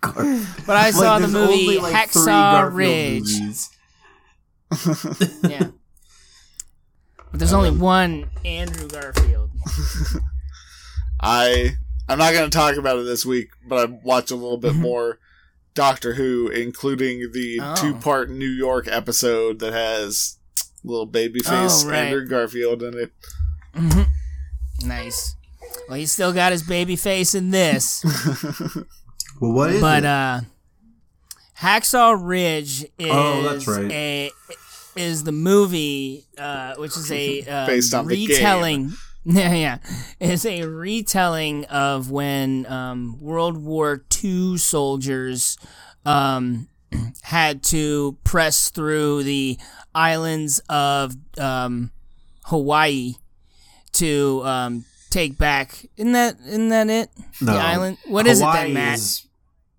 But 0.00 0.76
I 0.76 0.90
saw 0.92 1.18
the 1.18 1.26
movie 1.28 1.78
only, 1.78 1.78
like, 1.78 1.94
Hacksaw 2.10 2.24
Garfield 2.26 3.28
Ridge. 3.28 3.40
Yeah. 5.50 5.68
But 7.30 7.40
there's 7.40 7.52
only 7.52 7.70
one 7.72 8.30
Andrew 8.44 8.88
Garfield. 8.88 9.50
I 11.20 11.72
I'm 12.08 12.18
not 12.18 12.32
going 12.32 12.48
to 12.50 12.56
talk 12.56 12.76
about 12.76 12.98
it 12.98 13.02
this 13.04 13.26
week, 13.26 13.50
but 13.66 13.88
I 13.88 13.92
watched 14.02 14.30
a 14.30 14.34
little 14.36 14.56
bit 14.56 14.74
more 14.74 15.18
Doctor 15.74 16.14
Who, 16.14 16.48
including 16.48 17.30
the 17.32 17.60
Oh. 17.62 17.74
two 17.76 17.94
part 17.94 18.30
New 18.30 18.48
York 18.48 18.86
episode 18.88 19.58
that 19.60 19.72
has 19.72 20.36
little 20.84 21.06
baby 21.06 21.40
face 21.40 21.84
Oh, 21.84 21.88
right. 21.88 22.04
Andrew 22.04 22.26
Garfield 22.26 22.82
in 22.82 22.94
it. 22.98 23.12
Nice. 24.84 25.34
Well, 25.88 25.98
he's 25.98 26.12
still 26.12 26.32
got 26.32 26.52
his 26.52 26.62
baby 26.62 26.96
face 26.96 27.34
in 27.34 27.50
this. 27.50 28.04
Well, 29.40 29.52
what 29.52 29.70
is 29.70 29.80
but 29.80 30.02
it? 30.02 30.06
uh 30.06 30.40
Hacksaw 31.60 32.16
Ridge 32.20 32.82
is 32.98 33.08
Oh, 33.08 33.42
that's 33.42 33.68
right. 33.68 33.88
a 33.92 34.30
is 34.96 35.22
the 35.22 35.30
movie 35.30 36.26
uh 36.36 36.74
which 36.74 36.96
is 36.96 37.12
a 37.12 37.42
uh, 37.48 37.66
Based 37.68 37.94
on 37.94 38.06
the 38.08 38.16
game. 38.16 38.28
retelling 38.28 38.92
yeah 39.36 39.54
yeah 39.54 39.78
is 40.20 40.46
a 40.46 40.64
retelling 40.64 41.64
of 41.66 42.10
when 42.10 42.64
um 42.66 43.18
World 43.20 43.58
War 43.58 44.04
II 44.24 44.56
soldiers 44.56 45.58
um 46.04 46.68
had 47.22 47.62
to 47.64 48.16
press 48.24 48.70
through 48.70 49.22
the 49.24 49.58
islands 49.94 50.60
of 50.68 51.14
um 51.38 51.90
Hawaii 52.44 53.14
to 53.92 54.42
um 54.44 54.84
take 55.10 55.36
back 55.38 55.86
isn't 55.96 56.12
that 56.12 56.36
isn't 56.46 56.68
that 56.70 56.88
it 56.88 57.10
no. 57.40 57.52
the 57.52 57.58
island 57.58 57.98
what 58.06 58.26
is 58.26 58.40
it 58.40 58.44
Hawaii 58.44 58.64
then 58.64 58.74
Matt 58.74 58.98
is 58.98 59.28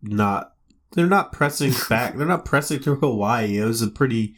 not. 0.02 0.54
They're 0.94 1.08
not 1.08 1.32
pressing 1.32 1.74
back. 1.90 2.16
they're 2.16 2.26
not 2.26 2.46
pressing 2.46 2.80
through 2.80 2.98
Hawaii. 2.98 3.58
It 3.58 3.66
was 3.66 3.82
a 3.82 3.88
pretty. 3.88 4.36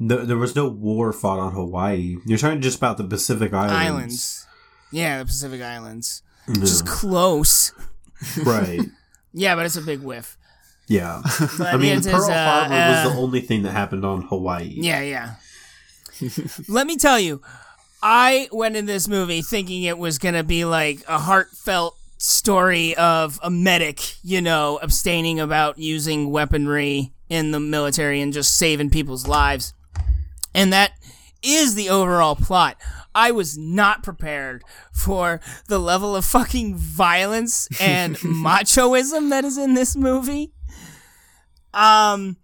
There 0.00 0.36
was 0.36 0.56
no 0.56 0.68
war 0.68 1.12
fought 1.12 1.38
on 1.38 1.52
Hawaii. 1.52 2.16
You're 2.26 2.38
talking 2.38 2.60
just 2.60 2.78
about 2.78 2.96
the 2.96 3.04
Pacific 3.04 3.52
Islands. 3.52 3.74
Islands. 3.74 4.46
Yeah, 4.90 5.18
the 5.18 5.24
Pacific 5.24 5.62
Islands. 5.62 6.22
Yeah. 6.46 6.54
Which 6.54 6.62
is 6.70 6.82
close. 6.82 7.72
right. 8.44 8.80
Yeah, 9.32 9.54
but 9.54 9.66
it's 9.66 9.76
a 9.76 9.82
big 9.82 10.00
whiff. 10.00 10.36
Yeah. 10.88 11.22
But 11.58 11.74
I 11.74 11.76
mean, 11.76 12.02
Pearl 12.02 12.30
uh, 12.30 12.34
Harbor 12.34 12.74
was 12.74 13.12
the 13.12 13.18
uh, 13.18 13.22
only 13.22 13.40
thing 13.40 13.62
that 13.62 13.70
happened 13.70 14.04
on 14.04 14.22
Hawaii. 14.22 14.74
Yeah, 14.76 15.00
yeah. 15.00 15.34
Let 16.68 16.86
me 16.86 16.96
tell 16.96 17.18
you, 17.18 17.40
I 18.02 18.48
went 18.52 18.76
in 18.76 18.86
this 18.86 19.08
movie 19.08 19.42
thinking 19.42 19.84
it 19.84 19.98
was 19.98 20.18
going 20.18 20.34
to 20.34 20.44
be 20.44 20.64
like 20.64 21.02
a 21.08 21.18
heartfelt 21.18 21.96
story 22.18 22.94
of 22.96 23.40
a 23.42 23.50
medic, 23.50 24.16
you 24.22 24.40
know, 24.40 24.78
abstaining 24.82 25.40
about 25.40 25.78
using 25.78 26.30
weaponry 26.30 27.12
in 27.28 27.50
the 27.50 27.60
military 27.60 28.20
and 28.20 28.32
just 28.32 28.56
saving 28.56 28.90
people's 28.90 29.26
lives. 29.26 29.72
And 30.54 30.72
that 30.72 30.92
is 31.42 31.74
the 31.74 31.88
overall 31.90 32.36
plot. 32.36 32.76
I 33.14 33.30
was 33.30 33.56
not 33.56 34.02
prepared 34.02 34.64
for 34.92 35.40
the 35.68 35.78
level 35.78 36.16
of 36.16 36.24
fucking 36.24 36.76
violence 36.76 37.68
and 37.80 38.16
machoism 38.18 39.30
that 39.30 39.44
is 39.44 39.56
in 39.58 39.74
this 39.74 39.94
movie. 39.96 40.52
Um, 41.72 42.36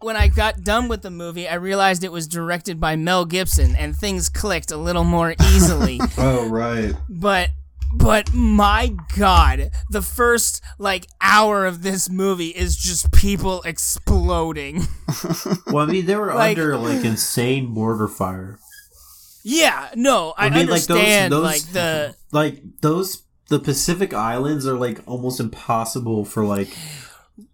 when 0.00 0.16
I 0.16 0.28
got 0.28 0.64
done 0.64 0.88
with 0.88 1.02
the 1.02 1.10
movie, 1.10 1.46
I 1.48 1.54
realized 1.54 2.04
it 2.04 2.12
was 2.12 2.26
directed 2.26 2.80
by 2.80 2.96
Mel 2.96 3.24
Gibson, 3.26 3.76
and 3.76 3.94
things 3.94 4.28
clicked 4.28 4.70
a 4.70 4.76
little 4.76 5.04
more 5.04 5.34
easily. 5.52 6.00
Oh, 6.18 6.48
right. 6.48 6.94
but 7.08 7.50
but 7.92 8.32
my 8.32 8.94
god, 9.16 9.70
the 9.90 10.02
first 10.02 10.62
like 10.78 11.06
hour 11.20 11.66
of 11.66 11.82
this 11.82 12.08
movie 12.08 12.48
is 12.48 12.76
just 12.76 13.12
people 13.12 13.62
exploding. 13.62 14.86
Well, 15.66 15.88
I 15.88 15.92
mean, 15.92 16.06
they 16.06 16.14
were 16.16 16.32
Like- 16.34 16.56
under 16.58 16.76
like 16.76 17.04
insane 17.04 17.66
mortar 17.66 18.08
fire. 18.08 18.58
yeah, 19.42 19.90
no, 19.94 20.34
I, 20.36 20.46
I 20.46 20.50
mean, 20.50 20.66
like, 20.68 20.84
those- 20.84 21.30
those- 21.30 21.42
like 21.44 21.62
the 21.72 22.14
Like 22.32 22.62
those, 22.80 23.22
the 23.48 23.58
Pacific 23.58 24.14
Islands 24.14 24.66
are 24.66 24.76
like 24.76 25.00
almost 25.06 25.40
impossible 25.40 26.24
for 26.24 26.44
like, 26.44 26.68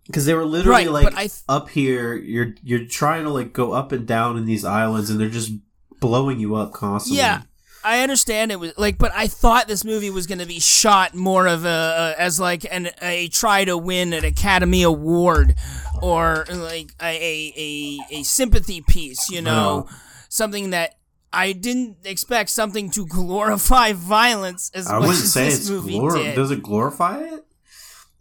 because 0.07 0.27
they 0.27 0.35
were 0.35 0.45
literally 0.45 0.87
Right, 0.89 1.05
like 1.05 1.15
I 1.15 1.21
th- 1.29 1.33
up 1.49 1.71
here. 1.71 2.15
You're 2.15 2.55
you're 2.63 2.85
trying 2.87 3.25
to 3.25 3.31
like 3.31 3.53
go 3.55 3.73
up 3.73 3.93
and 3.93 4.07
down 4.07 4.37
in 4.37 4.45
these 4.45 4.65
islands, 4.65 5.09
and 5.11 5.19
they're 5.19 5.31
just 5.31 5.53
blowing 6.01 6.39
you 6.39 6.55
up 6.57 6.73
constantly. 6.75 7.19
Yeah, 7.19 7.43
I 7.87 8.03
understand 8.03 8.51
it 8.51 8.59
was 8.61 8.77
like, 8.77 8.99
but 8.99 9.13
I 9.15 9.29
thought 9.29 9.69
this 9.69 9.85
movie 9.85 10.11
was 10.11 10.27
going 10.27 10.41
to 10.41 10.47
be 10.47 10.59
shot 10.61 11.15
more 11.15 11.47
of 11.47 11.65
a, 11.65 12.15
a 12.19 12.21
as 12.21 12.41
like 12.41 12.67
an 12.71 12.91
a 13.01 13.29
try 13.29 13.65
to 13.65 13.79
win 13.79 14.13
an 14.13 14.25
Academy 14.25 14.83
Award 14.83 15.55
or 16.03 16.45
like 16.53 16.91
a 17.01 17.07
a, 17.07 17.53
a, 17.57 17.99
a 18.19 18.23
sympathy 18.25 18.81
piece, 18.81 19.31
you 19.31 19.41
know, 19.41 19.89
something 20.29 20.71
that. 20.71 20.95
I 21.33 21.53
didn't 21.53 21.99
expect 22.05 22.49
something 22.49 22.89
to 22.93 23.05
glorify 23.19 23.93
violence 23.93 24.71
as 24.73 24.87
I 24.89 25.01
much 25.01 25.11
as 25.11 25.33
say 25.33 25.51
this 25.51 25.69
movie 25.69 25.99
glor- 25.99 26.15
did. 26.15 26.35
Does 26.35 26.51
it 26.51 26.63
glorify 26.63 27.19
it? 27.25 27.45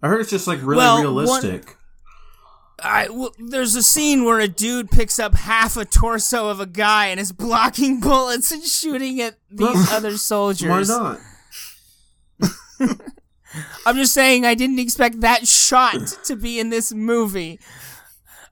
I 0.04 0.10
heard 0.10 0.20
it's 0.20 0.30
just 0.30 0.48
like 0.48 0.60
really 0.60 0.78
Well, 0.78 0.96
one- 0.96 1.04
realistic. 1.04 1.78
I, 2.84 3.10
well, 3.10 3.32
there's 3.40 3.76
a 3.76 3.84
scene 3.84 4.26
where 4.26 4.40
a 4.40 4.48
dude 4.48 4.92
picks 4.92 5.18
up 5.18 5.34
half 5.36 5.78
a 5.78 5.86
torso 5.86 6.50
of 6.50 6.60
a 6.60 6.66
guy 6.66 7.08
and 7.08 7.20
is 7.20 7.32
blocking 7.32 8.00
bullets 8.02 8.52
and 8.52 8.64
shooting 8.64 9.22
at 9.22 9.36
these 9.50 9.92
other 9.92 10.18
soldiers. 10.18 10.90
Why 10.90 11.18
not? 12.42 12.50
I'm 13.86 13.96
just 13.96 14.14
saying 14.14 14.46
I 14.46 14.56
didn't 14.56 14.80
expect 14.80 15.22
that 15.22 15.48
shot 15.48 15.96
to 16.26 16.36
be 16.36 16.60
in 16.60 16.70
this 16.70 16.94
movie. 16.94 17.60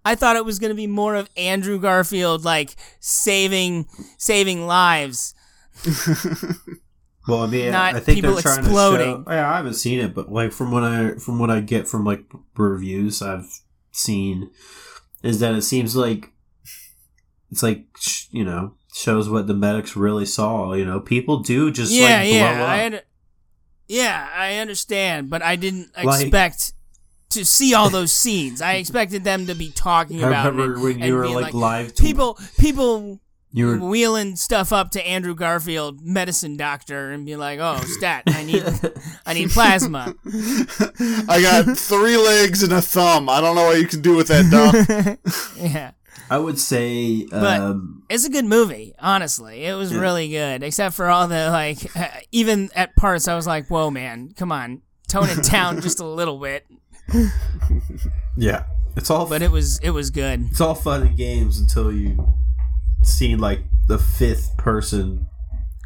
I 0.06 0.16
thought 0.16 0.36
it 0.38 0.46
was 0.46 0.60
going 0.60 0.70
to 0.72 0.76
be 0.76 0.88
more 0.88 1.16
of 1.16 1.30
Andrew 1.36 1.80
Garfield 1.80 2.46
like 2.46 2.76
saving 3.02 3.88
saving 4.18 4.66
lives. 4.66 5.34
Well, 7.28 7.44
I 7.44 7.48
mean, 7.48 7.72
Not 7.72 7.96
I 7.96 8.00
think 8.02 8.18
people 8.18 8.34
they're 8.34 8.42
trying 8.42 8.60
exploding. 8.60 9.24
to 9.24 9.30
show. 9.30 9.36
Yeah, 9.36 9.50
I 9.50 9.58
haven't 9.58 9.76
seen 9.76 10.00
it, 10.02 10.14
but 10.14 10.32
like 10.32 10.52
from 10.52 10.72
what 10.72 10.84
I 10.84 11.16
from 11.16 11.40
what 11.40 11.50
I 11.50 11.62
get 11.62 11.88
from 11.88 12.04
like 12.04 12.26
reviews 12.58 13.22
I've 13.22 13.62
seen, 13.94 14.50
is 15.24 15.40
that 15.40 15.56
it 15.56 15.62
seems 15.62 15.96
like 15.96 16.32
it's 17.52 17.64
like 17.64 17.86
you 18.32 18.44
know 18.44 18.74
shows 18.94 19.30
what 19.30 19.48
the 19.48 19.54
medics 19.54 19.96
really 19.96 20.26
saw. 20.26 20.74
You 20.74 20.86
know, 20.86 21.00
people 21.00 21.40
do 21.40 21.72
just 21.72 21.92
yeah, 21.92 22.18
like 22.18 22.34
yeah. 22.34 22.66
I 22.66 22.76
had, 22.78 23.04
yeah, 23.88 24.30
I 24.36 24.56
understand, 24.58 25.30
but 25.30 25.42
I 25.42 25.56
didn't 25.56 25.90
Like- 26.04 26.22
expect 26.22 26.74
to 27.30 27.44
see 27.46 27.74
all 27.74 27.90
those 27.90 28.12
scenes. 28.14 28.62
I 28.62 28.74
expected 28.74 29.24
them 29.24 29.48
to 29.48 29.56
be 29.56 29.72
talking 29.72 30.24
I 30.24 30.28
about 30.28 30.52
remember 30.54 30.76
it 30.76 30.84
when 30.84 31.00
you 31.00 31.06
and 31.06 31.14
were 31.16 31.24
being 31.24 31.36
like, 31.36 31.54
live. 31.56 31.96
people 31.96 32.38
people 32.60 33.20
you 33.56 33.68
were 33.68 33.78
wheeling 33.78 34.36
stuff 34.36 34.74
up 34.74 34.90
to 34.92 35.08
Andrew 35.08 35.36
Garfield, 35.36 36.02
medicine 36.02 36.58
doctor, 36.58 37.12
and 37.12 37.26
be 37.26 37.36
like, 37.36 37.60
"Oh, 37.62 37.78
stat, 37.86 38.24
I 38.28 38.44
need, 38.44 38.64
I 39.26 39.34
need 39.34 39.52
plasma." 39.52 40.16
I 41.30 41.40
got 41.42 41.78
three 41.78 42.18
legs 42.18 42.64
and 42.64 42.74
a 42.74 42.82
thumb. 42.82 43.30
I 43.30 43.40
don't 43.42 43.56
know 43.56 43.66
what 43.66 43.80
you 43.80 43.88
can 43.88 44.02
do 44.02 44.16
with 44.16 44.28
that, 44.30 44.50
dog. 44.50 45.18
yeah, 45.58 45.92
I 46.30 46.38
would 46.40 46.58
say, 46.60 47.26
But- 47.28 47.62
um, 47.62 48.04
it's 48.10 48.26
a 48.26 48.30
good 48.30 48.46
movie. 48.46 48.94
Honestly, 49.00 49.66
it 49.66 49.76
was 49.76 49.92
Yeah. 49.92 50.00
really 50.00 50.30
good, 50.30 50.64
except 50.64 50.96
for 50.96 51.08
all 51.10 51.28
the 51.28 51.50
like. 51.52 51.78
Even 52.32 52.70
at 52.76 52.96
parts, 52.96 53.28
I 53.28 53.36
was 53.36 53.46
like, 53.48 53.68
"Whoa, 53.68 53.92
man, 53.92 54.34
come 54.36 54.52
on, 54.52 54.82
tone 55.08 55.30
it 55.30 55.44
down 55.44 55.80
just 55.82 56.00
a 56.00 56.06
little 56.06 56.40
bit." 56.40 56.66
yeah, 58.36 58.64
it's 58.96 59.10
all 59.10 59.28
But 59.28 59.42
it 59.42 59.52
was, 59.52 59.80
it 59.80 59.90
was 59.92 60.10
good. 60.10 60.48
it's 60.50 60.62
all 60.62 60.74
fun 60.76 61.02
and 61.04 61.18
games 61.18 61.60
until 61.60 61.92
you 61.92 62.34
see 63.06 63.36
like 63.36 63.62
the 63.88 63.98
fifth 63.98 64.56
person, 64.58 65.28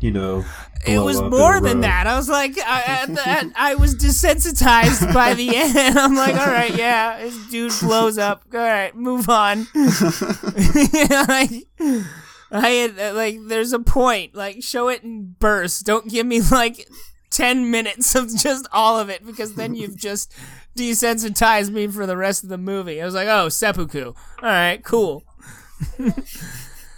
you 0.01 0.11
know. 0.11 0.45
It 0.85 0.99
was 0.99 1.21
more 1.21 1.59
than 1.59 1.77
row. 1.77 1.81
that. 1.81 2.07
I 2.07 2.15
was 2.15 2.29
like, 2.29 2.57
I, 2.59 3.07
at, 3.25 3.51
I 3.55 3.75
was 3.75 3.95
desensitized 3.95 5.13
by 5.13 5.33
the 5.33 5.55
end. 5.55 5.75
I'm 5.97 6.15
like, 6.15 6.35
all 6.35 6.47
right, 6.47 6.73
yeah, 6.75 7.19
this 7.19 7.49
dude 7.49 7.73
blows 7.81 8.17
up. 8.17 8.43
All 8.53 8.59
right, 8.59 8.95
move 8.95 9.27
on. 9.29 9.67
like, 9.75 11.67
I 12.51 12.69
had 12.69 12.99
uh, 12.99 13.13
like, 13.15 13.39
there's 13.47 13.73
a 13.73 13.79
point. 13.79 14.35
Like, 14.35 14.63
show 14.63 14.87
it 14.89 15.03
in 15.03 15.35
bursts. 15.39 15.81
Don't 15.81 16.09
give 16.09 16.25
me 16.25 16.41
like 16.41 16.87
ten 17.29 17.69
minutes 17.71 18.15
of 18.15 18.33
just 18.35 18.67
all 18.71 18.99
of 18.99 19.09
it 19.09 19.25
because 19.25 19.55
then 19.55 19.75
you've 19.75 19.97
just 19.97 20.33
desensitized 20.77 21.71
me 21.71 21.87
for 21.87 22.05
the 22.05 22.15
rest 22.15 22.43
of 22.43 22.49
the 22.49 22.57
movie. 22.57 23.01
I 23.01 23.05
was 23.05 23.15
like, 23.15 23.27
oh, 23.27 23.49
seppuku. 23.49 24.05
All 24.05 24.13
right, 24.41 24.83
cool. 24.83 25.23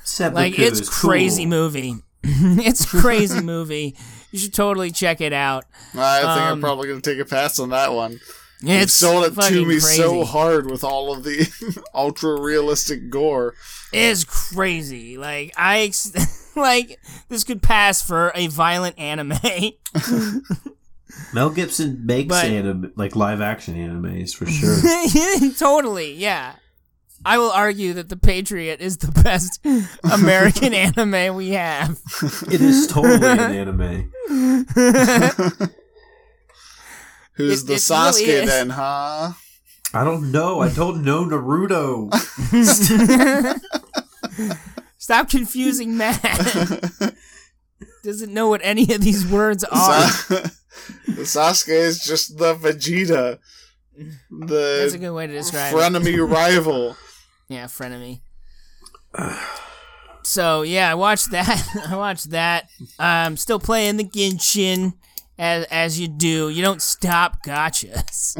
Seppuku 0.10 0.42
Like, 0.42 0.60
it's 0.60 0.90
crazy 0.90 1.44
cool. 1.44 1.50
movie. 1.50 1.96
it's 2.24 2.86
crazy 2.86 3.42
movie. 3.42 3.96
You 4.32 4.40
should 4.40 4.54
totally 4.54 4.92
check 4.92 5.22
it 5.22 5.34
out. 5.34 5.66
I 5.96 6.18
think 6.20 6.30
I'm 6.32 6.54
Um, 6.54 6.62
probably 6.62 6.88
gonna 6.90 7.02
take 7.02 7.20
a 7.20 7.26
pass 7.26 7.60
on 7.60 7.70
that 7.70 7.94
one. 7.94 8.20
You've 8.62 8.82
It's 8.84 8.94
sold 8.94 9.24
it 9.26 9.42
to 9.42 9.52
me 9.66 9.80
crazy. 9.80 9.96
so 9.96 10.26
hard 10.26 10.70
with 10.70 10.84
all 10.84 11.14
of 11.14 11.24
the 11.24 11.48
ultra 11.96 12.40
realistic 12.42 13.10
gore. 13.10 13.56
It's 13.94 14.26
crazy. 14.26 15.18
Like 15.18 15.54
I 15.58 15.80
ex- 15.82 16.52
like 16.58 17.00
this 17.30 17.44
could 17.46 17.62
pass 17.64 18.02
for 18.06 18.32
a 18.36 18.48
violent 18.48 19.00
anime. 19.00 19.32
Mel 21.34 21.50
Gibson 21.50 22.06
makes 22.06 22.28
But- 22.30 22.46
anim- 22.46 22.94
like 22.96 23.16
live 23.16 23.42
action 23.42 23.76
animes 23.76 24.36
for 24.36 24.46
sure. 24.46 25.52
totally, 25.58 26.14
yeah. 26.14 26.54
I 27.26 27.38
will 27.38 27.52
argue 27.52 27.94
that 27.94 28.10
The 28.10 28.18
Patriot 28.18 28.80
is 28.82 28.98
the 28.98 29.12
best 29.24 29.60
American 30.12 30.74
anime 30.86 31.36
we 31.36 31.50
have. 31.52 32.00
it 32.52 32.62
is 32.62 32.88
totally 32.88 33.28
an 33.28 33.40
anime. 33.40 34.12
Who's 37.36 37.64
It- 37.64 37.68
the 37.68 37.74
it 37.74 37.78
Sasuke 37.78 38.20
really 38.22 38.32
is. 38.44 38.50
then, 38.50 38.70
huh? 38.72 39.32
I 39.94 40.04
don't 40.04 40.32
know. 40.32 40.60
I 40.60 40.70
don't 40.70 41.04
know 41.04 41.26
Naruto. 41.26 42.14
Stop 44.98 45.30
confusing 45.30 45.98
Matt. 45.98 46.22
Doesn't 48.04 48.34
know 48.34 48.50
what 48.50 48.62
any 48.64 48.94
of 48.94 49.02
these 49.02 49.26
words 49.26 49.64
are. 49.64 50.08
Sa- 50.10 50.42
the 51.08 51.22
Sasuke 51.24 51.70
is 51.70 52.04
just 52.04 52.38
the 52.38 52.54
Vegeta, 52.56 53.40
That's 53.98 54.94
a 54.94 54.98
the 54.98 54.98
good 55.00 55.12
way 55.12 55.28
to 55.28 55.34
describe 55.34 55.74
it. 55.74 55.78
frenemy 55.78 56.30
rival. 56.30 56.96
Yeah, 57.50 57.66
frenemy. 57.66 58.22
So 60.24 60.62
yeah, 60.62 60.92
I 60.92 60.96
watched 60.96 61.32
that. 61.32 61.68
I 61.90 61.96
watched 61.96 62.30
that. 62.32 62.70
I'm 63.00 63.38
still 63.38 63.60
playing 63.60 63.98
the 63.98 64.04
Genshin, 64.04 64.94
as 65.38 65.66
as 65.66 66.00
you 66.00 66.08
do. 66.08 66.50
You 66.50 66.62
don't 66.62 66.82
stop 66.82 67.44
gachas. 67.44 68.36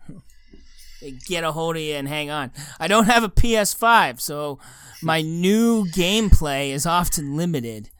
they 1.00 1.12
get 1.26 1.42
a 1.44 1.52
hold 1.52 1.76
of 1.76 1.82
you 1.82 1.94
and 1.94 2.06
hang 2.06 2.30
on. 2.30 2.52
I 2.78 2.86
don't 2.88 3.06
have 3.06 3.24
a 3.24 3.28
PS5, 3.28 4.20
so 4.20 4.58
my 5.02 5.20
new 5.20 5.84
gameplay 5.86 6.70
is 6.70 6.86
often 6.86 7.36
limited. 7.36 7.90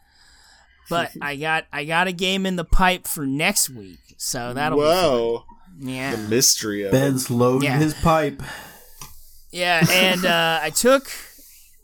But 0.88 1.10
I 1.20 1.34
got 1.36 1.64
I 1.72 1.84
got 1.84 2.06
a 2.06 2.12
game 2.12 2.46
in 2.46 2.54
the 2.56 2.64
pipe 2.64 3.08
for 3.08 3.26
next 3.26 3.70
week, 3.70 3.98
so 4.18 4.54
that'll 4.54 4.78
Whoa, 4.78 5.44
be 5.82 5.94
yeah. 5.94 6.14
the 6.14 6.18
mystery 6.28 6.82
of 6.82 6.88
it. 6.88 6.92
Ben's 6.92 7.30
loading 7.30 7.68
Yeah. 7.70 7.78
his 7.78 7.94
pipe. 7.94 8.40
Yeah, 9.52 9.84
and 9.90 10.24
uh, 10.24 10.60
I 10.62 10.70
took, 10.70 11.10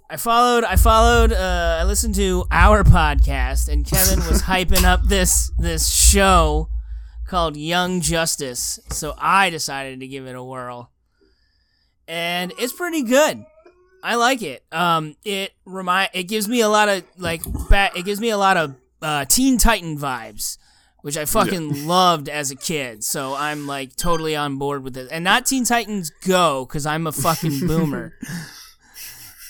I 0.08 0.16
followed, 0.16 0.64
I 0.64 0.76
followed, 0.76 1.32
uh, 1.32 1.78
I 1.80 1.84
listened 1.84 2.14
to 2.14 2.46
our 2.50 2.82
podcast, 2.82 3.68
and 3.68 3.84
Kevin 3.84 4.20
was 4.26 4.42
hyping 4.44 4.84
up 4.84 5.02
this 5.04 5.52
this 5.58 5.92
show 5.92 6.70
called 7.26 7.58
Young 7.58 8.00
Justice, 8.00 8.80
so 8.90 9.14
I 9.18 9.50
decided 9.50 10.00
to 10.00 10.08
give 10.08 10.26
it 10.26 10.34
a 10.34 10.42
whirl, 10.42 10.90
and 12.06 12.54
it's 12.58 12.72
pretty 12.72 13.02
good. 13.02 13.44
I 14.02 14.14
like 14.14 14.40
it. 14.40 14.64
Um, 14.72 15.16
it 15.24 15.52
remind 15.66 16.08
it 16.14 16.22
gives 16.24 16.48
me 16.48 16.62
a 16.62 16.68
lot 16.68 16.88
of 16.88 17.02
like 17.18 17.42
bat. 17.68 17.94
It 17.96 18.06
gives 18.06 18.18
me 18.20 18.30
a 18.30 18.38
lot 18.38 18.56
of 18.56 18.76
uh, 19.02 19.26
Teen 19.26 19.58
Titan 19.58 19.98
vibes, 19.98 20.56
which 21.02 21.16
I 21.16 21.24
fucking 21.24 21.86
loved 21.86 22.28
as 22.28 22.50
a 22.50 22.56
kid. 22.56 23.04
So 23.04 23.34
I'm 23.34 23.66
like 23.66 23.96
totally 23.96 24.34
on 24.34 24.56
board 24.56 24.82
with 24.82 24.96
it. 24.96 25.08
And 25.10 25.24
not 25.24 25.46
Teen 25.46 25.64
Titans 25.64 26.10
Go, 26.26 26.66
because 26.66 26.86
I'm 26.86 27.06
a 27.06 27.12
fucking 27.12 27.60
boomer. 27.66 28.14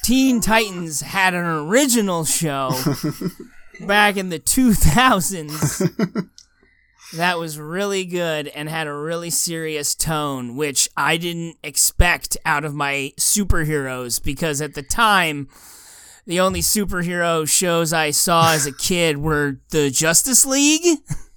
Teen 0.03 0.41
Titans 0.41 1.01
had 1.01 1.35
an 1.35 1.45
original 1.45 2.25
show 2.25 2.71
back 3.81 4.17
in 4.17 4.29
the 4.29 4.39
2000s 4.39 6.29
that 7.15 7.39
was 7.39 7.59
really 7.59 8.05
good 8.05 8.49
and 8.49 8.69
had 8.69 8.87
a 8.87 8.95
really 8.95 9.31
serious 9.31 9.95
tone, 9.95 10.57
which 10.57 10.89
I 10.97 11.17
didn't 11.17 11.57
expect 11.63 12.37
out 12.45 12.65
of 12.65 12.75
my 12.75 13.13
superheroes 13.19 14.23
because 14.23 14.61
at 14.61 14.75
the 14.75 14.83
time, 14.83 15.49
the 16.27 16.41
only 16.41 16.61
superhero 16.61 17.49
shows 17.49 17.93
I 17.93 18.11
saw 18.11 18.53
as 18.53 18.67
a 18.67 18.73
kid 18.73 19.19
were 19.19 19.59
the 19.71 19.91
Justice 19.91 20.45
League. 20.45 20.99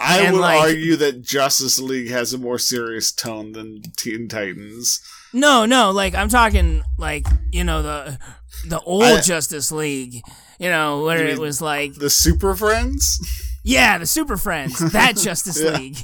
I 0.00 0.20
and, 0.22 0.32
would 0.34 0.40
like- 0.40 0.60
argue 0.60 0.96
that 0.96 1.22
Justice 1.22 1.78
League 1.80 2.10
has 2.10 2.32
a 2.32 2.38
more 2.38 2.58
serious 2.58 3.12
tone 3.12 3.52
than 3.52 3.82
Teen 3.96 4.28
Titans. 4.28 5.00
No, 5.32 5.66
no, 5.66 5.90
like 5.90 6.14
I'm 6.14 6.28
talking 6.28 6.82
like 6.96 7.26
you 7.52 7.64
know 7.64 7.82
the 7.82 8.18
the 8.66 8.80
old 8.80 9.04
I- 9.04 9.20
Justice 9.20 9.70
League, 9.70 10.22
you 10.58 10.68
know 10.68 11.02
where 11.04 11.26
You 11.26 11.34
it 11.34 11.38
was 11.38 11.60
like 11.60 11.94
The 11.94 12.10
Super 12.10 12.54
Friends? 12.56 13.18
yeah 13.64 13.98
the 13.98 14.06
Super 14.06 14.36
Friends 14.36 14.78
that 14.92 15.16
Justice 15.22 15.60
Yeah. 15.62 15.76
League. 15.78 15.98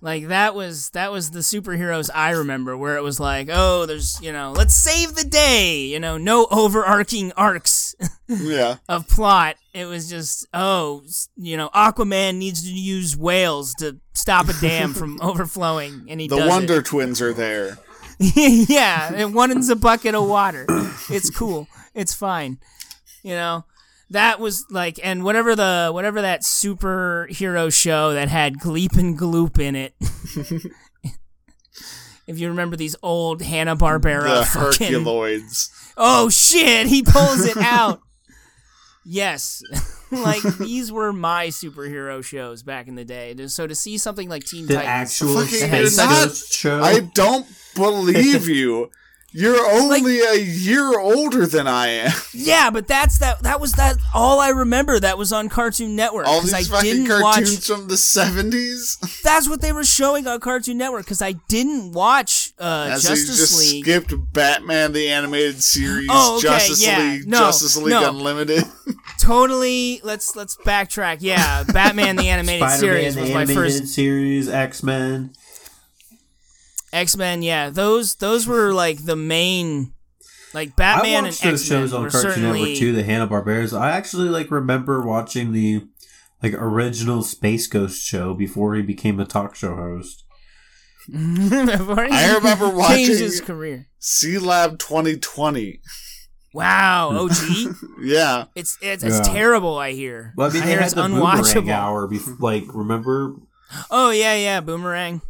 Like 0.00 0.28
that 0.28 0.54
was 0.54 0.90
that 0.90 1.10
was 1.10 1.30
the 1.30 1.40
superheroes 1.40 2.10
I 2.14 2.30
remember 2.30 2.76
where 2.76 2.96
it 2.96 3.02
was 3.02 3.18
like 3.18 3.48
oh 3.50 3.86
there's 3.86 4.20
you 4.20 4.32
know 4.32 4.52
let's 4.52 4.74
save 4.74 5.14
the 5.14 5.24
day 5.24 5.86
you 5.86 5.98
know 5.98 6.18
no 6.18 6.46
overarching 6.50 7.32
arcs 7.32 7.94
Yeah. 8.28 8.76
of 8.88 9.08
plot 9.08 9.56
it 9.72 9.86
was 9.86 10.08
just 10.10 10.46
oh 10.52 11.02
you 11.36 11.56
know 11.56 11.70
Aquaman 11.74 12.36
needs 12.36 12.62
to 12.62 12.72
use 12.72 13.16
whales 13.16 13.72
to 13.74 13.98
stop 14.14 14.48
a 14.48 14.52
dam 14.60 14.92
from 14.94 15.18
overflowing 15.22 16.04
and 16.08 16.20
he 16.20 16.28
The 16.28 16.36
does 16.36 16.46
it. 16.46 16.50
Wonder 16.50 16.82
Twins 16.82 17.20
are 17.22 17.32
there. 17.32 17.78
yeah, 18.18 19.12
and 19.14 19.34
one 19.34 19.56
is 19.56 19.68
a 19.68 19.76
bucket 19.76 20.14
of 20.14 20.26
water. 20.26 20.64
It's 21.10 21.28
cool. 21.28 21.68
It's 21.94 22.14
fine. 22.14 22.58
You 23.22 23.34
know, 23.34 23.64
that 24.10 24.38
was 24.40 24.64
like, 24.70 25.00
and 25.02 25.24
whatever 25.24 25.56
the 25.56 25.90
whatever 25.92 26.22
that 26.22 26.42
superhero 26.42 27.72
show 27.72 28.12
that 28.12 28.28
had 28.28 28.58
Gleep 28.60 28.96
and 28.96 29.18
Gloop 29.18 29.58
in 29.58 29.74
it. 29.74 29.94
if 32.26 32.38
you 32.38 32.48
remember 32.48 32.76
these 32.76 32.96
old 33.02 33.42
Hanna 33.42 33.76
Barbera 33.76 34.40
The 34.40 34.44
fucking. 34.44 34.92
Herculoids. 34.92 35.70
Oh 35.96 36.28
shit! 36.28 36.86
He 36.86 37.02
pulls 37.02 37.44
it 37.44 37.56
out. 37.56 38.00
yes, 39.04 39.62
like 40.10 40.42
these 40.58 40.92
were 40.92 41.12
my 41.12 41.48
superhero 41.48 42.22
shows 42.22 42.62
back 42.62 42.86
in 42.88 42.94
the 42.96 43.04
day. 43.04 43.34
So 43.46 43.66
to 43.66 43.74
see 43.74 43.98
something 43.98 44.28
like 44.28 44.44
Teen 44.44 44.66
The 44.66 44.74
Titans, 44.74 44.88
actual 44.88 45.40
Fucking- 45.40 45.68
Space 45.68 45.96
Ghost 45.96 46.52
show. 46.52 46.80
I 46.82 47.00
don't 47.00 47.46
believe 47.74 48.46
you. 48.48 48.90
You're 49.38 49.66
only 49.72 50.20
a 50.20 50.34
year 50.36 50.98
older 50.98 51.46
than 51.46 51.66
I 51.68 51.88
am. 51.88 52.12
Yeah, 52.32 52.70
but 52.70 52.88
that's 52.88 53.18
that. 53.18 53.42
That 53.42 53.60
was 53.60 53.72
that. 53.72 53.96
All 54.14 54.40
I 54.40 54.48
remember 54.48 54.98
that 54.98 55.18
was 55.18 55.30
on 55.32 55.50
Cartoon 55.50 55.94
Network 55.94 56.26
All 56.26 56.40
because 56.40 56.54
I 56.54 56.58
these 56.60 56.68
fucking 56.68 56.90
didn't 57.04 57.06
cartoons 57.22 57.68
watch. 57.68 57.78
from 57.78 57.88
the 57.88 57.94
70s. 57.96 59.20
That's 59.22 59.46
what 59.48 59.60
they 59.60 59.72
were 59.72 59.84
showing 59.84 60.26
on 60.26 60.40
Cartoon 60.40 60.78
Network 60.78 61.04
because 61.04 61.20
I 61.20 61.32
didn't 61.48 61.92
watch 61.92 62.54
uh, 62.58 62.88
As 62.92 63.04
you 63.04 63.10
just 63.16 63.58
League. 63.58 63.84
skipped 63.84 64.14
Batman 64.32 64.92
the 64.92 65.08
Animated 65.10 65.62
Series, 65.62 66.08
Oh, 66.10 66.38
okay, 66.38 66.48
Justice 66.48 66.86
yeah. 66.86 66.98
League, 66.98 67.26
No, 67.28 67.38
Justice 67.40 67.76
League 67.76 67.90
no. 67.90 68.08
Unlimited. 68.08 68.64
Totally. 69.18 70.00
Let's 70.02 70.34
let's 70.36 70.56
backtrack. 70.56 71.18
Yeah, 71.20 71.64
Batman 71.64 72.16
the 72.16 72.28
animated 72.28 72.68
Spider-Man, 72.68 72.78
series 72.80 73.14
the 73.14 73.20
was 73.22 73.30
my 73.30 73.40
animated 73.42 73.80
first. 73.82 73.94
series, 73.94 74.48
X 74.48 74.82
Men. 74.82 75.30
X 76.92 77.16
Men. 77.16 77.42
Yeah, 77.42 77.70
those 77.70 78.14
those 78.16 78.46
were 78.46 78.72
like 78.72 79.04
the 79.04 79.16
main. 79.16 79.92
Like 80.54 80.70
I 80.70 80.72
Batman 80.76 81.24
watched 81.24 81.44
and 81.44 81.54
X 81.54 81.68
Men 81.70 81.80
shows 81.80 81.92
on 81.92 82.02
Cartoon 82.10 82.20
certainly. 82.32 82.60
Network 82.60 82.78
too. 82.78 82.92
The 82.92 83.02
Hanna 83.02 83.26
Barbera's. 83.26 83.74
I 83.74 83.90
actually 83.92 84.28
like 84.28 84.50
remember 84.50 85.04
watching 85.04 85.52
the 85.52 85.84
like 86.42 86.54
original 86.54 87.22
Space 87.22 87.66
Ghost 87.66 88.02
show 88.06 88.32
before 88.34 88.74
he 88.74 88.82
became 88.82 89.18
a 89.20 89.24
talk 89.26 89.54
show 89.54 89.74
host. 89.76 90.22
Before 91.08 92.04
he 92.04 92.10
I 92.10 92.34
remember 92.34 92.68
watching 92.68 93.06
his 93.06 93.40
career. 93.40 93.86
Sea 94.00 94.38
Lab 94.38 94.80
2020. 94.80 95.80
Wow, 96.52 97.10
OG. 97.30 97.76
Yeah. 98.02 98.46
It's 98.56 98.76
it's, 98.80 99.04
it's 99.04 99.18
Yeah. 99.18 99.32
terrible. 99.34 99.78
I 99.78 99.92
hear. 99.92 100.32
Well, 100.36 100.50
I 100.50 100.52
mean, 100.52 100.62
I 100.62 100.64
they 100.64 100.70
hear 100.72 100.80
had 100.80 100.86
it's 100.86 100.94
the 100.94 101.02
boomerang 101.02 101.36
unwatchable. 101.44 101.70
hour. 101.70 102.08
Before, 102.08 102.36
like, 102.40 102.64
remember? 102.74 103.36
Oh 103.88 104.10
yeah, 104.10 104.34
yeah, 104.34 104.60
boomerang. 104.60 105.20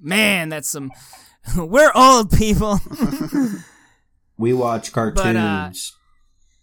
Man, 0.00 0.48
that's 0.48 0.70
some. 0.70 0.90
We're 1.56 1.92
old 1.94 2.30
people. 2.30 2.78
We 4.40 4.54
watch 4.54 4.92
cartoons. 4.92 5.94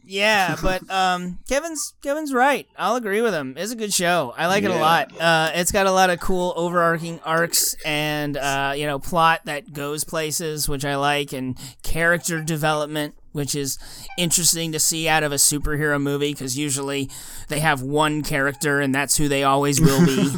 yeah, 0.03 0.55
but 0.63 0.89
um, 0.89 1.37
Kevin's 1.47 1.93
Kevin's 2.01 2.33
right. 2.33 2.65
I'll 2.75 2.95
agree 2.95 3.21
with 3.21 3.35
him. 3.35 3.53
It's 3.55 3.71
a 3.71 3.75
good 3.75 3.93
show. 3.93 4.33
I 4.35 4.47
like 4.47 4.63
it 4.63 4.71
a 4.71 4.77
lot. 4.77 5.15
Uh, 5.15 5.51
it's 5.53 5.71
got 5.71 5.85
a 5.85 5.91
lot 5.91 6.09
of 6.09 6.19
cool 6.19 6.53
overarching 6.55 7.19
arcs 7.19 7.75
and 7.85 8.35
uh, 8.35 8.73
you 8.75 8.87
know, 8.87 8.97
plot 8.97 9.41
that 9.45 9.73
goes 9.73 10.03
places, 10.03 10.67
which 10.67 10.83
I 10.85 10.95
like, 10.95 11.33
and 11.33 11.55
character 11.83 12.41
development, 12.41 13.13
which 13.31 13.53
is 13.53 13.77
interesting 14.17 14.71
to 14.71 14.79
see 14.79 15.07
out 15.07 15.21
of 15.21 15.31
a 15.31 15.35
superhero 15.35 16.01
movie 16.01 16.31
because 16.33 16.57
usually 16.57 17.11
they 17.47 17.59
have 17.59 17.83
one 17.83 18.23
character 18.23 18.79
and 18.79 18.95
that's 18.95 19.17
who 19.17 19.27
they 19.27 19.43
always 19.43 19.79
will 19.79 20.03
be. 20.03 20.31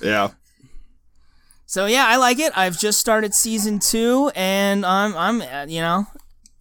Yeah. 0.00 0.30
So 1.70 1.86
yeah, 1.86 2.08
I 2.08 2.16
like 2.16 2.40
it. 2.40 2.52
I've 2.58 2.76
just 2.76 2.98
started 2.98 3.32
season 3.32 3.78
two, 3.78 4.32
and 4.34 4.84
I'm 4.84 5.16
I'm 5.16 5.40
uh, 5.40 5.66
you 5.68 5.80
know 5.80 6.04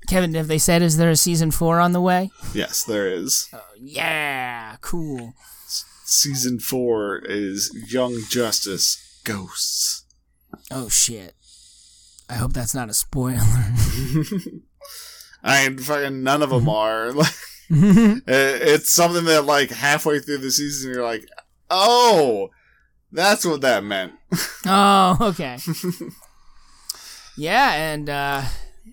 Kevin, 0.07 0.35
have 0.35 0.47
they 0.47 0.59
said 0.59 0.83
is 0.83 0.97
there 0.97 1.09
a 1.09 1.15
season 1.15 1.49
four 1.49 1.79
on 1.79 1.93
the 1.93 1.99
way? 1.99 2.29
Yes, 2.53 2.83
there 2.83 3.07
is. 3.07 3.49
Yeah, 3.79 4.75
cool. 4.81 5.33
Season 6.05 6.59
four 6.59 7.23
is 7.25 7.75
Young 7.89 8.19
Justice 8.29 9.19
Ghosts. 9.23 10.05
Oh 10.69 10.89
shit. 10.89 11.33
I 12.29 12.35
hope 12.35 12.53
that's 12.53 12.75
not 12.75 12.91
a 12.91 12.93
spoiler. 12.93 13.39
I 15.43 15.69
mean, 15.69 15.79
fucking 15.79 16.21
none 16.21 16.43
of 16.43 16.51
them 16.51 16.69
are. 16.79 17.13
Like, 17.13 17.33
it's 17.71 18.91
something 18.91 19.25
that, 19.25 19.45
like, 19.45 19.71
halfway 19.71 20.19
through 20.19 20.37
the 20.37 20.51
season, 20.51 20.93
you're 20.93 21.03
like, 21.03 21.27
oh, 21.71 22.51
that's 23.11 23.43
what 23.43 23.61
that 23.61 23.83
meant. 23.83 24.13
Oh, 24.65 25.17
okay. 25.21 25.57
yeah, 27.37 27.73
and 27.73 28.09
uh, 28.09 28.43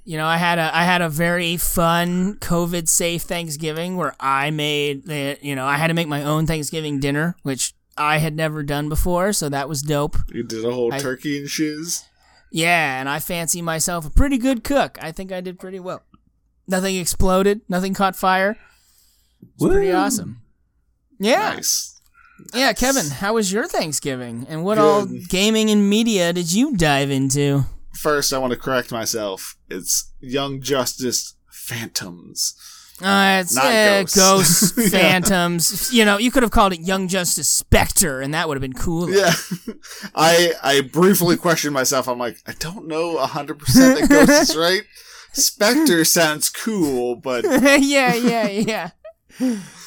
you 0.05 0.17
know, 0.17 0.27
I 0.27 0.37
had 0.37 0.59
a 0.59 0.75
I 0.75 0.85
had 0.85 1.03
a 1.03 1.09
very 1.09 1.57
fun 1.57 2.35
COVID 2.37 2.89
safe 2.89 3.23
Thanksgiving 3.23 3.97
where 3.97 4.15
I 4.21 4.51
made 4.51 5.07
the 5.07 5.39
you 5.43 5.55
know 5.55 5.67
I 5.67 5.77
had 5.77 5.89
to 5.89 5.95
make 5.95 6.09
my 6.09 6.23
own 6.23 6.47
Thanksgiving 6.47 7.01
dinner, 7.01 7.37
which 7.43 7.75
I 7.97 8.19
had 8.19 8.37
never 8.37 8.63
done 8.63 8.89
before, 8.89 9.33
so 9.33 9.49
that 9.49 9.69
was 9.69 9.83
dope. 9.83 10.17
You 10.29 10.43
did 10.43 10.65
a 10.65 10.73
whole 10.73 10.93
I- 10.93 10.99
turkey 10.99 11.39
and 11.39 11.49
shiz. 11.49 12.05
Yeah, 12.53 13.01
and 13.01 13.09
I 13.09 13.19
fancy 13.19 13.61
myself 13.61 14.07
a 14.07 14.11
pretty 14.11 14.39
good 14.39 14.63
cook. 14.65 14.99
I 15.03 15.11
think 15.13 15.33
I 15.33 15.41
did 15.41 15.59
pretty 15.59 15.81
well. 15.81 16.03
Nothing 16.69 16.97
exploded, 16.97 17.61
nothing 17.69 17.93
caught 17.93 18.17
fire. 18.17 18.57
It's 19.43 19.65
pretty 19.67 19.93
awesome. 19.93 20.41
Yeah. 21.19 21.55
Nice. 21.55 21.96
Yeah, 22.55 22.73
Kevin, 22.73 23.07
how 23.11 23.35
was 23.35 23.53
your 23.53 23.67
Thanksgiving? 23.67 24.47
And 24.49 24.65
what 24.65 24.79
all 24.79 25.07
gaming 25.07 25.71
and 25.71 25.89
media 25.89 26.33
did 26.33 26.53
you 26.53 26.77
dive 26.77 27.11
into? 27.11 27.65
First, 27.95 28.33
I 28.33 28.39
want 28.39 28.53
to 28.53 28.59
correct 28.59 28.93
myself. 28.93 29.57
It's 29.71 30.13
Young 30.21 30.61
Justice 30.61 31.35
Phantoms. 31.51 32.55
Uh, 33.03 33.41
it's 33.43 33.57
uh, 33.57 34.05
ghosts. 34.07 34.17
ghosts, 34.73 34.79
Yeah. 34.93 35.01
phantoms. 35.01 35.93
You 35.93 36.05
know, 36.07 36.17
you 36.19 36.31
could 36.31 36.43
have 36.43 36.53
called 36.53 36.73
it 36.73 36.81
Young 36.81 37.09
Justice 37.09 37.49
Spectre, 37.49 38.21
and 38.23 38.33
that 38.33 38.49
would 38.49 38.57
have 38.57 38.63
been 38.63 38.73
cool. 38.73 39.11
Yeah, 39.11 39.35
I 40.15 40.53
I 40.63 40.81
briefly 40.81 41.37
questioned 41.37 41.75
myself. 41.75 42.09
I'm 42.09 42.19
like, 42.19 42.39
I 42.47 42.53
don't 42.59 42.87
know 42.87 43.19
hundred 43.19 43.59
percent 43.59 44.01
that 44.01 44.09
Ghost 44.09 44.51
is 44.51 44.57
right. 44.57 44.83
Spectre 45.33 46.05
sounds 46.07 46.49
cool, 46.49 47.17
but 47.17 47.45
yeah, 47.45 48.15
yeah, 48.15 48.49
yeah. 48.49 48.91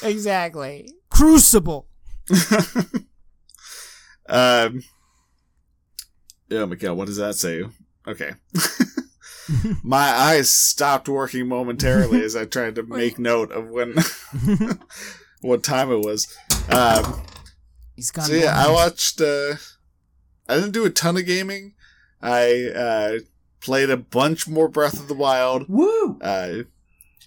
exactly. 0.04 0.94
Crucible. 1.10 1.86
um, 4.28 4.82
oh 6.50 6.66
my 6.66 6.74
god, 6.76 6.96
what 6.96 7.06
does 7.06 7.16
that 7.16 7.34
say? 7.34 7.64
Okay, 8.06 8.32
my 9.82 10.08
eyes 10.08 10.50
stopped 10.50 11.08
working 11.08 11.48
momentarily 11.48 12.22
as 12.22 12.36
I 12.36 12.44
tried 12.44 12.74
to 12.76 12.82
make 12.86 13.18
note 13.18 13.50
of 13.52 13.68
when 13.68 13.94
what 15.40 15.62
time 15.62 15.90
it 15.90 16.00
was. 16.04 16.36
Um, 16.70 17.22
He's 17.96 18.10
gone. 18.10 18.26
so 18.26 18.34
yeah, 18.34 18.54
I 18.56 18.70
watched. 18.70 19.20
Uh, 19.20 19.54
I 20.48 20.54
didn't 20.56 20.72
do 20.72 20.84
a 20.84 20.90
ton 20.90 21.16
of 21.16 21.26
gaming. 21.26 21.74
I 22.22 22.70
uh, 22.74 23.18
played 23.60 23.90
a 23.90 23.96
bunch 23.96 24.46
more 24.48 24.68
Breath 24.68 24.98
of 25.00 25.08
the 25.08 25.14
Wild, 25.14 25.68
Woo! 25.68 26.18
uh, 26.20 26.62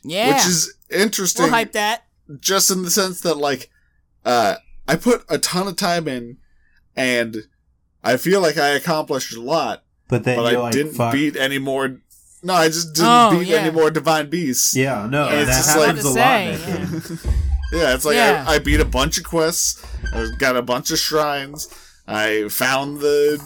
yeah. 0.03 0.35
which 0.35 0.45
is 0.45 0.73
interesting. 0.89 1.43
we'll 1.43 1.51
hype 1.51 1.71
that. 1.73 2.05
just 2.39 2.69
in 2.69 2.83
the 2.83 2.91
sense 2.91 3.21
that 3.21 3.35
like 3.35 3.69
uh 4.25 4.55
I 4.87 4.95
put 4.95 5.23
a 5.29 5.37
ton 5.37 5.67
of 5.67 5.75
time 5.75 6.07
in 6.07 6.37
and 6.95 7.37
I 8.03 8.17
feel 8.17 8.41
like 8.41 8.57
I 8.57 8.69
accomplished 8.69 9.35
a 9.35 9.41
lot, 9.41 9.83
But 10.09 10.23
then 10.25 10.37
but 10.37 10.53
I 10.53 10.57
like, 10.59 10.73
didn't 10.73 10.93
fuck. 10.93 11.13
beat 11.13 11.35
any 11.37 11.57
more 11.59 11.97
No, 12.43 12.53
I 12.53 12.67
just 12.67 12.93
didn't 12.93 13.09
Oh, 13.09 13.39
beat 13.39 13.47
yeah. 13.47 13.57
any 13.57 13.71
more 13.71 13.89
divine 13.89 14.29
beasts. 14.29 14.75
Yeah, 14.75 15.07
no, 15.09 15.29
Yeah, 15.29 15.39
it's 15.41 15.49
that 15.49 15.55
just 15.63 15.77
like- 15.77 15.85
happens 15.87 16.05
a 16.05 16.09
lot 16.09 16.15
Say, 16.15 16.53
in 16.53 16.59
that 16.59 16.67
yeah. 16.67 16.75
game. 16.77 17.19
Yeah, 17.71 17.95
it's 17.95 18.05
like 18.05 18.15
Yeah. 18.15 18.45
I, 18.47 18.55
I 18.55 18.59
beat 18.59 18.79
a 18.81 18.85
bunch 18.85 19.17
of 19.17 19.23
quests, 19.23 19.83
I 20.13 20.27
got 20.37 20.55
a 20.57 20.61
bunch 20.61 20.91
of 20.91 20.99
shrines, 20.99 21.69
I 22.07 22.47
found 22.49 22.99
the 22.99 23.39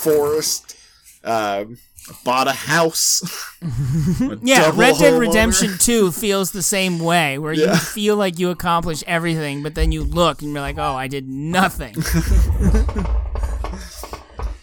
forest, 0.00 0.76
um 1.24 1.76
bought 2.24 2.48
a 2.48 2.52
house. 2.52 3.22
a 3.62 4.38
Yeah, 4.42 4.70
Red 4.74 4.96
Dead 4.98 5.14
homeowner. 5.14 5.20
Redemption 5.20 5.78
2 5.78 6.12
feels 6.12 6.52
the 6.52 6.62
same 6.62 6.98
way, 6.98 7.38
where 7.38 7.52
Yeah. 7.52 7.72
you 7.72 7.76
feel 7.76 8.16
like 8.16 8.38
you 8.38 8.50
accomplish 8.50 9.02
everything, 9.06 9.62
but 9.62 9.74
then 9.74 9.92
you 9.92 10.02
look 10.04 10.42
and 10.42 10.52
you're 10.52 10.60
like, 10.60 10.78
oh, 10.78 10.94
I 10.94 11.06
did 11.08 11.28
nothing. 11.28 11.94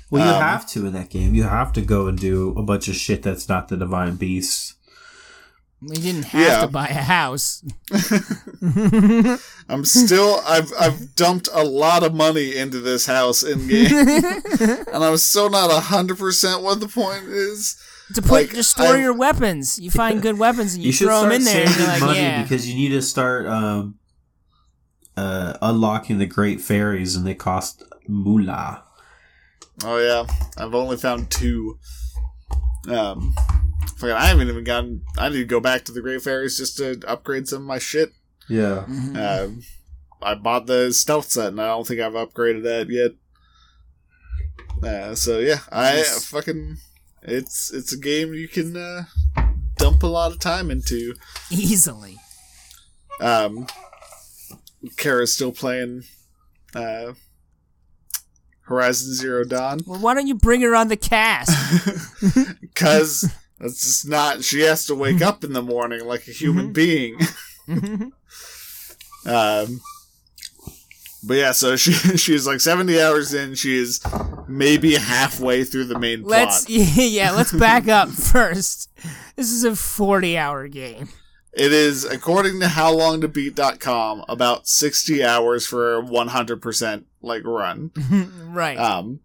Well, 0.10 0.26
you 0.26 0.34
Um, 0.36 0.41
have 0.41 0.66
to 0.70 0.86
in 0.86 0.93
that 0.93 1.10
game. 1.10 1.36
You 1.36 1.43
have 1.43 1.74
to 1.74 1.82
go 1.82 2.08
and 2.08 2.18
do 2.18 2.54
a 2.58 2.64
bunch 2.64 2.88
of 2.88 2.95
shit 2.95 3.24
that's 3.24 3.50
not 3.50 3.68
the 3.68 3.76
divine 3.76 4.16
beast. 4.16 4.76
We 5.82 5.96
didn't 5.98 6.24
have 6.24 6.42
Yeah. 6.42 6.62
to 6.62 6.68
buy 6.68 6.88
a 6.88 6.94
house. 7.04 7.64
I'm 9.70 9.86
still 9.86 10.42
I've 10.46 10.72
I've 10.80 11.16
dumped 11.16 11.50
a 11.54 11.64
lot 11.64 12.04
of 12.04 12.14
money 12.14 12.56
into 12.56 12.80
this 12.80 13.06
house 13.06 13.44
in 13.44 13.68
game. 13.68 13.88
and 14.92 15.04
I'm 15.04 15.18
still 15.18 15.50
not 15.50 15.70
hundred 15.84 16.18
percent 16.18 16.64
what 16.64 16.80
the 16.80 16.88
point 16.88 17.26
is. 17.26 17.80
To 18.16 18.22
put, 18.22 18.32
Like, 18.32 18.50
just 18.54 18.72
store 18.72 18.88
I've- 18.94 19.02
your 19.02 19.14
weapons. 19.14 19.78
You 19.78 19.92
find 19.92 20.22
good 20.22 20.40
weapons 20.40 20.74
and 20.76 20.82
you, 20.84 20.88
You 20.88 20.94
should 20.94 21.08
throw 21.08 21.24
them 21.24 21.32
in 21.34 21.44
there, 21.44 21.68
saving 21.68 21.86
like, 21.88 22.00
money 22.02 22.20
yeah. 22.20 22.42
because 22.42 22.68
you 22.68 22.74
need 22.74 22.90
to 22.96 23.02
start 23.02 23.46
um, 23.48 24.00
uh, 25.18 25.58
unlocking 25.62 26.18
the 26.18 26.26
great 26.26 26.62
fairies, 26.62 27.18
and 27.18 27.28
they 27.28 27.34
cost 27.36 27.84
moolah. 28.08 28.84
Oh 29.84 29.98
yeah, 29.98 30.26
I've 30.58 30.74
only 30.74 30.96
found 30.96 31.30
two. 31.30 31.78
Um, 32.88 33.34
fucking, 33.36 33.47
I 34.04 34.26
haven't 34.28 34.48
even 34.50 34.64
gotten. 34.64 35.04
I 35.18 35.30
need 35.30 35.38
to 35.38 35.45
go 35.45 35.60
back 35.60 35.86
to 35.86 35.91
the 35.91 36.02
Great 36.02 36.22
Fairies 36.22 36.58
just 36.58 36.78
to 36.78 37.00
upgrade 37.08 37.48
some 37.48 37.62
of 37.64 37.68
my 37.68 37.80
shit. 37.80 38.12
Yeah. 38.50 38.86
Um, 38.88 39.62
I 40.22 40.36
bought 40.36 40.68
the 40.68 40.91
stealth 40.93 41.30
set, 41.32 41.48
and 41.50 41.62
I 41.62 41.68
don't 41.68 41.86
think 41.88 42.00
I've 42.02 42.14
upgraded 42.14 42.64
that 42.64 42.89
yet. 42.89 43.12
Uh, 44.84 45.16
so 45.16 45.39
yeah, 45.39 45.60
I 45.72 45.95
Nice. 45.95 46.26
fucking. 46.30 46.78
It's 47.24 47.74
it's 47.74 47.91
a 47.93 47.98
game 47.98 48.34
you 48.34 48.48
can 48.48 48.78
uh, 48.78 49.04
dump 49.78 50.04
a 50.04 50.08
lot 50.08 50.32
of 50.32 50.39
time 50.39 50.70
into. 50.72 51.16
Easily. 51.50 52.18
Um, 53.20 53.68
Kara's 54.98 55.34
still 55.34 55.52
playing. 55.52 56.04
Uh, 56.76 57.14
Horizon 58.62 59.14
Zero 59.14 59.43
Dawn. 59.43 59.80
Well, 59.88 60.00
why 60.00 60.14
don't 60.14 60.28
you 60.28 60.36
bring 60.36 60.62
her 60.62 60.76
on 60.76 60.88
the 60.89 60.98
cast? 60.98 61.50
Because 62.62 63.30
that's 63.60 63.82
just 63.82 64.08
not. 64.08 64.43
She 64.43 64.62
has 64.62 64.86
to 64.86 64.95
wake 64.95 65.22
up 65.22 65.43
in 65.43 65.53
the 65.53 65.62
morning 65.62 66.05
like 66.05 66.28
a 66.28 66.32
human 66.32 66.74
being. 66.74 67.20
um, 67.68 68.14
but 71.24 71.34
yeah, 71.34 71.51
so 71.51 71.76
she 71.76 71.91
she's 72.18 72.45
like 72.45 72.62
seventy 72.62 73.01
hours 73.01 73.34
in. 73.34 73.55
She 73.55 73.78
is 73.78 74.01
maybe 74.47 74.95
halfway 74.95 75.64
through 75.64 75.86
the 75.86 75.99
main 75.99 76.24
let's 76.24 76.66
plot. 76.66 76.70
yeah, 76.95 77.32
let's 77.32 77.51
back 77.51 77.88
up 77.88 78.10
first. 78.10 78.89
This 79.36 79.51
is 79.51 79.64
a 79.64 79.72
40-hour 79.72 80.68
game. 80.70 81.10
It 81.53 81.72
is 81.72 82.05
according 82.05 82.60
to 82.62 82.68
HowLongToBeat.com 82.68 84.26
about 84.30 84.68
sixty 84.68 85.24
hours 85.24 85.66
for 85.66 85.95
a 85.95 86.01
one 86.01 86.28
hundred 86.28 86.62
percent 86.62 87.08
like 87.22 87.43
run. 87.45 87.91
right. 88.49 88.78
Um, 88.78 89.22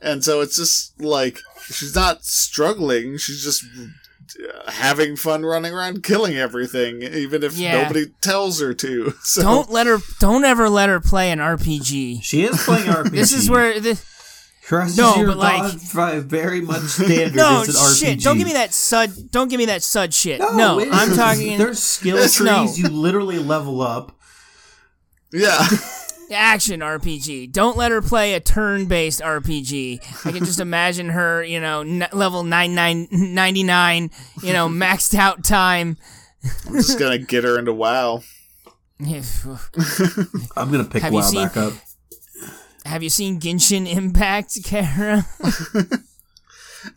and 0.00 0.24
so 0.24 0.40
it's 0.40 0.56
just 0.56 1.00
like 1.00 1.38
she's 1.64 1.94
not 1.94 2.24
struggling; 2.24 3.16
she's 3.18 3.42
just 3.42 3.64
uh, 4.40 4.70
having 4.70 5.16
fun 5.16 5.44
running 5.44 5.72
around, 5.74 6.02
killing 6.02 6.36
everything, 6.36 7.02
even 7.02 7.42
if 7.42 7.56
Yeah. 7.56 7.82
nobody 7.82 8.06
tells 8.20 8.60
her 8.60 8.72
to. 8.74 9.14
So 9.22 9.42
don't 9.42 9.70
let 9.70 9.86
her 9.86 9.98
don't 10.18 10.44
ever 10.44 10.68
let 10.68 10.88
her 10.88 11.00
play 11.00 11.30
an 11.30 11.38
RPG. 11.38 12.22
She 12.22 12.44
is 12.44 12.62
playing 12.64 12.86
RPG. 12.90 13.10
This 13.10 13.32
is 13.32 13.50
where 13.50 13.78
the, 13.80 14.00
Horizon 14.68 15.04
No, 15.04 15.14
Zero 15.14 15.26
but, 15.34 15.38
like- 15.38 16.22
very 16.22 16.60
much 16.60 16.82
standard 16.84 17.34
No 17.34 17.62
as 17.62 17.68
an 17.68 17.74
RPG. 17.74 17.98
shit! 17.98 18.20
Don't 18.20 18.38
give 18.38 18.46
me 18.46 18.52
that 18.52 18.72
sud. 18.72 19.10
Don't 19.32 19.48
give 19.48 19.58
me 19.58 19.64
that 19.66 19.82
sud 19.82 20.14
shit. 20.14 20.38
No, 20.38 20.52
No, 20.52 20.80
I'm 20.92 21.10
is. 21.10 21.16
talking 21.16 21.58
There's 21.58 21.82
skill 21.82 22.16
trees. 22.18 22.40
no. 22.40 22.72
You 22.72 22.88
literally 22.88 23.38
level 23.40 23.80
up. 23.82 24.16
yeah, 25.32 25.66
action 26.30 26.80
RPG. 26.80 27.52
Don't 27.52 27.76
let 27.76 27.90
her 27.90 28.00
play 28.02 28.34
a 28.34 28.40
turn-based 28.40 29.20
RPG. 29.20 30.26
I 30.26 30.32
can 30.32 30.44
just 30.44 30.60
imagine 30.60 31.10
her, 31.10 31.42
you 31.42 31.60
know, 31.60 31.80
n- 31.80 32.06
level 32.12 32.42
99, 32.44 33.08
99, 33.10 34.10
you 34.42 34.52
know, 34.52 34.68
maxed 34.70 35.14
out 35.14 35.44
time. 35.44 35.96
I'm 36.66 36.74
just 36.74 36.98
gonna 36.98 37.18
get 37.18 37.44
her 37.44 37.58
into 37.58 37.72
WoW. 37.74 38.22
I'm 40.56 40.70
gonna 40.70 40.84
pick 40.84 41.02
Have 41.02 41.12
WoW 41.12 41.20
seen- 41.22 41.46
back 41.48 41.56
up. 41.56 41.72
Have 42.86 43.02
you 43.02 43.10
seen 43.10 43.38
Genshin 43.40 43.86
Impact, 43.90 44.64
Kara? 44.64 45.26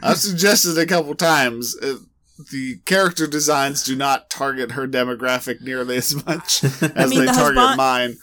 I've 0.01 0.17
suggested 0.17 0.77
a 0.77 0.85
couple 0.85 1.13
times. 1.15 1.75
Uh, 1.81 1.95
the 2.51 2.77
character 2.85 3.27
designs 3.27 3.83
do 3.83 3.95
not 3.95 4.29
target 4.29 4.71
her 4.71 4.87
demographic 4.87 5.61
nearly 5.61 5.97
as 5.97 6.25
much 6.25 6.63
as 6.63 6.81
mean, 7.09 7.19
they 7.19 7.25
the 7.25 7.31
target 7.33 7.57
husband- 7.57 7.77
mine. 7.77 8.17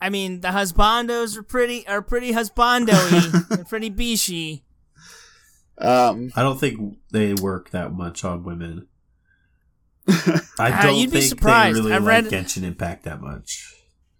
I 0.00 0.08
mean, 0.08 0.40
the 0.40 0.48
husbandos 0.48 1.36
are 1.36 1.42
pretty 1.42 1.86
are 1.86 2.02
pretty 2.02 2.32
husbando-y. 2.32 3.42
They're 3.56 3.64
pretty 3.64 3.90
bishy. 3.90 4.62
Um, 5.78 6.30
I 6.36 6.42
don't 6.42 6.58
think 6.60 6.98
they 7.10 7.34
work 7.34 7.70
that 7.70 7.92
much 7.92 8.24
on 8.24 8.44
women. 8.44 8.86
I 10.08 10.40
Ah, 10.58 10.82
don't 10.82 10.96
you'd 10.96 11.10
be 11.10 11.20
think 11.20 11.28
surprised. 11.30 11.76
they 11.76 11.80
really 11.80 11.92
I've 11.94 12.02
like 12.04 12.24
read- 12.24 12.32
Genshin 12.32 12.62
Impact 12.64 13.04
that 13.04 13.20
much. 13.20 13.74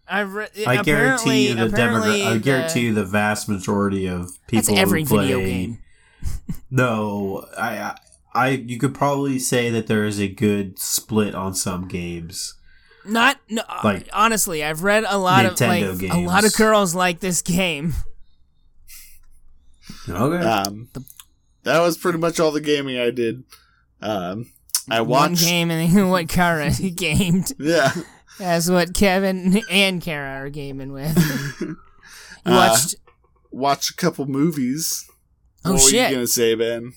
I've 0.08 0.34
re- 0.34 0.48
I 0.66 0.82
guarantee 0.82 1.48
you 1.48 1.54
the 1.54 1.66
apparently 1.66 2.18
demogra- 2.20 2.26
I 2.26 2.32
the- 2.34 2.38
guarantee 2.40 2.80
you 2.80 2.94
the 2.94 3.04
vast 3.04 3.48
majority 3.48 4.06
of 4.06 4.30
people 4.48 4.74
that's 4.74 4.80
every 4.82 5.02
who 5.02 5.08
play, 5.08 5.26
video 5.28 5.40
game. 5.40 5.78
No, 6.70 7.46
I, 7.58 7.78
I, 7.78 7.96
I, 8.34 8.48
you 8.50 8.78
could 8.78 8.94
probably 8.94 9.38
say 9.40 9.70
that 9.70 9.86
there 9.88 10.04
is 10.04 10.20
a 10.20 10.28
good 10.28 10.78
split 10.78 11.34
on 11.34 11.54
some 11.54 11.88
games. 11.88 12.54
Not 13.10 13.38
no, 13.48 13.62
Like, 13.84 14.08
honestly, 14.12 14.62
I've 14.64 14.82
read 14.82 15.04
a 15.06 15.18
lot 15.18 15.44
Nintendo 15.44 15.90
of 15.90 16.02
like 16.02 16.10
a 16.12 16.18
lot 16.20 16.38
of 16.44 16.50
games. 16.52 16.56
girls 16.56 16.94
like 16.94 17.20
this 17.20 17.42
game. 17.42 17.94
Okay. 20.08 20.44
Um, 20.46 20.88
that 21.64 21.80
was 21.80 21.98
pretty 21.98 22.18
much 22.18 22.40
all 22.40 22.50
the 22.50 22.60
gaming 22.60 22.98
I 22.98 23.10
did. 23.10 23.44
Um, 24.00 24.50
I 24.90 25.00
One 25.02 25.32
watched. 25.32 25.42
game 25.44 25.70
and 25.70 26.10
what 26.10 26.28
Kara 26.28 26.70
gamed. 26.94 27.52
Yeah. 27.58 27.92
That's 28.38 28.70
what 28.70 28.94
Kevin 28.94 29.60
and 29.70 30.00
Kara 30.00 30.44
are 30.44 30.50
gaming 30.50 30.92
with. 30.92 31.16
You 32.46 32.52
Uh, 32.52 32.68
watched? 32.70 32.94
Watched 33.50 33.90
a 33.90 33.94
couple 33.96 34.24
movies. 34.24 35.04
oh 35.62 35.72
what 35.74 35.82
were 35.84 35.90
you 35.90 36.10
gonna 36.10 36.26
say, 36.26 36.54
Ben? 36.54 36.94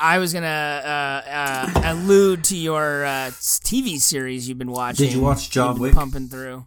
I 0.00 0.18
was 0.18 0.32
gonna 0.32 0.46
uh, 0.46 1.28
uh, 1.30 1.92
allude 1.92 2.44
to 2.44 2.56
your 2.56 3.04
uh, 3.04 3.30
TV 3.32 3.98
series 4.00 4.48
you've 4.48 4.58
been 4.58 4.70
watching. 4.70 5.06
Did 5.06 5.14
you 5.14 5.20
watch 5.20 5.50
John 5.50 5.74
You've 5.74 5.80
Wick? 5.80 5.94
Pumping 5.94 6.28
through. 6.28 6.66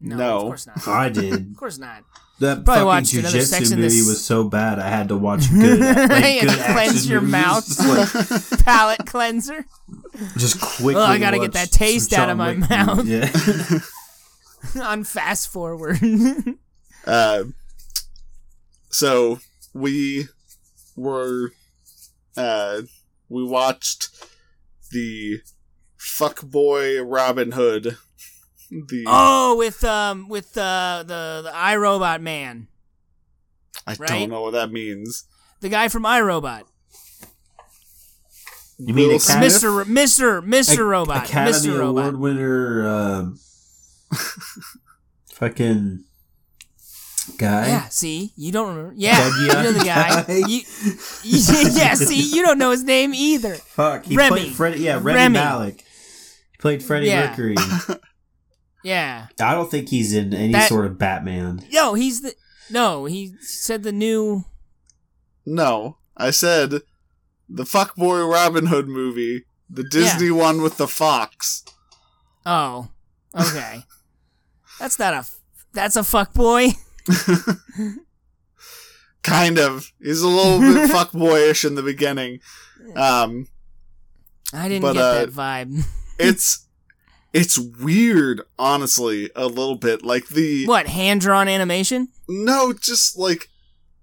No, 0.00 0.16
No. 0.16 0.36
of 0.38 0.42
course 0.44 0.66
not. 0.66 0.88
I 0.88 1.08
did. 1.08 1.32
Of 1.52 1.56
course 1.56 1.78
not. 1.78 2.04
That 2.40 2.64
Probably 2.64 3.04
fucking 3.04 3.20
another 3.20 3.40
Sex 3.42 3.68
jujitsu 3.70 3.76
movie 3.76 3.98
S- 4.00 4.06
was 4.08 4.24
so 4.24 4.42
bad 4.44 4.78
I 4.80 4.88
had 4.88 5.08
to 5.08 5.16
watch 5.26 5.48
good, 5.50 5.78
like, 5.80 6.34
Yeah, 6.34 6.40
good 6.42 6.58
cleanse 6.58 6.96
action 6.96 7.10
your 7.10 7.20
movies. 7.20 7.32
mouth. 7.32 7.78
Like, 8.52 8.58
Palate 8.64 9.06
cleanser. 9.06 9.64
just 10.36 10.60
quickly. 10.60 10.96
Oh, 10.96 11.00
I 11.04 11.18
gotta 11.18 11.38
get 11.38 11.52
that 11.52 11.70
taste 11.70 12.12
out 12.12 12.28
of 12.30 12.36
my 12.36 12.50
Wick 12.54 12.68
mouth. 12.68 12.98
movies. 13.04 13.82
Yeah. 14.74 14.82
on 14.82 15.04
fast 15.04 15.48
forward. 15.52 15.98
Uh, 17.06 17.44
so 18.90 19.38
we 19.72 20.26
were, 20.96 21.52
uh, 22.36 22.82
we 23.28 23.44
watched 23.44 24.08
the 24.90 25.40
fuckboy 25.98 27.02
Robin 27.06 27.52
Hood. 27.52 27.96
The 28.70 29.04
oh, 29.06 29.56
with 29.56 29.84
um, 29.84 30.28
with 30.28 30.56
uh, 30.58 31.04
the 31.06 31.40
the 31.44 31.50
iRobot 31.54 32.20
man, 32.20 32.68
I 33.86 33.94
right? 33.94 34.08
don't 34.08 34.30
know 34.30 34.42
what 34.42 34.52
that 34.52 34.72
means. 34.72 35.24
the 35.60 35.68
guy 35.68 35.88
from 35.88 36.02
iRobot, 36.04 36.62
You 38.78 38.94
mean 38.94 39.08
Will 39.08 39.14
Mister 39.38 39.84
Mister 39.84 40.42
Mister 40.42 40.84
Robot, 40.84 41.24
Academy 41.26 41.52
Mister 41.52 41.82
Award 41.82 42.04
Robot. 42.14 42.20
winner, 42.20 42.88
um, 42.88 43.38
fucking 45.34 46.04
guy. 47.38 47.68
Yeah, 47.68 47.88
see, 47.88 48.32
you 48.36 48.52
don't 48.52 48.68
remember. 48.76 48.94
Yeah, 48.96 49.14
Dougie 49.30 49.40
you 49.42 49.48
know 49.48 49.72
the 49.72 49.84
guy. 49.84 50.22
guy. 50.22 50.34
You, 50.46 50.60
yeah, 51.74 51.94
see, 51.94 52.20
you 52.36 52.42
don't 52.44 52.58
know 52.58 52.70
his 52.70 52.84
name 52.84 53.14
either. 53.14 53.54
Fuck, 53.54 54.04
he 54.06 54.16
Rami. 54.16 54.30
played 54.40 54.52
Freddie. 54.52 54.80
Yeah, 54.80 54.94
Rami, 54.96 55.14
Rami. 55.14 55.32
Malek. 55.34 55.78
He 55.80 56.56
played 56.58 56.82
Freddie 56.82 57.06
Yeah. 57.08 57.28
Mercury. 57.28 57.56
Yeah, 58.84 59.28
I 59.40 59.54
don't 59.54 59.70
think 59.70 59.88
he's 59.88 60.12
in 60.12 60.34
any 60.34 60.52
That- 60.52 60.68
sort 60.68 60.84
of 60.84 60.98
Batman. 60.98 61.66
no, 61.72 61.94
he's 61.94 62.20
the 62.20 62.34
no. 62.70 63.06
He 63.06 63.32
said 63.40 63.82
the 63.82 63.92
new. 63.92 64.44
No, 65.46 65.96
I 66.18 66.30
said 66.30 66.82
the 67.48 67.64
fuckboy 67.64 68.30
Robin 68.30 68.66
Hood 68.66 68.86
movie, 68.86 69.46
the 69.70 69.84
Disney 69.84 70.30
one 70.30 70.60
with 70.60 70.76
the 70.76 70.86
fox. 70.86 71.64
Oh, 72.44 72.88
okay. 73.34 73.84
that's 74.78 74.98
not 74.98 75.14
a. 75.14 75.26
That's 75.72 75.96
a 75.96 76.04
fuck 76.04 76.34
boy. 76.34 76.68
Kind 79.22 79.58
of. 79.58 79.90
He's 80.02 80.20
a 80.22 80.28
little 80.28 80.58
bit 80.60 80.90
fuckboyish 80.94 81.64
in 81.64 81.74
the 81.76 81.82
beginning. 81.82 82.40
Um, 82.94 83.48
I 84.52 84.68
didn't 84.68 84.82
But, 84.82 84.92
get 84.94 85.02
uh, 85.02 85.14
that 85.14 85.30
vibe. 85.30 85.84
it's 86.18 86.66
it's 87.32 87.58
weird, 87.58 88.42
honestly, 88.58 89.30
a 89.34 89.46
little 89.46 89.76
bit. 89.76 90.04
Like 90.04 90.28
the 90.28 90.66
What 90.66 90.86
hand 90.88 91.22
drawn 91.22 91.48
animation? 91.48 92.08
no, 92.28 92.72
just 92.74 93.18
like 93.18 93.48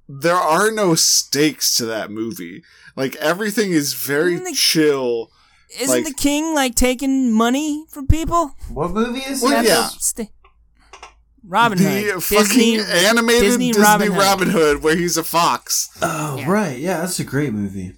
there 0.09 0.35
are 0.35 0.71
no 0.71 0.95
stakes 0.95 1.75
to 1.75 1.85
that 1.85 2.09
movie. 2.11 2.63
Like 2.95 3.15
everything 3.17 3.71
is 3.71 3.93
very 3.93 4.35
the- 4.37 4.53
chill. 4.53 5.29
Isn't 5.79 6.03
Like- 6.03 6.05
the 6.05 6.13
king 6.13 6.53
like 6.53 6.75
taking 6.75 7.31
money 7.31 7.85
from 7.89 8.07
people? 8.07 8.55
What 8.69 8.91
movie 8.91 9.19
is 9.19 9.41
Well, 9.41 9.51
That's 9.51 9.67
yeah. 9.69 9.87
a 9.87 9.89
sta- 11.43 11.47
Robin 11.49 11.77
the 11.77 11.83
Hood. 12.13 12.23
fucking 12.23 12.79
animated 12.79 13.41
Disney 13.41 13.67
Disney, 13.71 13.81
Robin 13.83 14.13
Robin, 14.13 14.49
Hood. 14.49 14.75
Hood. 14.75 14.83
where 14.83 14.95
he's 14.95 15.17
a 15.17 15.23
fox. 15.23 15.89
Oh, 16.01 16.37
Yeah. 16.37 16.49
right. 16.51 16.77
Yeah, 16.79 17.01
that's 17.01 17.19
a 17.19 17.23
great 17.23 17.53
movie. 17.53 17.93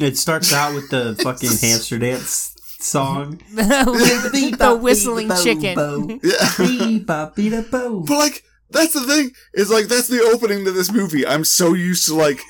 It 0.00 0.16
starts 0.18 0.52
out 0.52 0.74
with 0.74 0.88
the 0.90 1.14
fucking 1.22 1.50
hamster 1.50 1.98
dance 1.98 2.54
song. 2.80 3.40
the, 3.54 4.56
the 4.58 4.74
whistling 4.74 5.30
chicken. 5.42 6.20
Yeah. 6.22 7.02
But 7.06 8.08
like 8.08 8.42
that's 8.70 8.94
the 8.94 9.02
thing 9.06 9.30
is 9.54 9.70
like 9.70 9.86
that's 9.88 10.08
the 10.08 10.20
opening 10.34 10.64
to 10.64 10.72
this 10.72 10.90
movie. 10.90 11.26
I'm 11.26 11.44
so 11.44 11.74
used 11.74 12.06
to 12.06 12.14
like 12.14 12.40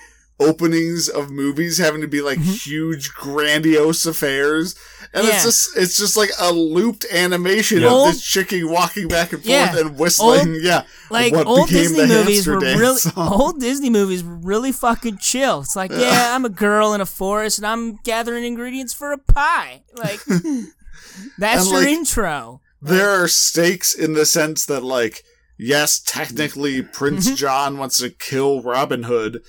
openings 0.47 1.09
of 1.09 1.31
movies 1.31 1.79
having 1.79 2.01
to 2.01 2.09
be 2.09 2.21
like 2.21 2.39
huge 2.39 3.13
grandiose 3.15 4.05
affairs 4.07 4.75
and 5.15 5.25
Yeah. 5.27 5.35
it's 5.35 5.45
just 5.45 5.77
it's 5.77 5.97
just 5.97 6.17
like 6.17 6.31
a 6.41 6.53
looped 6.53 7.05
animation 7.13 7.81
Yeah. 7.81 7.87
of 7.89 7.93
Old- 7.93 8.09
this 8.15 8.23
chicken 8.23 8.69
walking 8.69 9.09
back 9.09 9.33
and 9.33 9.43
forth 9.43 9.51
Yeah. 9.51 9.79
and 9.79 9.99
whistling 9.99 10.55
Old- 10.55 10.63
yeah 10.63 10.83
Like 11.11 11.35
old 11.35 11.69
Disney 11.69 12.07
movies 12.07 12.47
were 12.47 12.59
really 12.59 12.99
song. 12.99 13.33
old 13.33 13.61
Disney 13.61 13.91
movies 13.91 14.23
were 14.25 14.37
really 14.37 14.73
fucking 14.73 15.19
chill. 15.19 15.61
It's 15.61 15.77
like, 15.77 15.91
yeah, 15.91 16.35
I'm 16.35 16.45
a 16.45 16.49
girl 16.49 16.95
in 16.95 17.01
a 17.03 17.07
forest 17.07 17.59
and 17.59 17.67
I'm 17.67 17.97
gathering 18.05 18.45
ingredients 18.45 18.95
for 18.95 19.13
a 19.13 19.19
pie. 19.19 19.83
Like 19.95 20.21
that's 21.39 21.63
And, 21.63 21.71
your 21.71 21.81
like, 21.81 21.89
intro. 21.89 22.61
there 22.81 23.11
are 23.11 23.29
stakes 23.29 23.95
in 23.95 24.15
the 24.15 24.25
sense 24.27 24.65
that 24.67 24.83
like 24.83 25.23
yes 25.59 26.01
technically 26.05 26.83
prince 26.83 27.27
Mm-hmm. 27.27 27.35
john 27.37 27.79
wants 27.79 27.99
to 27.99 28.11
kill 28.11 28.63
robin 28.63 29.05
hood 29.05 29.43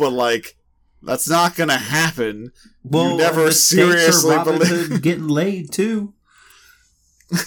but 0.00 0.10
like 0.10 0.56
that's 1.02 1.28
not 1.28 1.54
gonna 1.54 1.78
happen 1.78 2.50
Well, 2.82 3.16
never 3.16 3.44
the 3.44 3.52
stakes 3.52 3.82
are 3.82 3.92
seriously 3.98 4.34
Robin 4.36 4.58
believe- 4.58 4.88
Hood 4.88 5.02
getting 5.02 5.28
laid 5.28 5.70
too. 5.72 6.14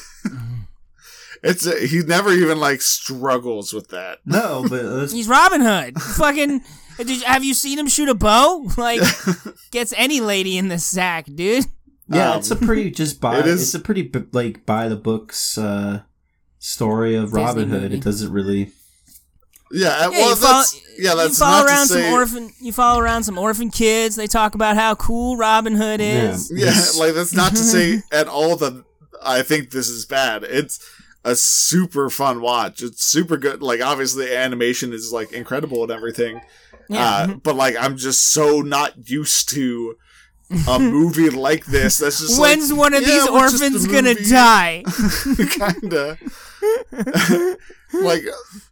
it's 1.43 1.65
he 1.91 1.99
never 2.03 2.31
even 2.31 2.59
like 2.59 2.81
struggles 2.81 3.73
with 3.73 3.89
that 3.89 4.19
No, 4.25 4.65
but 4.69 4.85
uh, 4.85 5.07
He's 5.11 5.27
Robin 5.27 5.61
Hood. 5.61 5.99
Fucking. 6.01 6.61
Did 6.97 7.09
you, 7.09 7.25
have 7.25 7.43
you 7.43 7.53
seen 7.55 7.79
him 7.79 7.87
shoot 7.87 8.07
a 8.07 8.13
bow? 8.13 8.69
Like, 8.77 9.01
gets 9.71 9.93
any 9.97 10.19
lady 10.21 10.57
in 10.59 10.67
the 10.67 10.77
sack, 10.77 11.25
dude. 11.25 11.65
yeah, 12.07 12.33
Um, 12.33 12.37
it's 12.39 12.51
a 12.51 12.55
pretty 12.55 12.91
just 12.91 13.19
by 13.19 13.39
it 13.39 13.47
is- 13.47 13.61
it's 13.63 13.73
a 13.73 13.79
pretty 13.79 14.09
like 14.31 14.65
by 14.65 14.87
the 14.87 14.95
books 14.95 15.57
uh, 15.57 16.01
story 16.59 17.15
of 17.15 17.25
Disney 17.25 17.41
Robin 17.43 17.69
Hood. 17.69 17.81
movie. 17.83 17.95
It 17.97 18.03
doesn't 18.03 18.31
really. 18.31 18.71
Yeah 19.73 19.99
Yeah, 20.01 20.09
well 20.09 20.29
you 20.29 20.35
follow, 20.35 20.53
that's 20.53 20.81
yeah 20.99 21.15
that's 21.15 21.29
you 21.29 21.45
follow 21.45 21.63
not 21.63 21.67
around 21.67 21.87
to 21.87 21.93
say 21.93 22.03
some 22.03 22.13
orphan. 22.13 22.49
You 22.61 22.71
follow 22.71 22.99
around 23.01 23.23
some 23.23 23.37
orphan 23.37 23.69
kids. 23.71 24.15
They 24.15 24.27
talk 24.27 24.55
about 24.55 24.75
how 24.75 24.95
cool 24.95 25.35
Robin 25.37 25.75
Hood 25.75 25.99
is. 26.01 26.51
yeah 26.55 26.65
Yes. 26.67 26.97
like 26.97 27.13
that's 27.15 27.33
not 27.33 27.51
to 27.51 27.57
say 27.57 28.01
at 28.11 28.27
all 28.27 28.55
that 28.57 28.83
i 29.25 29.41
think 29.41 29.71
this 29.71 29.87
is 29.87 30.05
bad 30.05 30.43
it's 30.43 30.79
a 31.23 31.33
super 31.35 32.09
fun 32.09 32.41
watch 32.41 32.81
it's 32.83 33.03
super 33.05 33.37
good 33.37 33.61
like 33.63 33.81
obviously 33.81 34.25
the 34.25 34.37
animation 34.37 34.91
is 34.93 35.11
like 35.13 35.31
incredible 35.31 35.81
and 35.83 35.91
everything 35.91 36.41
Yeah. 36.89 37.05
Uh, 37.05 37.27
but 37.41 37.55
like 37.55 37.75
I'm 37.79 37.95
just 37.97 38.33
so 38.33 38.59
not 38.61 39.09
used 39.09 39.47
to 39.55 39.95
a 40.67 40.77
movie 40.95 41.29
like 41.29 41.65
this. 41.65 41.97
That's 41.99 42.19
just 42.19 42.39
When's 42.39 42.69
like, 42.71 42.77
one 42.79 42.93
of 42.93 43.01
yeah, 43.03 43.07
these 43.07 43.31
we're 43.31 43.49
just 43.49 43.61
a 43.61 43.65
orphans 43.65 43.87
gonna 43.87 44.15
die? 44.15 44.83
Kinda. 45.49 46.17
like 47.93 48.23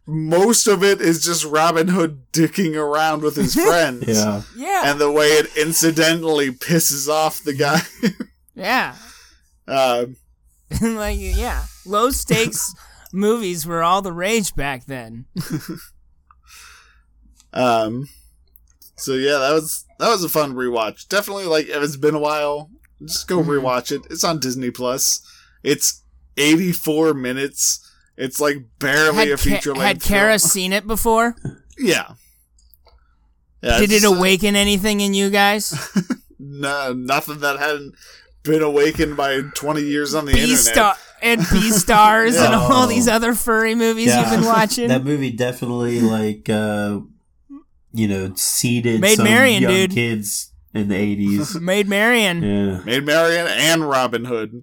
most 0.06 0.66
of 0.66 0.82
it 0.82 1.00
is 1.00 1.24
just 1.24 1.44
Robin 1.44 1.88
Hood 1.88 2.30
dicking 2.32 2.76
around 2.76 3.22
with 3.22 3.36
his 3.36 3.54
friends. 3.66 4.04
Yeah, 4.06 4.42
Yeah. 4.56 4.82
And 4.86 5.00
the 5.00 5.10
way 5.10 5.26
it 5.28 5.56
incidentally 5.56 6.50
pisses 6.50 7.08
off 7.08 7.42
the 7.42 7.54
guy. 7.54 7.80
yeah. 8.54 8.94
um, 9.68 10.16
like, 10.80 11.18
yeah. 11.18 11.64
Low 11.84 12.10
stakes 12.10 12.74
movies 13.12 13.66
were 13.66 13.82
all 13.82 14.02
the 14.02 14.12
rage 14.12 14.54
back 14.54 14.86
then. 14.86 15.26
um, 17.52 18.08
so 18.96 19.14
yeah, 19.14 19.38
that 19.38 19.52
was 19.52 19.84
that 19.98 20.08
was 20.08 20.24
a 20.24 20.28
fun 20.28 20.54
rewatch. 20.54 21.08
Definitely, 21.08 21.44
like 21.44 21.66
if 21.66 21.82
it's 21.82 21.96
been 21.96 22.14
a 22.14 22.20
while, 22.20 22.70
just 23.04 23.28
go 23.28 23.42
rewatch 23.42 23.92
it. 23.92 24.02
It's 24.10 24.24
on 24.24 24.40
Disney 24.40 24.70
Plus. 24.70 25.20
It's 25.62 26.01
84 26.36 27.14
minutes. 27.14 27.88
It's 28.16 28.40
like 28.40 28.56
barely 28.78 29.16
Had, 29.16 29.28
a 29.28 29.36
feature 29.36 29.74
length. 29.74 29.82
had 29.86 30.02
Kara 30.02 30.38
film. 30.38 30.48
seen 30.50 30.72
it 30.72 30.86
before? 30.86 31.34
Yeah. 31.78 32.12
Yeah, 33.62 33.78
Did 33.78 33.90
it 33.92 34.00
just, 34.02 34.04
uh, 34.12 34.14
awaken 34.16 34.56
anything 34.56 35.00
in 35.00 35.14
you 35.14 35.30
guys? 35.30 35.72
no, 36.38 36.92
nothing 36.92 37.40
that 37.40 37.58
hadn't 37.58 37.94
been 38.42 38.62
awakened 38.62 39.16
by 39.16 39.40
20 39.54 39.80
years 39.82 40.14
on 40.14 40.26
the 40.26 40.32
B 40.34 40.52
internet. 40.52 40.96
and 41.22 41.40
B 41.50 41.70
stars 41.70 42.36
and 42.36 42.54
all 42.54 42.86
these 42.86 43.08
other 43.08 43.34
furry 43.34 43.74
movies 43.74 44.14
you've 44.14 44.30
been 44.30 44.44
watching. 44.44 44.88
That 44.88 45.04
movie 45.04 45.30
definitely 45.30 46.00
like 46.00 46.48
uh 46.50 47.00
you 47.92 48.08
know 48.08 48.32
seeded 48.34 49.00
Made 49.00 49.16
some 49.16 49.24
Marian, 49.24 49.62
young 49.62 49.72
dude. 49.72 49.90
kids 49.92 50.52
in 50.74 50.88
the 50.88 50.96
eighties. 50.96 51.54
Maid 51.60 51.88
Marian. 51.88 52.42
yeah. 52.42 52.80
Maid 52.84 53.04
Marian 53.06 53.46
and 53.46 53.88
Robin 53.88 54.24
Hood. 54.26 54.62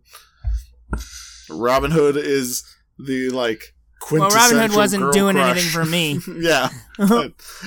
Robin 1.49 1.91
Hood 1.91 2.17
is 2.17 2.63
the 2.97 3.29
like 3.29 3.73
Well, 4.11 4.29
Robin 4.29 4.57
Hood 4.59 4.75
wasn't 4.75 5.13
doing 5.13 5.35
crush. 5.35 5.51
anything 5.51 5.69
for 5.71 5.85
me. 5.85 6.19
yeah, 6.39 6.69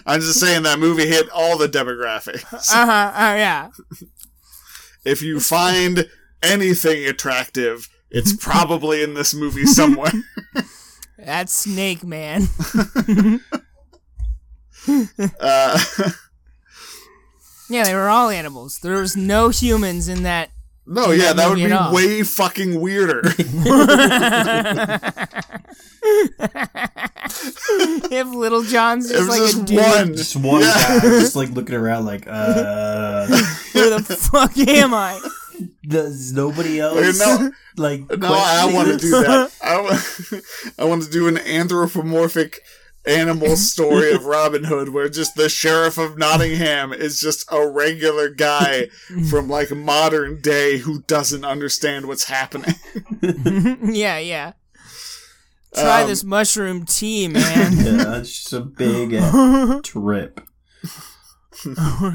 I'm 0.06 0.20
just 0.20 0.40
saying 0.40 0.62
that 0.64 0.78
movie 0.78 1.06
hit 1.06 1.28
all 1.30 1.58
the 1.58 1.68
demographics. 1.68 2.44
Uh 2.72 2.86
huh. 2.86 3.12
Oh 3.14 3.34
yeah. 3.34 3.68
if 5.04 5.22
you 5.22 5.40
find 5.40 6.08
anything 6.42 7.04
attractive, 7.06 7.88
it's 8.10 8.34
probably 8.44 9.02
in 9.02 9.14
this 9.14 9.34
movie 9.34 9.66
somewhere. 9.66 10.12
That's 11.18 11.52
Snake 11.54 12.02
Man. 12.04 12.48
Uh, 15.40 15.78
yeah, 17.70 17.84
they 17.84 17.94
were 17.94 18.08
all 18.08 18.28
animals. 18.28 18.80
There 18.82 18.98
was 18.98 19.16
no 19.16 19.50
humans 19.50 20.08
in 20.08 20.24
that. 20.24 20.50
No, 20.86 21.10
In 21.10 21.20
yeah, 21.20 21.26
that 21.32 21.36
that 21.36 21.48
would 21.48 21.56
be 21.56 21.64
at 21.64 21.92
way 21.92 22.22
fucking 22.22 22.80
weirder. 22.80 23.22
if 28.10 28.26
Little 28.28 28.62
John's 28.62 29.08
just 29.08 29.28
like 29.28 29.40
just 29.40 29.62
a 29.62 29.64
dude, 29.64 29.78
one. 29.78 30.14
Just 30.16 30.36
one 30.36 30.60
Yeah. 30.62 30.74
guy 30.74 31.00
just 31.00 31.36
like 31.36 31.50
looking 31.50 31.74
around 31.74 32.04
like 32.06 32.26
uh 32.26 33.26
where 33.72 33.90
the 33.98 34.02
fuck 34.02 34.56
am 34.58 34.94
I? 34.94 35.20
does 35.86 36.32
nobody 36.32 36.80
else 36.80 37.18
no, 37.20 37.50
like 37.76 38.00
no, 38.18 38.32
I 38.32 38.70
want 38.72 38.88
to 38.88 38.92
this? 38.94 39.02
do 39.02 39.10
that. 39.10 39.52
I, 39.62 39.80
wa- 39.80 39.98
I 40.78 40.84
want 40.88 41.02
to 41.04 41.10
do 41.10 41.28
an 41.28 41.38
anthropomorphic 41.38 42.60
animal 43.04 43.56
story 43.56 44.12
of 44.12 44.24
Robin 44.26 44.64
Hood 44.64 44.90
where 44.90 45.08
just 45.08 45.34
the 45.34 45.48
sheriff 45.48 45.98
of 45.98 46.16
Nottingham 46.18 46.92
is 46.92 47.20
just 47.20 47.44
a 47.50 47.66
regular 47.68 48.28
guy 48.28 48.86
from 49.28 49.48
like 49.48 49.70
modern 49.72 50.40
day 50.40 50.78
who 50.78 51.02
doesn't 51.02 51.44
understand 51.44 52.06
what's 52.06 52.24
happening. 52.24 52.74
yeah, 53.82 54.18
yeah. 54.18 54.52
Try 55.74 56.02
Um, 56.02 56.08
this 56.08 56.22
mushroom 56.22 56.84
tea, 56.86 57.28
man. 57.28 57.72
Yeah, 57.76 58.04
that's 58.04 58.28
just 58.30 58.52
a 58.52 58.60
big 58.60 59.14
uh, 59.14 59.80
trip. 59.82 60.40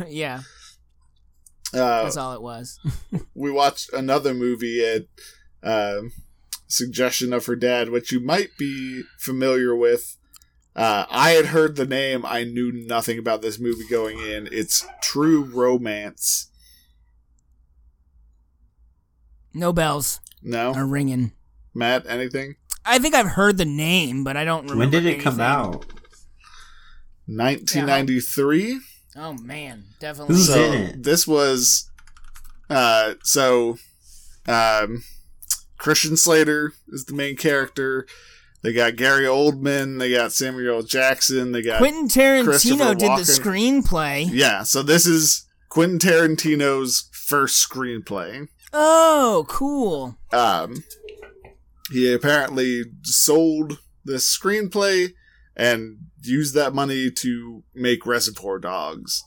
yeah, 0.08 0.42
Uh, 1.74 2.04
that's 2.04 2.18
all 2.18 2.34
it 2.34 2.42
was. 2.42 2.80
we 3.34 3.52
watched 3.52 3.92
another 3.94 4.34
movie 4.34 4.84
at 4.86 5.06
um 5.64 6.12
suggestion 6.68 7.34
of 7.34 7.46
her 7.46 7.56
dad, 7.56 7.90
which 7.90 8.12
you 8.12 8.20
might 8.20 8.50
be 8.58 9.04
familiar 9.18 9.76
with. 9.76 10.17
Uh, 10.78 11.06
I 11.10 11.32
had 11.32 11.48
heard 11.48 11.76
the 11.76 11.88
name. 11.88 12.24
I 12.24 12.44
knew 12.44 12.72
nothing 12.72 13.18
about 13.18 13.42
this 13.42 13.58
movie 13.60 13.88
going 13.90 14.20
in. 14.20 14.48
It's 14.52 14.86
True 15.02 15.44
Romance. 15.44 16.52
No 19.56 19.74
bells 19.74 20.20
No, 20.44 20.74
are 20.76 20.86
ringing. 20.86 21.32
Matt, 21.74 22.06
anything? 22.08 22.58
I 22.86 23.00
think 23.00 23.16
I've 23.16 23.30
heard 23.32 23.58
the 23.58 23.66
name, 23.66 24.24
but 24.24 24.38
I 24.38 24.46
don't 24.46 24.64
remember. 24.70 24.80
When 24.80 24.92
did 24.92 25.06
it 25.08 25.20
come 25.20 25.40
out? 25.40 25.86
1993. 27.26 28.80
Oh 29.16 29.34
man, 29.34 29.84
definitely. 30.00 30.36
Who's 30.36 30.48
So 30.48 30.62
in 30.64 30.74
it? 30.74 31.04
this 31.04 31.28
was, 31.28 31.90
uh, 32.70 33.16
so, 33.24 33.78
um, 34.48 35.04
Christian 35.78 36.16
Slater 36.18 36.74
is 36.90 37.06
the 37.06 37.14
main 37.16 37.36
character. 37.36 38.06
They 38.64 38.74
got 38.74 38.96
Gary 38.96 39.26
Oldman. 39.26 40.00
They 40.00 40.12
got 40.12 40.32
Samuel 40.32 40.84
Jackson. 40.84 41.52
They 41.52 41.62
got 41.62 41.78
Quentin 41.78 42.08
Tarantino 42.08 42.98
did 42.98 43.12
the 43.12 43.22
screenplay. 43.32 44.28
Yeah, 44.32 44.64
so 44.64 44.82
this 44.82 45.06
is 45.06 45.46
Quentin 45.70 46.00
Tarantino's 46.00 47.10
first 47.14 47.68
screenplay. 47.70 48.48
Oh, 48.74 49.46
cool. 49.48 50.18
Um, 50.34 50.84
he 51.92 52.12
apparently 52.14 52.84
sold 53.04 53.80
this 54.04 54.26
screenplay 54.38 55.14
and 55.56 55.98
used 56.24 56.54
that 56.56 56.74
money 56.74 57.10
to 57.12 57.64
make 57.74 58.06
Reservoir 58.06 58.60
Dogs. 58.60 59.24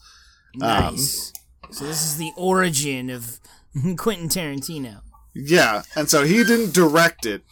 Um, 0.61 0.95
Nice. 0.95 1.33
so 1.70 1.85
this 1.85 2.03
is 2.03 2.16
the 2.18 2.33
origin 2.37 3.11
of 3.11 3.39
Quentin 3.97 4.28
Tarantino. 4.28 5.01
Yeah, 5.35 5.83
and 5.95 6.11
so 6.11 6.24
he 6.24 6.43
didn't 6.45 6.74
direct 6.74 7.24
it. 7.24 7.43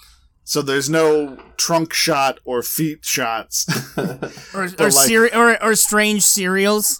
So 0.48 0.62
there's 0.62 0.88
no 0.88 1.36
trunk 1.58 1.92
shot 1.92 2.38
or 2.42 2.62
feet 2.62 3.04
shots. 3.04 3.66
Or 4.54 4.62
or, 4.64 4.68
like- 4.78 4.92
seri- 4.92 5.34
or 5.34 5.62
or 5.62 5.74
strange 5.74 6.22
serials. 6.22 6.98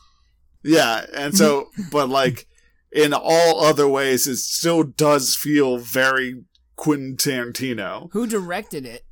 yeah, 0.63 1.07
and 1.15 1.35
so 1.35 1.71
but 1.91 2.11
like 2.11 2.47
in 2.93 3.15
all 3.15 3.65
other 3.65 3.89
ways 3.89 4.27
it 4.27 4.37
still 4.37 4.83
does 4.83 5.35
feel 5.35 5.79
very 5.79 6.45
Quentin 6.77 7.17
Tarantino. 7.17 8.11
Who 8.13 8.27
directed 8.27 8.85
it? 8.85 9.07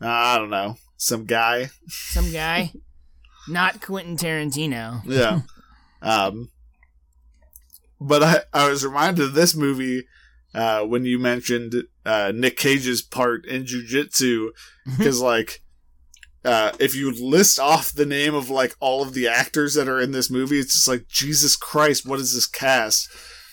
I 0.00 0.38
don't 0.38 0.50
know, 0.50 0.76
some 0.96 1.24
guy. 1.24 1.70
Some 1.86 2.32
guy. 2.32 2.72
Not 3.48 3.80
Quentin 3.80 4.16
Tarantino. 4.16 5.02
Yeah. 5.04 5.42
um, 6.02 6.50
but 8.00 8.24
I, 8.24 8.40
I 8.52 8.68
was 8.68 8.84
reminded 8.84 9.24
of 9.24 9.34
this 9.34 9.54
movie 9.54 10.04
uh, 10.58 10.84
when 10.84 11.04
you 11.04 11.18
mentioned 11.18 11.84
uh, 12.04 12.32
Nick 12.34 12.56
Cage's 12.56 13.02
part 13.02 13.46
in 13.46 13.64
jujitsu, 13.64 14.48
because 14.98 15.20
like. 15.20 15.62
Uh, 16.44 16.70
if 16.78 16.94
you 16.94 17.12
list 17.12 17.58
off 17.58 17.92
the 17.92 18.06
name 18.06 18.32
of 18.32 18.48
like 18.48 18.74
all 18.78 19.02
of 19.02 19.12
the 19.12 19.26
actors 19.26 19.74
that 19.74 19.88
are 19.88 20.00
in 20.00 20.12
this 20.12 20.30
movie, 20.30 20.60
it's 20.60 20.72
just 20.72 20.88
like 20.88 21.06
Jesus 21.08 21.56
Christ, 21.56 22.06
what 22.06 22.20
is 22.20 22.32
this 22.32 22.46
cast? 22.46 23.08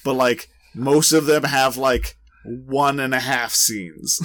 But 0.05 0.13
like 0.13 0.47
most 0.75 1.11
of 1.11 1.25
them 1.25 1.43
have 1.43 1.77
like 1.77 2.15
one 2.43 2.99
and 2.99 3.13
a 3.13 3.19
half 3.19 3.51
scenes. 3.51 4.21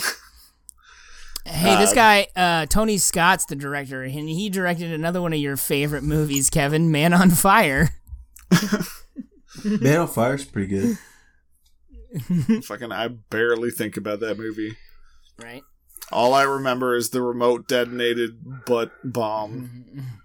Hey, 1.46 1.74
this 1.78 1.92
Uh, 1.92 1.94
guy, 1.94 2.26
uh, 2.36 2.66
Tony 2.66 2.98
Scott's 2.98 3.46
the 3.46 3.56
director, 3.56 4.02
and 4.02 4.28
he 4.28 4.50
directed 4.50 4.92
another 4.92 5.22
one 5.22 5.32
of 5.32 5.40
your 5.40 5.56
favorite 5.56 6.04
movies, 6.04 6.50
Kevin, 6.50 6.92
Man 6.92 7.14
on 7.14 7.30
Fire. 7.30 7.88
Man 9.64 10.00
on 10.00 10.08
Fire's 10.08 10.44
pretty 10.44 10.68
good. 10.68 10.98
Fucking, 12.64 12.92
I 12.92 13.08
barely 13.08 13.70
think 13.70 13.96
about 13.96 14.20
that 14.20 14.38
movie. 14.38 14.76
Right? 15.38 15.62
All 16.12 16.34
I 16.34 16.42
remember 16.42 16.96
is 16.96 17.10
the 17.10 17.22
remote 17.22 17.68
detonated 17.68 18.64
butt 18.66 18.90
bomb. 19.04 19.84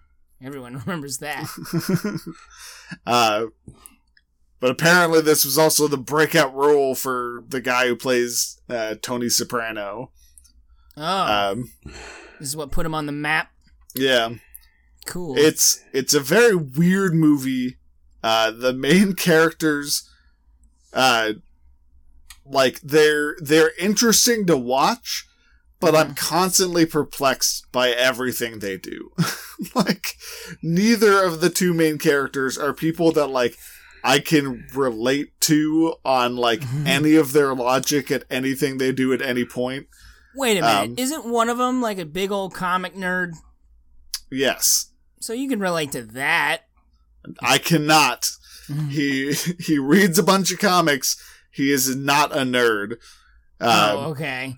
Everyone 0.41 0.77
remembers 0.79 1.19
that. 1.19 1.47
uh, 3.05 3.45
but 4.59 4.71
apparently, 4.71 5.21
this 5.21 5.45
was 5.45 5.57
also 5.57 5.87
the 5.87 5.97
breakout 5.97 6.53
role 6.53 6.95
for 6.95 7.43
the 7.47 7.61
guy 7.61 7.87
who 7.87 7.95
plays 7.95 8.59
uh, 8.69 8.95
Tony 9.01 9.29
Soprano. 9.29 10.11
Oh, 10.97 11.51
Um, 11.51 11.71
this 12.39 12.49
is 12.49 12.55
what 12.57 12.71
put 12.71 12.85
him 12.85 12.95
on 12.95 13.05
the 13.05 13.11
map. 13.11 13.51
yeah, 13.95 14.29
Cool. 15.05 15.37
it's 15.37 15.83
it's 15.93 16.13
a 16.13 16.19
very 16.19 16.55
weird 16.55 17.13
movie. 17.13 17.77
Uh, 18.23 18.49
the 18.51 18.73
main 18.73 19.13
characters, 19.15 20.09
uh, 20.93 21.33
like 22.45 22.79
they're 22.81 23.35
they're 23.39 23.71
interesting 23.79 24.45
to 24.47 24.57
watch, 24.57 25.25
but 25.79 25.95
I'm 25.95 26.07
mm-hmm. 26.07 26.15
constantly 26.15 26.85
perplexed 26.85 27.71
by 27.71 27.89
everything 27.89 28.59
they 28.59 28.77
do. 28.77 29.11
like 29.75 30.13
neither 30.61 31.23
of 31.23 31.41
the 31.41 31.49
two 31.49 31.73
main 31.73 31.97
characters 31.97 32.57
are 32.57 32.73
people 32.73 33.11
that 33.13 33.27
like 33.27 33.57
I 34.03 34.19
can 34.19 34.67
relate 34.75 35.39
to 35.41 35.95
on 36.05 36.35
like 36.35 36.59
mm-hmm. 36.59 36.87
any 36.87 37.15
of 37.15 37.33
their 37.33 37.55
logic 37.55 38.11
at 38.11 38.23
anything 38.29 38.77
they 38.77 38.91
do 38.91 39.11
at 39.13 39.21
any 39.21 39.45
point. 39.45 39.87
Wait 40.35 40.57
a 40.57 40.61
minute. 40.61 40.89
um, 40.89 40.95
Isn't 40.97 41.25
one 41.25 41.49
of 41.49 41.57
them 41.57 41.81
like 41.81 41.97
a 41.97 42.05
big 42.05 42.31
old 42.31 42.53
comic 42.53 42.93
nerd? 42.93 43.31
Yes, 44.31 44.91
So 45.19 45.33
you 45.33 45.47
can 45.47 45.59
relate 45.59 45.91
to 45.93 46.03
that. 46.03 46.63
I 47.41 47.57
cannot. 47.57 48.29
Mm-hmm. 48.67 48.89
He 48.89 49.33
he 49.59 49.79
reads 49.79 50.19
a 50.19 50.23
bunch 50.23 50.51
of 50.51 50.59
comics. 50.59 51.17
He 51.55 51.71
is 51.71 51.95
not 51.95 52.31
a 52.35 52.41
nerd. 52.41 52.97
oh, 53.61 53.97
Um, 54.05 54.11
okay. 54.11 54.55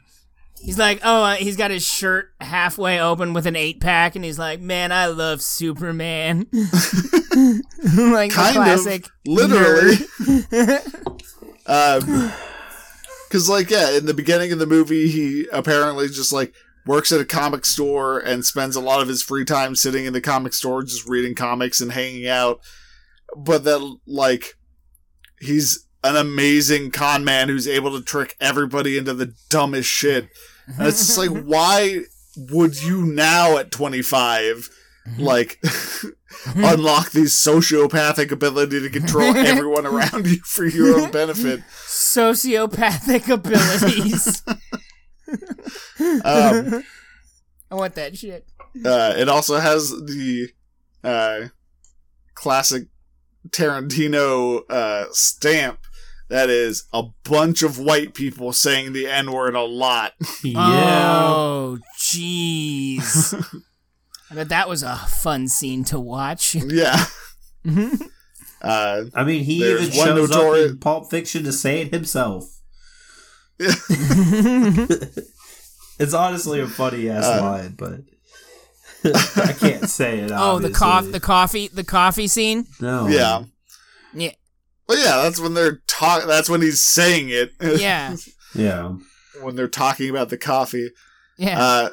He's 0.60 0.80
like, 0.80 1.00
oh, 1.04 1.24
uh, 1.24 1.36
he's 1.36 1.56
got 1.56 1.70
his 1.70 1.86
shirt 1.86 2.32
halfway 2.42 3.00
open 3.00 3.34
with 3.34 3.46
an 3.46 3.56
eight 3.56 3.80
pack, 3.80 4.16
and 4.16 4.26
he's 4.26 4.40
like, 4.40 4.60
man, 4.60 4.92
I 4.92 5.06
love 5.06 5.42
Superman. 5.44 6.48
like 6.52 6.72
the 7.32 8.32
kind 8.34 8.56
classic. 8.56 9.06
of 9.06 9.12
literally. 9.28 9.98
Um, 11.70 12.32
because 13.28 13.50
like 13.50 13.70
yeah, 13.70 13.92
in 13.98 14.06
the 14.06 14.14
beginning 14.14 14.54
of 14.54 14.60
the 14.60 14.66
movie, 14.66 15.10
he 15.10 15.48
apparently 15.52 16.08
just 16.08 16.32
like 16.32 16.54
works 16.86 17.12
at 17.12 17.20
a 17.20 17.26
comic 17.26 17.66
store 17.66 18.20
and 18.20 18.46
spends 18.46 18.78
a 18.78 18.82
lot 18.82 19.02
of 19.02 19.10
his 19.10 19.22
free 19.22 19.44
time 19.44 19.76
sitting 19.76 20.06
in 20.06 20.14
the 20.14 20.22
comic 20.22 20.54
store 20.54 20.82
just 20.84 21.08
reading 21.10 21.36
comics 21.36 21.82
and 21.82 21.92
hanging 21.92 22.26
out. 22.26 22.62
But 23.36 23.66
then 23.66 24.00
like 24.08 24.54
he's 25.42 25.86
an 26.04 26.16
amazing 26.16 26.92
con 26.92 27.24
man 27.24 27.50
who's 27.50 27.68
able 27.68 27.98
to 27.98 28.04
trick 28.04 28.36
everybody 28.40 28.98
into 28.98 29.14
the 29.14 29.34
dumbest 29.50 29.90
shit. 29.90 30.30
And 30.78 30.88
it's 30.88 31.06
just 31.06 31.18
like, 31.18 31.44
why 31.46 32.02
would 32.36 32.82
you 32.82 33.06
now 33.06 33.58
at 33.58 33.72
25 33.72 34.70
like 35.18 35.60
unlock 36.56 37.12
these 37.12 37.34
sociopathic 37.34 38.32
ability 38.32 38.82
to 38.82 38.90
control 38.90 39.36
everyone 39.38 39.86
around 39.86 40.28
you 40.28 40.38
for 40.44 40.66
your 40.66 41.00
own 41.00 41.12
benefit? 41.12 41.62
Sociopathic 41.86 43.30
abilities. 43.30 44.44
Um, 46.00 46.84
I 47.72 47.76
want 47.76 47.96
that 47.96 48.18
shit. 48.18 48.46
uh, 48.86 49.14
it 49.18 49.28
also 49.28 49.58
has 49.58 49.90
the 49.90 50.50
uh, 51.04 51.48
classic 52.36 52.88
Tarantino 53.50 54.62
uh, 54.70 55.06
stamp 55.12 55.80
that 56.30 56.50
is 56.50 56.86
a 56.94 57.04
bunch 57.24 57.64
of 57.64 57.80
white 57.80 58.14
people 58.14 58.52
saying 58.54 58.94
the 58.94 59.08
N 59.08 59.32
word 59.32 59.56
a 59.56 59.62
lot. 59.64 60.14
Yeah. 60.44 61.24
Oh, 61.24 61.78
jeez. 62.00 63.34
I 64.32 64.36
bet 64.36 64.50
that 64.50 64.68
was 64.70 64.84
a 64.84 64.96
fun 64.96 65.48
scene 65.48 65.84
to 65.86 66.00
watch. 66.00 66.54
yeah. 66.68 67.06
Uh, 68.62 69.04
I 69.14 69.24
mean, 69.24 69.44
he 69.44 69.60
There's 69.62 69.88
even 69.88 69.98
one 69.98 70.08
shows 70.08 70.30
notori- 70.32 70.66
up 70.66 70.72
in 70.72 70.78
Pulp 70.80 71.10
Fiction 71.10 71.44
to 71.46 71.54
say 71.54 71.82
it 71.82 71.94
himself. 71.94 72.46
Yeah. 73.60 73.72
it's 76.00 76.14
honestly 76.14 76.60
a 76.62 76.68
funny 76.68 77.10
ass 77.10 77.26
Uh, 77.26 77.42
line, 77.42 77.76
but 77.78 78.02
I 79.46 79.54
can't 79.54 79.90
say 79.90 80.20
it. 80.20 80.32
oh, 80.32 80.60
the 80.60 80.68
obviously. 80.70 80.74
coffee, 80.74 81.12
the 81.12 81.20
coffee, 81.20 81.68
the 81.70 81.84
coffee 81.84 82.28
scene. 82.28 82.66
no, 82.82 83.08
yeah. 83.08 83.44
Yeah, 84.14 84.32
Well, 84.88 84.98
yeah, 84.98 85.22
that's 85.24 85.40
when 85.40 85.54
they're 85.54 85.82
talk. 85.88 86.26
That's 86.26 86.50
when 86.50 86.62
he's 86.62 86.82
saying 86.82 87.30
it. 87.30 87.52
yeah, 87.80 88.16
yeah. 88.56 88.96
when 89.42 89.56
they're 89.56 89.68
talking 89.68 90.10
about 90.10 90.30
the 90.30 90.38
coffee. 90.38 90.92
yeah. 91.38 91.62
Uh, 91.62 91.90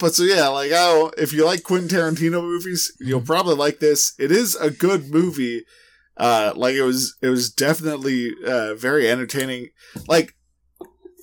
but 0.00 0.14
so 0.14 0.24
yeah, 0.24 0.48
like 0.48 0.72
oh, 0.74 1.12
if 1.16 1.32
you 1.32 1.44
like 1.44 1.62
Quentin 1.62 1.88
Tarantino 1.88 2.42
movies, 2.42 2.92
you'll 2.98 3.20
probably 3.20 3.54
like 3.54 3.78
this. 3.78 4.12
It 4.18 4.32
is 4.32 4.56
a 4.56 4.70
good 4.70 5.10
movie. 5.10 5.64
Uh, 6.16 6.52
like 6.56 6.74
it 6.74 6.82
was, 6.82 7.16
it 7.22 7.28
was 7.28 7.50
definitely 7.52 8.32
uh 8.46 8.74
very 8.74 9.08
entertaining. 9.08 9.68
Like 10.08 10.34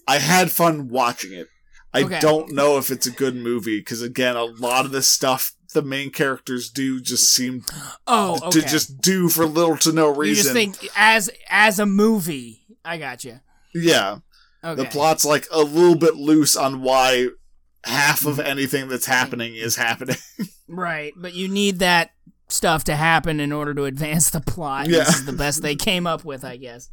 I 0.07 0.19
had 0.19 0.51
fun 0.51 0.87
watching 0.87 1.33
it. 1.33 1.47
I 1.93 2.03
Okay. 2.03 2.19
don't 2.21 2.53
know 2.53 2.77
if 2.77 2.89
it's 2.89 3.05
a 3.07 3.11
good 3.11 3.35
movie 3.35 3.79
because 3.79 4.01
again, 4.01 4.37
a 4.37 4.45
lot 4.45 4.85
of 4.85 4.91
the 4.91 5.01
stuff 5.01 5.51
the 5.73 5.81
main 5.81 6.09
characters 6.11 6.69
do 6.69 6.99
just 7.01 7.33
seem 7.33 7.63
oh, 8.07 8.39
okay. 8.43 8.61
to 8.61 8.67
just 8.67 9.01
do 9.01 9.29
for 9.29 9.45
little 9.45 9.77
to 9.77 9.91
no 9.91 10.13
you 10.13 10.19
reason. 10.19 10.43
just 10.43 10.53
think 10.53 10.91
as 10.95 11.29
as 11.49 11.79
a 11.79 11.85
movie. 11.85 12.61
I 12.83 12.97
got 12.97 13.23
you. 13.23 13.39
yeah, 13.73 14.17
Okay. 14.63 14.83
the 14.83 14.89
plot's 14.89 15.25
like 15.25 15.47
a 15.51 15.61
little 15.61 15.95
bit 15.95 16.15
loose 16.15 16.55
on 16.55 16.81
why 16.81 17.27
half 17.83 18.25
of 18.25 18.39
anything 18.39 18.87
that's 18.89 19.05
happening 19.05 19.55
is 19.55 19.75
happening. 19.75 20.17
Right, 20.73 21.11
but 21.17 21.33
you 21.33 21.49
need 21.49 21.79
that 21.79 22.11
stuff 22.51 22.83
to 22.85 22.95
happen 22.95 23.39
in 23.39 23.51
order 23.51 23.73
to 23.73 23.85
advance 23.85 24.29
the 24.29 24.41
plot. 24.41 24.87
Yeah. 24.87 24.99
This 24.99 25.19
is 25.19 25.25
the 25.25 25.33
best 25.33 25.61
they 25.61 25.75
came 25.75 26.05
up 26.05 26.23
with, 26.25 26.43
I 26.43 26.57
guess. 26.57 26.89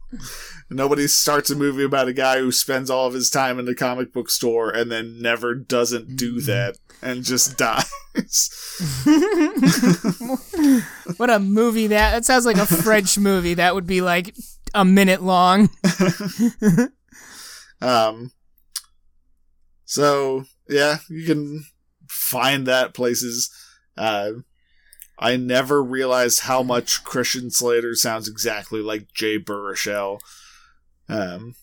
Nobody 0.70 1.06
starts 1.06 1.50
a 1.50 1.56
movie 1.56 1.84
about 1.84 2.08
a 2.08 2.12
guy 2.12 2.38
who 2.38 2.52
spends 2.52 2.90
all 2.90 3.06
of 3.06 3.14
his 3.14 3.30
time 3.30 3.58
in 3.58 3.64
the 3.64 3.74
comic 3.74 4.12
book 4.12 4.30
store 4.30 4.70
and 4.70 4.90
then 4.90 5.20
never 5.20 5.54
doesn't 5.54 6.16
do 6.16 6.40
that 6.42 6.76
and 7.02 7.24
just 7.24 7.56
dies. 7.56 7.90
What 11.16 11.30
a 11.30 11.38
movie 11.38 11.86
that 11.88 12.12
that 12.12 12.24
sounds 12.24 12.46
like 12.46 12.58
a 12.58 12.66
French 12.66 13.18
movie 13.18 13.54
that 13.54 13.74
would 13.74 13.86
be 13.86 14.00
like 14.00 14.36
a 14.74 14.84
minute 14.84 15.22
long. 15.22 15.70
um 17.80 18.30
so 19.84 20.44
yeah, 20.68 20.98
you 21.08 21.24
can 21.26 21.64
find 22.08 22.66
that 22.66 22.94
places. 22.94 23.50
Uh 23.96 24.30
I 25.18 25.36
never 25.36 25.82
realized 25.82 26.40
how 26.40 26.62
much 26.62 27.02
Christian 27.04 27.50
Slater 27.50 27.94
sounds 27.94 28.28
exactly 28.28 28.80
like 28.80 29.12
Jay 29.12 29.38
Baruchel. 29.38 30.20
Um 31.08 31.54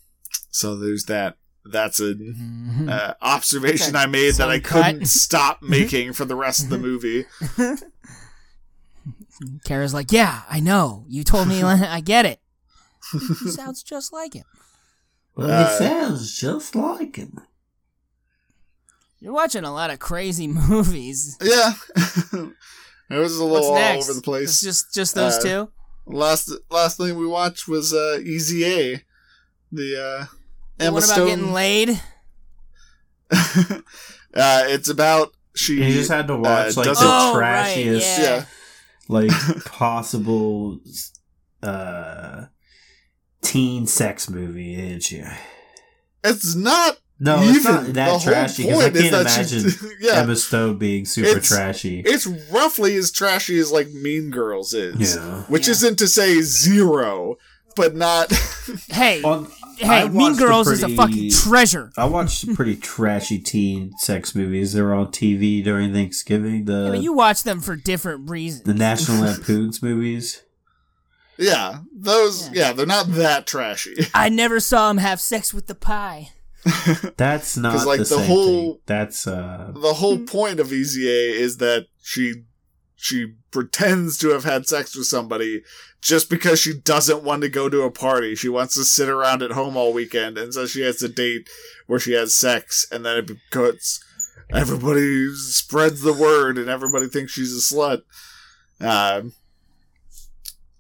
so 0.51 0.75
there's 0.75 1.05
that 1.05 1.37
that's 1.65 1.99
an 1.99 2.87
uh, 2.89 3.15
observation 3.21 3.95
Okay, 3.95 4.03
I 4.03 4.05
made 4.05 4.35
that 4.35 4.49
I 4.49 4.59
cut. 4.59 4.83
couldn't 4.85 5.05
stop 5.07 5.61
making 5.63 6.13
for 6.13 6.23
the 6.25 6.35
rest 6.35 6.63
of 6.63 6.69
the 6.69 6.77
movie. 6.77 7.25
Kara's 9.65 9.93
like, 9.93 10.11
"Yeah, 10.11 10.43
I 10.49 10.59
know. 10.59 11.05
You 11.09 11.23
told 11.23 11.47
me. 11.47 11.61
I 11.63 12.01
get 12.01 12.25
it." 12.25 12.39
He 13.11 13.49
sounds 13.51 13.83
just 13.83 14.13
like 14.13 14.33
him. 14.33 14.45
Well, 15.35 15.49
Uh, 15.51 15.63
it 15.73 15.77
sounds 15.77 16.37
just 16.39 16.75
like 16.75 17.15
him. 17.17 17.41
You're 19.19 19.33
watching 19.33 19.63
a 19.63 19.73
lot 19.73 19.89
of 19.91 19.99
crazy 19.99 20.47
movies. 20.69 21.37
Yeah. 21.41 21.73
It 23.09 23.17
was 23.17 23.37
a 23.37 23.43
little 23.45 23.73
all 23.73 23.97
over 23.97 24.13
the 24.13 24.21
place. 24.21 24.49
It's 24.49 24.61
just 24.61 24.93
just 24.93 25.15
those 25.15 25.35
Uh, 25.37 25.41
two. 25.41 25.71
Last 26.07 26.51
last 26.69 26.97
thing 26.97 27.17
we 27.17 27.27
watched 27.27 27.67
was 27.67 27.93
uh 27.93 28.19
Easy 28.23 28.63
A. 28.65 29.01
The 29.71 30.01
uh 30.03 30.25
Emma 30.79 30.93
what 30.93 31.03
about 31.05 31.13
Stone 31.15 31.27
getting 31.27 31.53
laid? 31.53 31.89
uh 33.31 33.81
it's 34.67 34.89
about 34.89 35.33
she 35.55 35.75
You 35.83 35.93
just 35.93 36.11
had 36.11 36.27
to 36.27 36.35
watch 36.35 36.77
uh, 36.77 36.81
like 36.81 36.89
the 36.89 36.95
Oh, 36.99 37.33
trashiest, 37.35 38.19
yeah. 38.19 38.23
yeah. 38.23 38.45
like 39.07 39.31
possible 39.65 40.79
uh 41.63 42.45
teen 43.41 43.87
sex 43.87 44.29
movie, 44.29 44.75
didn't 44.75 45.11
you? 45.11 45.25
It's 46.23 46.55
not 46.55 46.97
No, 47.17 47.41
even 47.43 47.55
it's 47.55 47.63
not 47.65 47.85
that 47.93 48.21
trashy 48.21 48.63
because 48.63 48.79
I 48.83 48.89
can't 48.89 49.11
that 49.11 49.47
she- 49.49 49.55
imagine 49.57 49.89
yeah. 50.01 50.13
Emma 50.15 50.35
Stone 50.35 50.77
being 50.77 51.05
super 51.05 51.29
It's- 51.29 51.47
trashy. 51.47 52.01
It's 52.01 52.27
roughly 52.51 52.95
as 52.97 53.09
trashy 53.11 53.57
as 53.57 53.71
like 53.71 53.89
Mean 53.91 54.31
Girls 54.31 54.73
is. 54.73 55.15
Yeah. 55.15 55.43
Which 55.43 55.67
Yeah. 55.67 55.71
isn't 55.71 55.99
to 55.99 56.07
say 56.09 56.41
zero, 56.41 57.37
but 57.77 57.95
not 57.95 58.31
Hey, 58.89 59.21
On- 59.23 59.49
hey, 59.77 60.03
Mean 60.09 60.13
watched 60.13 60.41
a 60.41 60.43
Girls 60.45 60.67
is 60.69 60.83
a 60.83 60.89
fucking 60.89 61.31
treasure. 61.31 61.93
I 61.97 62.03
watched 62.03 62.39
some 62.41 62.53
pretty 62.55 62.75
trashy 62.75 63.39
teen 63.39 63.93
sex 63.99 64.35
movies. 64.35 64.73
They 64.73 64.81
were 64.81 64.93
on 64.93 65.07
TV 65.07 65.63
during 65.63 65.93
Thanksgiving. 65.93 66.67
Yeah, 66.67 66.83
The 66.83 66.89
but 66.95 67.01
you 67.01 67.13
watch 67.13 67.43
them 67.43 67.61
for 67.61 67.77
different 67.77 68.29
reasons. 68.29 68.63
the 68.63 68.73
National 68.73 69.21
Lampoon's 69.23 69.81
movies. 69.81 70.41
Yeah. 71.37 71.79
Those 71.93 72.49
yeah, 72.51 72.73
they're 72.73 72.85
not 72.85 73.07
that 73.13 73.47
trashy. 73.47 73.95
I 74.13 74.27
never 74.29 74.59
saw 74.59 74.89
him 74.89 74.97
have 74.97 75.21
sex 75.21 75.53
with 75.53 75.67
the 75.67 75.75
pie. 75.75 76.31
That's 77.17 77.57
not 77.57 77.85
like, 77.85 77.99
the, 77.99 78.05
the 78.05 78.23
whole- 78.23 78.73
thing. 78.73 78.81
That's 78.85 79.27
uh 79.27 79.71
the 79.75 79.93
whole 79.93 80.19
point 80.19 80.59
of 80.59 80.73
Easy 80.73 81.07
A 81.07 81.31
is 81.39 81.57
that 81.57 81.87
she 82.01 82.43
she 82.95 83.33
pretends 83.51 84.17
to 84.19 84.29
have 84.29 84.43
had 84.45 84.67
sex 84.67 84.95
with 84.95 85.05
somebody 85.05 85.61
just 86.01 86.29
because 86.29 86.59
she 86.59 86.73
doesn't 86.79 87.23
want 87.23 87.41
to 87.41 87.49
go 87.49 87.69
to 87.69 87.81
a 87.83 87.91
party. 87.91 88.35
She 88.35 88.49
wants 88.49 88.73
to 88.75 88.83
sit 88.83 89.09
around 89.09 89.41
at 89.43 89.51
home 89.51 89.77
all 89.77 89.93
weekend, 89.93 90.37
and 90.37 90.53
so 90.53 90.65
she 90.65 90.81
has 90.81 91.01
a 91.03 91.09
date 91.09 91.47
where 91.87 91.99
she 91.99 92.13
has 92.13 92.35
sex, 92.35 92.87
and 92.91 93.05
then 93.05 93.17
it 93.17 93.27
becomes 93.27 94.03
everybody 94.51 95.33
spreads 95.35 96.01
the 96.01 96.13
word, 96.13 96.57
and 96.57 96.69
everybody 96.69 97.07
thinks 97.07 97.33
she's 97.33 97.53
a 97.53 97.75
slut. 97.75 98.01
Um, 98.79 99.33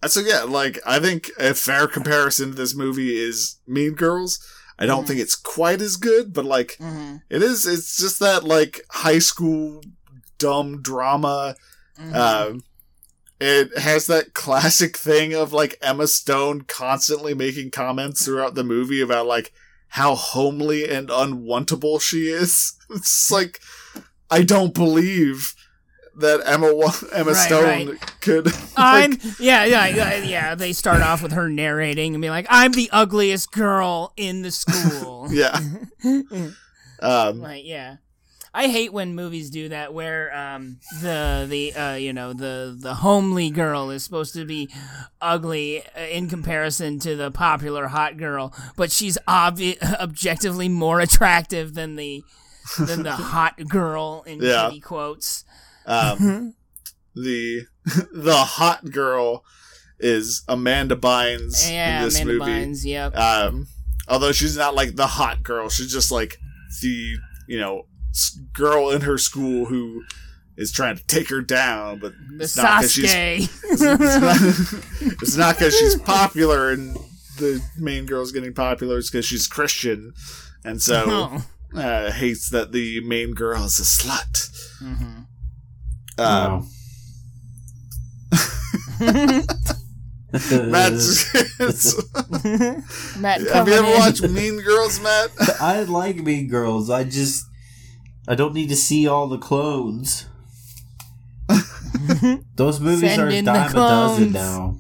so 0.07 0.19
yeah, 0.19 0.43
like 0.43 0.79
I 0.85 0.99
think 0.99 1.29
a 1.39 1.53
fair 1.53 1.87
comparison 1.87 2.49
to 2.49 2.55
this 2.55 2.75
movie 2.75 3.17
is 3.17 3.57
Mean 3.67 3.93
Girls. 3.93 4.39
I 4.77 4.85
don't 4.85 5.03
Mhm. 5.03 5.07
think 5.07 5.19
it's 5.21 5.35
quite 5.35 5.81
as 5.81 5.95
good, 5.97 6.33
but 6.33 6.45
like 6.45 6.77
Mm-hmm. 6.79 7.17
it 7.29 7.41
is. 7.43 7.65
It's 7.65 7.97
just 7.97 8.19
that 8.19 8.43
like 8.43 8.81
high 8.91 9.19
school 9.19 9.81
dumb 10.37 10.81
drama. 10.81 11.55
Um, 12.13 12.63
it 13.39 13.77
has 13.77 14.07
that 14.07 14.33
classic 14.33 14.97
thing 14.97 15.33
of 15.33 15.53
like 15.53 15.77
Emma 15.81 16.07
Stone 16.07 16.61
constantly 16.67 17.33
making 17.33 17.71
comments 17.71 18.25
throughout 18.25 18.55
the 18.55 18.63
movie 18.63 18.99
about 19.01 19.25
like 19.27 19.53
how 19.89 20.15
homely 20.15 20.89
and 20.89 21.07
unwantable 21.09 22.01
she 22.01 22.27
is. 22.27 22.73
It's 22.89 23.31
like 23.31 23.59
I 24.29 24.41
don't 24.43 24.73
believe 24.73 25.53
that 26.17 26.41
Emma 26.45 26.67
Emma 27.13 27.31
Right, 27.31 27.35
Stone 27.47 27.87
right. 27.89 28.21
could. 28.21 28.47
I'm 28.77 29.13
yeah, 29.39 29.65
yeah, 29.65 29.87
yeah, 29.87 30.15
yeah. 30.17 30.55
They 30.55 30.73
start 30.73 31.01
off 31.01 31.21
with 31.23 31.31
her 31.33 31.49
narrating 31.49 32.13
and 32.15 32.21
be 32.21 32.29
like, 32.29 32.47
"I'm 32.49 32.71
the 32.71 32.89
ugliest 32.91 33.51
girl 33.51 34.13
in 34.17 34.41
the 34.41 34.51
school." 34.51 35.27
yeah. 35.31 35.59
Um, 37.01 37.41
like 37.41 37.65
yeah. 37.65 37.97
I 38.53 38.69
hate 38.69 38.93
when 38.93 39.15
movies 39.15 39.49
do 39.49 39.67
that, 39.69 39.93
where 39.93 40.33
um, 40.35 40.79
the 41.01 41.45
the 41.49 41.73
uh, 41.73 41.95
you 41.95 42.13
know 42.13 42.31
the 42.31 42.75
the 42.79 42.93
homely 42.95 43.49
girl 43.49 43.89
is 43.89 44.03
supposed 44.03 44.33
to 44.35 44.45
be 44.45 44.69
ugly 45.21 45.83
uh, 45.87 45.99
in 46.09 46.29
comparison 46.29 46.97
to 46.99 47.17
the 47.17 47.31
popular 47.31 47.87
hot 47.87 48.15
girl, 48.15 48.53
but 48.77 48.91
she's 48.93 49.17
obvi- 49.27 49.81
objectively 49.99 50.69
more 50.69 51.01
attractive 51.01 51.73
than 51.73 51.97
the 51.97 52.23
than 52.79 53.03
the 53.03 53.11
hot 53.11 53.59
girl 53.67 54.23
in 54.25 54.41
Yeah. 54.41 54.71
quotes. 54.81 55.43
Um, 55.85 56.55
the 57.15 57.63
the 58.13 58.35
hot 58.35 58.89
girl 58.91 59.43
is 59.99 60.43
Amanda 60.47 60.95
Bynes 60.95 61.71
Yeah, 61.71 61.99
in 61.99 62.05
this 62.05 62.19
Amanda 62.21 62.45
movie. 62.45 62.51
Bynes. 62.65 62.85
Yep. 62.85 63.15
Um, 63.15 63.67
although 64.07 64.31
she's 64.31 64.57
not 64.57 64.75
like 64.75 64.95
the 64.95 65.07
hot 65.07 65.43
girl, 65.43 65.69
she's 65.69 65.91
just 65.91 66.11
like 66.11 66.37
the 66.81 67.15
you 67.47 67.59
know 67.59 67.83
girl 68.53 68.89
in 68.91 69.01
her 69.01 69.17
school 69.17 69.65
who 69.65 70.03
is 70.57 70.71
trying 70.71 70.95
to 70.97 71.05
take 71.05 71.29
her 71.29 71.41
down, 71.41 71.99
but 71.99 72.13
The 72.37 72.43
it's 72.45 72.55
not 72.57 72.81
'cause 72.81 72.91
she's 72.93 73.13
it's 73.71 75.37
not 75.37 75.55
because 75.57 75.77
she's 75.77 75.95
popular 75.97 76.71
and 76.71 76.95
the 77.37 77.61
main 77.77 78.05
girl's 78.05 78.31
getting 78.31 78.53
popular. 78.53 78.97
It's 78.97 79.09
because 79.09 79.25
she's 79.25 79.47
Christian, 79.47 80.13
and 80.63 80.81
so 80.81 81.03
Oh. 81.75 81.77
uh, 81.79 82.11
hates 82.11 82.49
that 82.51 82.71
the 82.71 83.01
main 83.01 83.33
girl 83.33 83.65
is 83.65 83.79
a 83.79 83.83
slut. 83.83 84.49
Mhm. 84.81 85.25
Um, 86.17 86.61
Wow. 86.61 86.65
Matt's, 90.31 91.33
Matt 93.17 93.41
have 93.41 93.67
you 93.67 93.73
ever 93.73 93.87
in. 93.87 93.97
watched 93.99 94.21
Mean 94.29 94.59
Girls, 94.61 94.99
Matt? 94.99 95.29
I 95.61 95.83
like 95.83 96.17
Mean 96.17 96.47
Girls. 96.47 96.89
I 96.89 97.03
just 97.03 97.45
I 98.27 98.35
don't 98.35 98.53
need 98.53 98.69
to 98.69 98.75
see 98.75 99.07
all 99.07 99.27
the 99.27 99.37
clones. 99.37 100.27
Those 102.55 102.79
movies 102.79 103.11
Send 103.15 103.21
are 103.21 103.27
a 103.29 103.41
dime 103.41 103.71
a 103.71 103.73
dozen 103.73 104.31
now. 104.31 104.77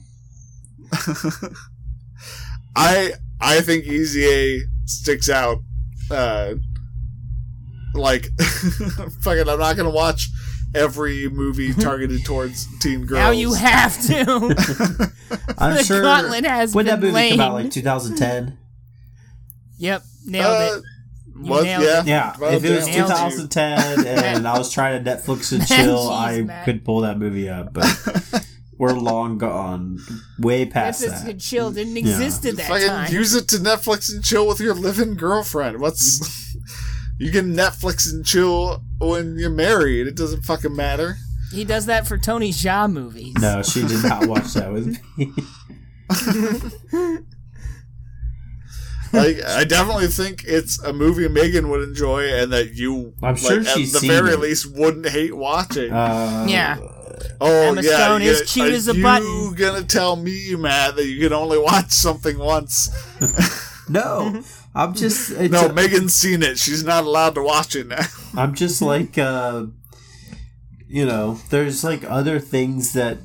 I 2.75 3.13
I 3.39 3.61
think 3.61 3.85
Easy 3.85 4.25
A 4.25 4.61
sticks 4.85 5.29
out. 5.29 5.57
Uh, 6.11 6.55
like, 7.93 8.27
fucking, 9.21 9.47
I'm 9.47 9.59
not 9.59 9.75
gonna 9.77 9.89
watch 9.89 10.29
every 10.75 11.29
movie 11.29 11.73
targeted 11.73 12.23
towards 12.25 12.67
teen 12.79 13.05
girls. 13.05 13.19
Now 13.23 13.31
you 13.31 13.53
have 13.53 13.99
to. 14.07 15.11
I'm 15.57 15.75
the 15.75 15.83
sure. 15.83 16.01
gauntlet 16.01 16.45
has 16.45 16.75
when 16.75 16.85
that 16.87 16.99
been 16.99 17.13
movie 17.13 17.29
come 17.31 17.39
out, 17.41 17.53
like 17.53 17.71
2010. 17.71 18.57
Yep, 19.77 20.03
nailed 20.25 20.45
Uh, 20.45 20.77
it. 20.77 20.83
You 21.37 21.51
what? 21.51 21.63
nailed 21.63 21.83
Yeah. 21.83 21.99
it. 22.01 22.05
Yeah, 22.07 22.35
Well, 22.39 22.53
if 22.53 22.63
it 22.63 22.69
was 22.75 22.85
nailed 22.85 23.09
you. 23.09 23.15
2010 23.15 24.05
and 24.35 24.47
I 24.47 24.57
was 24.57 24.71
trying 24.71 25.03
to 25.03 25.09
Netflix 25.11 25.51
and 25.51 25.65
chill, 25.67 25.97
Jeez, 26.09 26.11
I 26.11 26.41
Matt. 26.43 26.65
could 26.65 26.85
pull 26.85 27.01
that 27.01 27.17
movie 27.17 27.49
up. 27.49 27.73
But 27.73 28.45
we're 28.77 28.93
long 28.93 29.37
gone, 29.37 29.99
way 30.39 30.65
past 30.65 31.01
Netflix 31.03 31.09
that. 31.23 31.29
and 31.29 31.41
chill 31.41 31.71
didn't 31.71 31.97
exist 31.97 32.45
at 32.45 32.55
that 32.57 32.67
fucking 32.67 32.87
time. 32.87 33.11
use 33.11 33.33
it 33.35 33.47
to 33.49 33.57
Netflix 33.57 34.13
and 34.13 34.23
chill 34.23 34.47
with 34.47 34.59
your 34.61 34.73
living 34.73 35.15
girlfriend. 35.15 35.79
What's 35.81 36.44
you 37.17 37.31
can 37.31 37.53
Netflix 37.55 38.11
and 38.11 38.25
chill 38.25 38.81
when 38.99 39.37
you're 39.37 39.49
married. 39.49 40.07
It 40.07 40.15
doesn't 40.15 40.41
fucking 40.43 40.75
matter. 40.75 41.17
He 41.51 41.63
does 41.63 41.85
that 41.85 42.07
for 42.07 42.17
Tony 42.17 42.51
Jaa 42.51 42.91
movies. 42.91 43.35
No, 43.39 43.61
she 43.61 43.85
did 43.87 44.03
not 44.03 44.27
watch 44.27 44.53
that 44.53 44.71
with 44.73 44.97
me. 45.17 45.31
Like, 49.13 49.41
I 49.45 49.63
definitely 49.63 50.07
think 50.07 50.43
it's 50.45 50.81
a 50.83 50.91
movie 50.91 51.29
Megan 51.29 51.69
would 51.69 51.81
enjoy, 51.87 52.23
and 52.33 52.51
that 52.51 52.73
you, 52.73 53.13
I'm 53.23 53.37
sure 53.37 53.61
like, 53.61 53.67
she's 53.67 53.95
at 53.95 54.01
the 54.01 54.07
seen 54.07 54.09
very 54.11 54.33
it. 54.33 54.39
least, 54.41 54.75
wouldn't 54.75 55.07
hate 55.07 55.33
watching. 55.33 55.89
Uh, 55.93 56.45
Yeah. 56.49 56.77
oh 57.39 57.69
Emma 57.69 57.81
yeah, 57.81 57.95
Stone 57.95 58.23
you 58.23 58.31
is 58.31 58.51
cute 58.51 58.71
are 58.71 58.75
as 58.75 58.87
a 58.89 58.95
you 58.95 59.01
button. 59.03 59.53
gonna 59.53 59.83
tell 59.83 60.17
me, 60.17 60.53
Matt, 60.55 60.97
that 60.97 61.05
you 61.05 61.21
can 61.21 61.31
only 61.31 61.57
watch 61.57 61.91
something 61.91 62.37
once? 62.37 62.89
No, 63.87 64.41
I'm 64.75 64.93
just. 64.93 65.31
It's 65.31 65.51
No, 65.51 65.67
a- 65.67 65.73
Megan's 65.73 66.13
seen 66.13 66.43
it. 66.43 66.57
She's 66.59 66.83
not 66.83 67.05
allowed 67.05 67.35
to 67.35 67.41
watch 67.43 67.75
it 67.75 67.87
now. 67.87 68.05
I'm 68.37 68.53
just 68.55 68.81
like, 68.81 69.17
uh, 69.17 69.67
you 70.87 71.05
know, 71.05 71.39
there's 71.49 71.83
like 71.83 72.03
other 72.03 72.39
things 72.39 72.93
that 72.93 73.19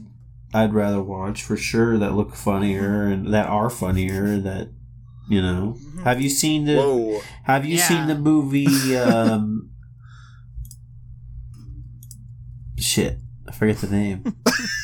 I'd 0.55 0.73
rather 0.75 1.03
watch 1.03 1.43
for 1.43 1.57
sure 1.57 1.99
that 1.99 2.15
look 2.15 2.35
funnier 2.37 3.05
and 3.05 3.33
that 3.35 3.47
are 3.49 3.69
funnier 3.71 4.39
that, 4.39 4.71
you 5.29 5.43
know. 5.43 5.77
Have 6.05 6.21
you 6.21 6.31
seen 6.31 6.65
the 6.67 6.77
Whoa. 6.77 7.21
Have 7.45 7.65
you 7.67 7.77
Yeah. 7.79 7.89
seen 7.89 8.07
the 8.07 8.15
movie 8.17 8.97
um 8.97 9.71
Shit, 12.79 13.19
I 13.47 13.53
forget 13.53 13.77
the 13.79 13.89
name. 13.89 14.25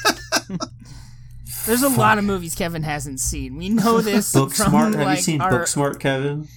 There's 1.66 1.82
a 1.82 1.88
lot 1.88 2.18
of 2.18 2.24
movies 2.24 2.54
Kevin 2.54 2.82
hasn't 2.82 3.20
seen. 3.20 3.56
We 3.56 3.68
know 3.68 4.00
this 4.00 4.32
from 4.32 4.48
Booksmart. 4.50 4.94
Have 4.94 5.16
you 5.16 5.22
seen 5.22 5.40
our, 5.40 5.50
Booksmart, 5.52 5.98
Kevin? 6.00 6.48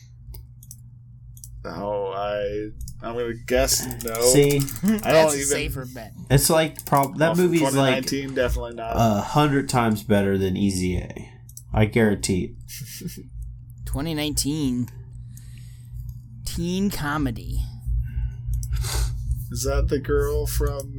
Oh, 1.66 2.12
I 2.14 2.70
I'm 3.06 3.16
gonna 3.16 3.34
guess 3.48 3.86
no. 4.04 4.14
See, 4.22 4.58
I 4.84 4.88
That's 4.88 5.04
don't 5.04 5.32
a 5.32 5.36
even. 5.36 5.46
safer 5.48 5.86
bet. 5.94 6.14
it's 6.30 6.50
like 6.50 6.86
prob- 6.86 7.18
that 7.18 7.28
Well, 7.30 7.36
from 7.36 7.46
movie's 7.46 7.62
like 7.62 8.06
2019, 8.06 8.34
definitely 8.36 8.74
not. 8.76 8.94
a 8.96 9.22
hundred 9.22 9.68
times 9.70 10.04
better 10.04 10.38
than 10.38 10.56
Easy 10.58 10.98
A. 10.98 11.32
I 11.74 11.86
guarantee. 11.86 12.56
it. 12.68 13.26
2019 13.86 14.90
teen 16.46 16.90
comedy. 16.90 17.60
Is 19.52 19.64
that 19.64 19.88
the 19.90 20.00
girl 20.00 20.46
from 20.46 20.98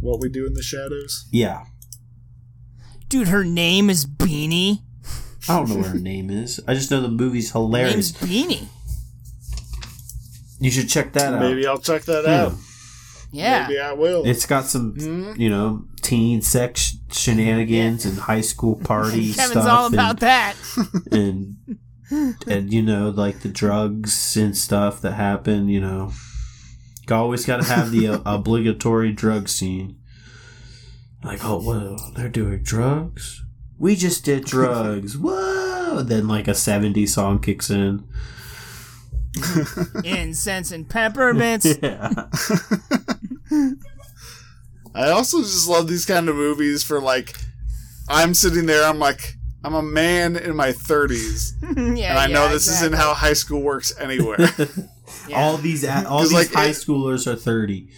What 0.00 0.20
We 0.20 0.28
Do 0.28 0.46
in 0.46 0.54
the 0.54 0.62
Shadows? 0.62 1.26
Yeah, 1.32 1.64
Dude, 3.08 3.28
her 3.28 3.44
name 3.44 3.88
is 3.88 4.04
Beanie. 4.04 4.80
I 5.48 5.56
don't 5.58 5.68
know 5.68 5.76
what 5.76 5.86
her 5.86 5.98
name 5.98 6.28
is. 6.28 6.60
I 6.66 6.74
just 6.74 6.90
know 6.90 7.00
the 7.00 7.08
movie's 7.08 7.52
Her 7.52 7.60
name's 7.60 7.70
hilarious. 7.70 8.12
Beanie. 8.12 8.66
You 10.58 10.70
should 10.70 10.88
check 10.88 11.12
that 11.12 11.34
out. 11.34 11.40
Maybe 11.40 11.66
I'll 11.66 11.78
check 11.78 12.02
that 12.04 12.24
Yeah. 12.24 12.42
out. 12.46 12.54
Yeah. 13.32 13.66
Maybe 13.68 13.78
I 13.80 13.92
will. 13.92 14.24
It's 14.26 14.46
got 14.46 14.64
some, 14.66 14.94
Hmm? 14.98 15.40
you 15.40 15.48
know, 15.50 15.84
teen 16.02 16.40
sex 16.42 16.96
shenanigans 17.12 18.04
and 18.04 18.18
high 18.18 18.40
school 18.40 18.74
party 18.84 19.32
Kevin's 19.32 19.50
stuff. 19.52 19.68
all 19.68 19.86
and- 19.86 19.94
about 19.94 20.20
that. 20.20 20.54
and 21.12 21.56
and 22.46 22.72
you 22.72 22.82
know 22.82 23.10
like 23.10 23.40
the 23.40 23.48
drugs 23.48 24.36
and 24.36 24.56
stuff 24.56 25.00
that 25.00 25.14
happen 25.14 25.68
you 25.68 25.80
know 25.80 26.12
you 27.08 27.16
always 27.16 27.44
got 27.46 27.62
to 27.62 27.68
have 27.68 27.90
the 27.90 28.08
uh, 28.08 28.20
obligatory 28.26 29.12
drug 29.12 29.48
scene. 29.48 29.98
Like 31.22 31.44
oh 31.44 31.62
well 31.64 32.12
they're 32.14 32.28
doing 32.28 32.62
drugs? 32.62 33.42
We 33.78 33.96
just 33.96 34.24
did 34.24 34.44
drugs. 34.44 35.16
Whoa! 35.18 36.02
Then 36.02 36.28
like 36.28 36.48
a 36.48 36.52
70s 36.52 37.08
song 37.10 37.40
kicks 37.40 37.70
in. 37.70 38.06
Incense 40.04 40.72
and 40.72 40.88
peppermints. 40.88 41.66
yeah. 41.82 42.26
I 44.94 45.10
also 45.10 45.42
just 45.42 45.68
love 45.68 45.88
these 45.88 46.06
kind 46.06 46.28
of 46.28 46.36
movies 46.36 46.82
for 46.82 47.00
like 47.00 47.36
I'm 48.08 48.34
sitting 48.34 48.66
there, 48.66 48.84
I'm 48.84 48.98
like 48.98 49.34
I'm 49.64 49.74
a 49.74 49.82
man 49.82 50.36
in 50.36 50.54
my 50.54 50.68
30s, 50.72 51.54
yeah, 51.98 52.10
and 52.10 52.18
I 52.18 52.26
know 52.28 52.48
this 52.48 52.68
exactly. 52.68 52.86
isn't 52.86 52.98
how 52.98 53.14
high 53.14 53.32
school 53.32 53.60
works 53.62 53.92
anywhere. 53.98 54.38
Yeah. 55.28 55.40
all 55.42 55.56
these 55.56 55.84
a- 55.84 56.06
all 56.08 56.20
'Cause, 56.20 56.30
these 56.30 56.38
like, 56.38 56.52
high 56.52 56.66
it- 56.66 56.76
schoolers 56.76 57.26
are 57.26 57.36
30 57.36 57.88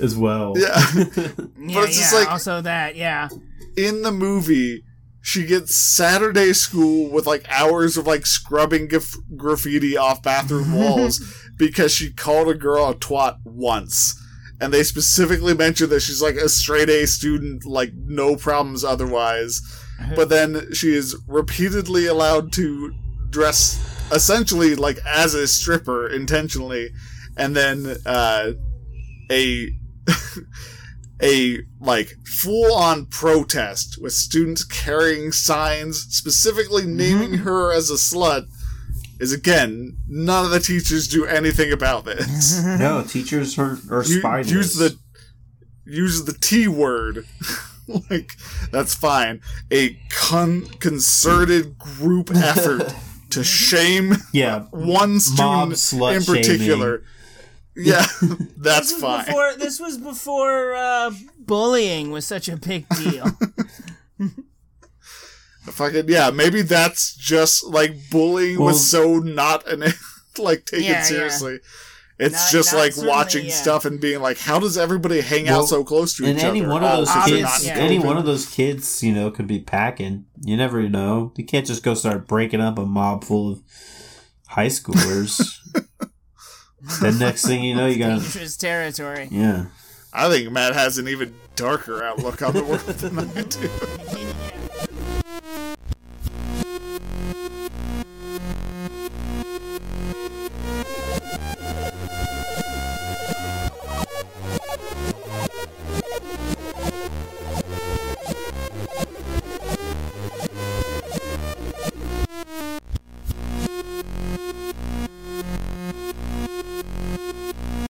as 0.00 0.16
well 0.16 0.54
yeah. 0.56 0.76
yeah, 0.96 1.04
but 1.06 1.88
it's 1.88 1.96
just 1.98 2.12
yeah, 2.12 2.18
like- 2.20 2.30
also 2.30 2.60
that, 2.60 2.96
yeah. 2.96 3.28
in 3.76 4.02
the 4.02 4.10
movie, 4.12 4.82
she 5.22 5.46
gets 5.46 5.74
Saturday 5.74 6.52
school 6.52 7.10
with 7.10 7.26
like 7.26 7.44
hours 7.48 7.96
of 7.96 8.06
like 8.06 8.26
scrubbing 8.26 8.88
gaf- 8.88 9.16
graffiti 9.36 9.96
off 9.96 10.22
bathroom 10.22 10.72
walls 10.78 11.20
because 11.56 11.92
she 11.92 12.12
called 12.12 12.48
a 12.48 12.54
girl 12.54 12.88
a 12.90 12.94
twat 12.94 13.36
once. 13.44 14.20
And 14.60 14.72
they 14.72 14.82
specifically 14.84 15.54
mention 15.54 15.90
that 15.90 16.00
she's 16.00 16.22
like 16.22 16.36
a 16.36 16.48
straight 16.48 16.88
A 16.88 17.06
student, 17.06 17.64
like 17.64 17.92
no 17.94 18.36
problems 18.36 18.84
otherwise. 18.84 19.60
But 20.16 20.28
then 20.28 20.72
she 20.74 20.92
is 20.94 21.16
repeatedly 21.28 22.06
allowed 22.06 22.52
to 22.54 22.92
dress 23.30 23.78
essentially 24.12 24.74
like 24.74 24.98
as 25.06 25.34
a 25.34 25.46
stripper 25.46 26.08
intentionally. 26.08 26.90
And 27.36 27.56
then 27.56 27.96
uh, 28.06 28.52
a 29.30 29.68
a 31.22 31.58
like 31.80 32.14
full 32.26 32.74
on 32.74 33.06
protest 33.06 33.98
with 34.00 34.12
students 34.12 34.64
carrying 34.64 35.32
signs 35.32 36.00
specifically 36.10 36.84
naming 36.86 37.34
her 37.38 37.72
as 37.72 37.90
a 37.90 37.94
slut 37.94 38.46
is 39.20 39.32
again 39.32 39.96
none 40.08 40.44
of 40.44 40.50
the 40.50 40.60
teachers 40.60 41.08
do 41.08 41.24
anything 41.24 41.72
about 41.72 42.04
this. 42.04 42.62
no 42.78 43.02
teachers 43.02 43.58
are, 43.58 43.78
are 43.90 44.04
You- 44.04 44.20
use 44.56 44.74
the 44.74 44.96
use 45.84 46.24
the 46.24 46.34
T 46.34 46.68
word. 46.68 47.26
like 48.10 48.32
that's 48.70 48.94
fine. 48.94 49.40
A 49.70 49.98
con- 50.10 50.66
concerted 50.78 51.78
group 51.78 52.30
effort 52.34 52.94
to 53.34 53.44
shame 53.44 54.14
yeah 54.32 54.62
one 54.70 55.12
Mob 55.14 55.20
student 55.20 55.72
slut 55.74 56.16
in 56.16 56.24
particular. 56.24 57.02
Yeah, 57.76 58.06
that's 58.56 58.92
This 58.92 59.00
fine. 59.00 59.24
before 59.26 59.54
this 59.54 59.80
was 59.80 59.98
before 59.98 60.74
uh, 60.74 61.10
bullying 61.38 62.10
was 62.12 62.24
such 62.26 62.48
a 62.48 62.56
big 62.56 62.86
deal. 62.90 63.26
Fucking 65.62 66.04
yeah, 66.08 66.30
maybe 66.30 66.62
that's 66.62 67.14
just 67.16 67.64
like 67.64 67.94
bullying 68.10 68.58
Well- 68.58 68.66
was 68.68 68.88
so 68.88 69.18
not 69.18 69.66
an 69.66 69.82
like 70.38 70.66
taken 70.66 70.84
Yeah, 70.84 71.08
yeah. 71.10 71.56
Seriously. 72.18 72.26
It's 72.26 72.34
Not- 72.34 72.52
just 72.52 72.72
not 72.72 72.78
like 72.78 72.96
watching 73.16 73.46
yeah. 73.46 73.52
stuff 73.54 73.84
and 73.84 74.00
being 74.00 74.20
like, 74.20 74.38
how 74.38 74.58
does 74.58 74.78
everybody 74.78 75.20
hang 75.20 75.46
Well, 75.46 75.62
out 75.62 75.68
so 75.68 75.82
close 75.84 76.14
to 76.16 76.24
And 76.24 76.38
each 76.38 76.44
any 76.44 76.60
other? 76.60 76.70
one 76.70 76.84
of 76.84 76.96
those 76.98 77.08
because 77.08 77.30
they're 77.30 77.38
kids, 77.46 77.66
yeah. 77.66 77.74
any 77.74 77.98
one 77.98 78.16
of 78.16 78.24
those 78.24 78.46
kids, 78.46 79.02
you 79.02 79.12
know, 79.12 79.30
could 79.30 79.46
be 79.46 79.58
packing. 79.60 80.26
You 80.42 80.56
never 80.56 80.88
know. 80.88 81.32
You 81.36 81.44
can't 81.44 81.66
just 81.66 81.82
go 81.82 81.94
start 81.94 82.26
breaking 82.28 82.60
up 82.60 82.78
a 82.78 82.86
mob 82.86 83.24
full 83.24 83.50
of 83.52 83.62
high 84.48 84.68
schoolers. 84.68 85.58
then 87.00 87.18
next 87.18 87.46
thing 87.46 87.64
you 87.64 87.74
know, 87.74 87.86
you 87.86 87.98
got 87.98 88.20
Dangerous 88.20 88.56
territory. 88.56 89.28
yeah. 89.30 89.66
I 90.12 90.28
think 90.28 90.52
Matt 90.52 90.74
has 90.74 90.96
an 90.98 91.08
even 91.08 91.34
darker 91.56 92.04
outlook 92.04 92.40
on 92.42 92.52
the 92.52 92.62
world 92.62 92.80
than 92.82 93.18
I 93.18 93.42
do. 93.42 94.50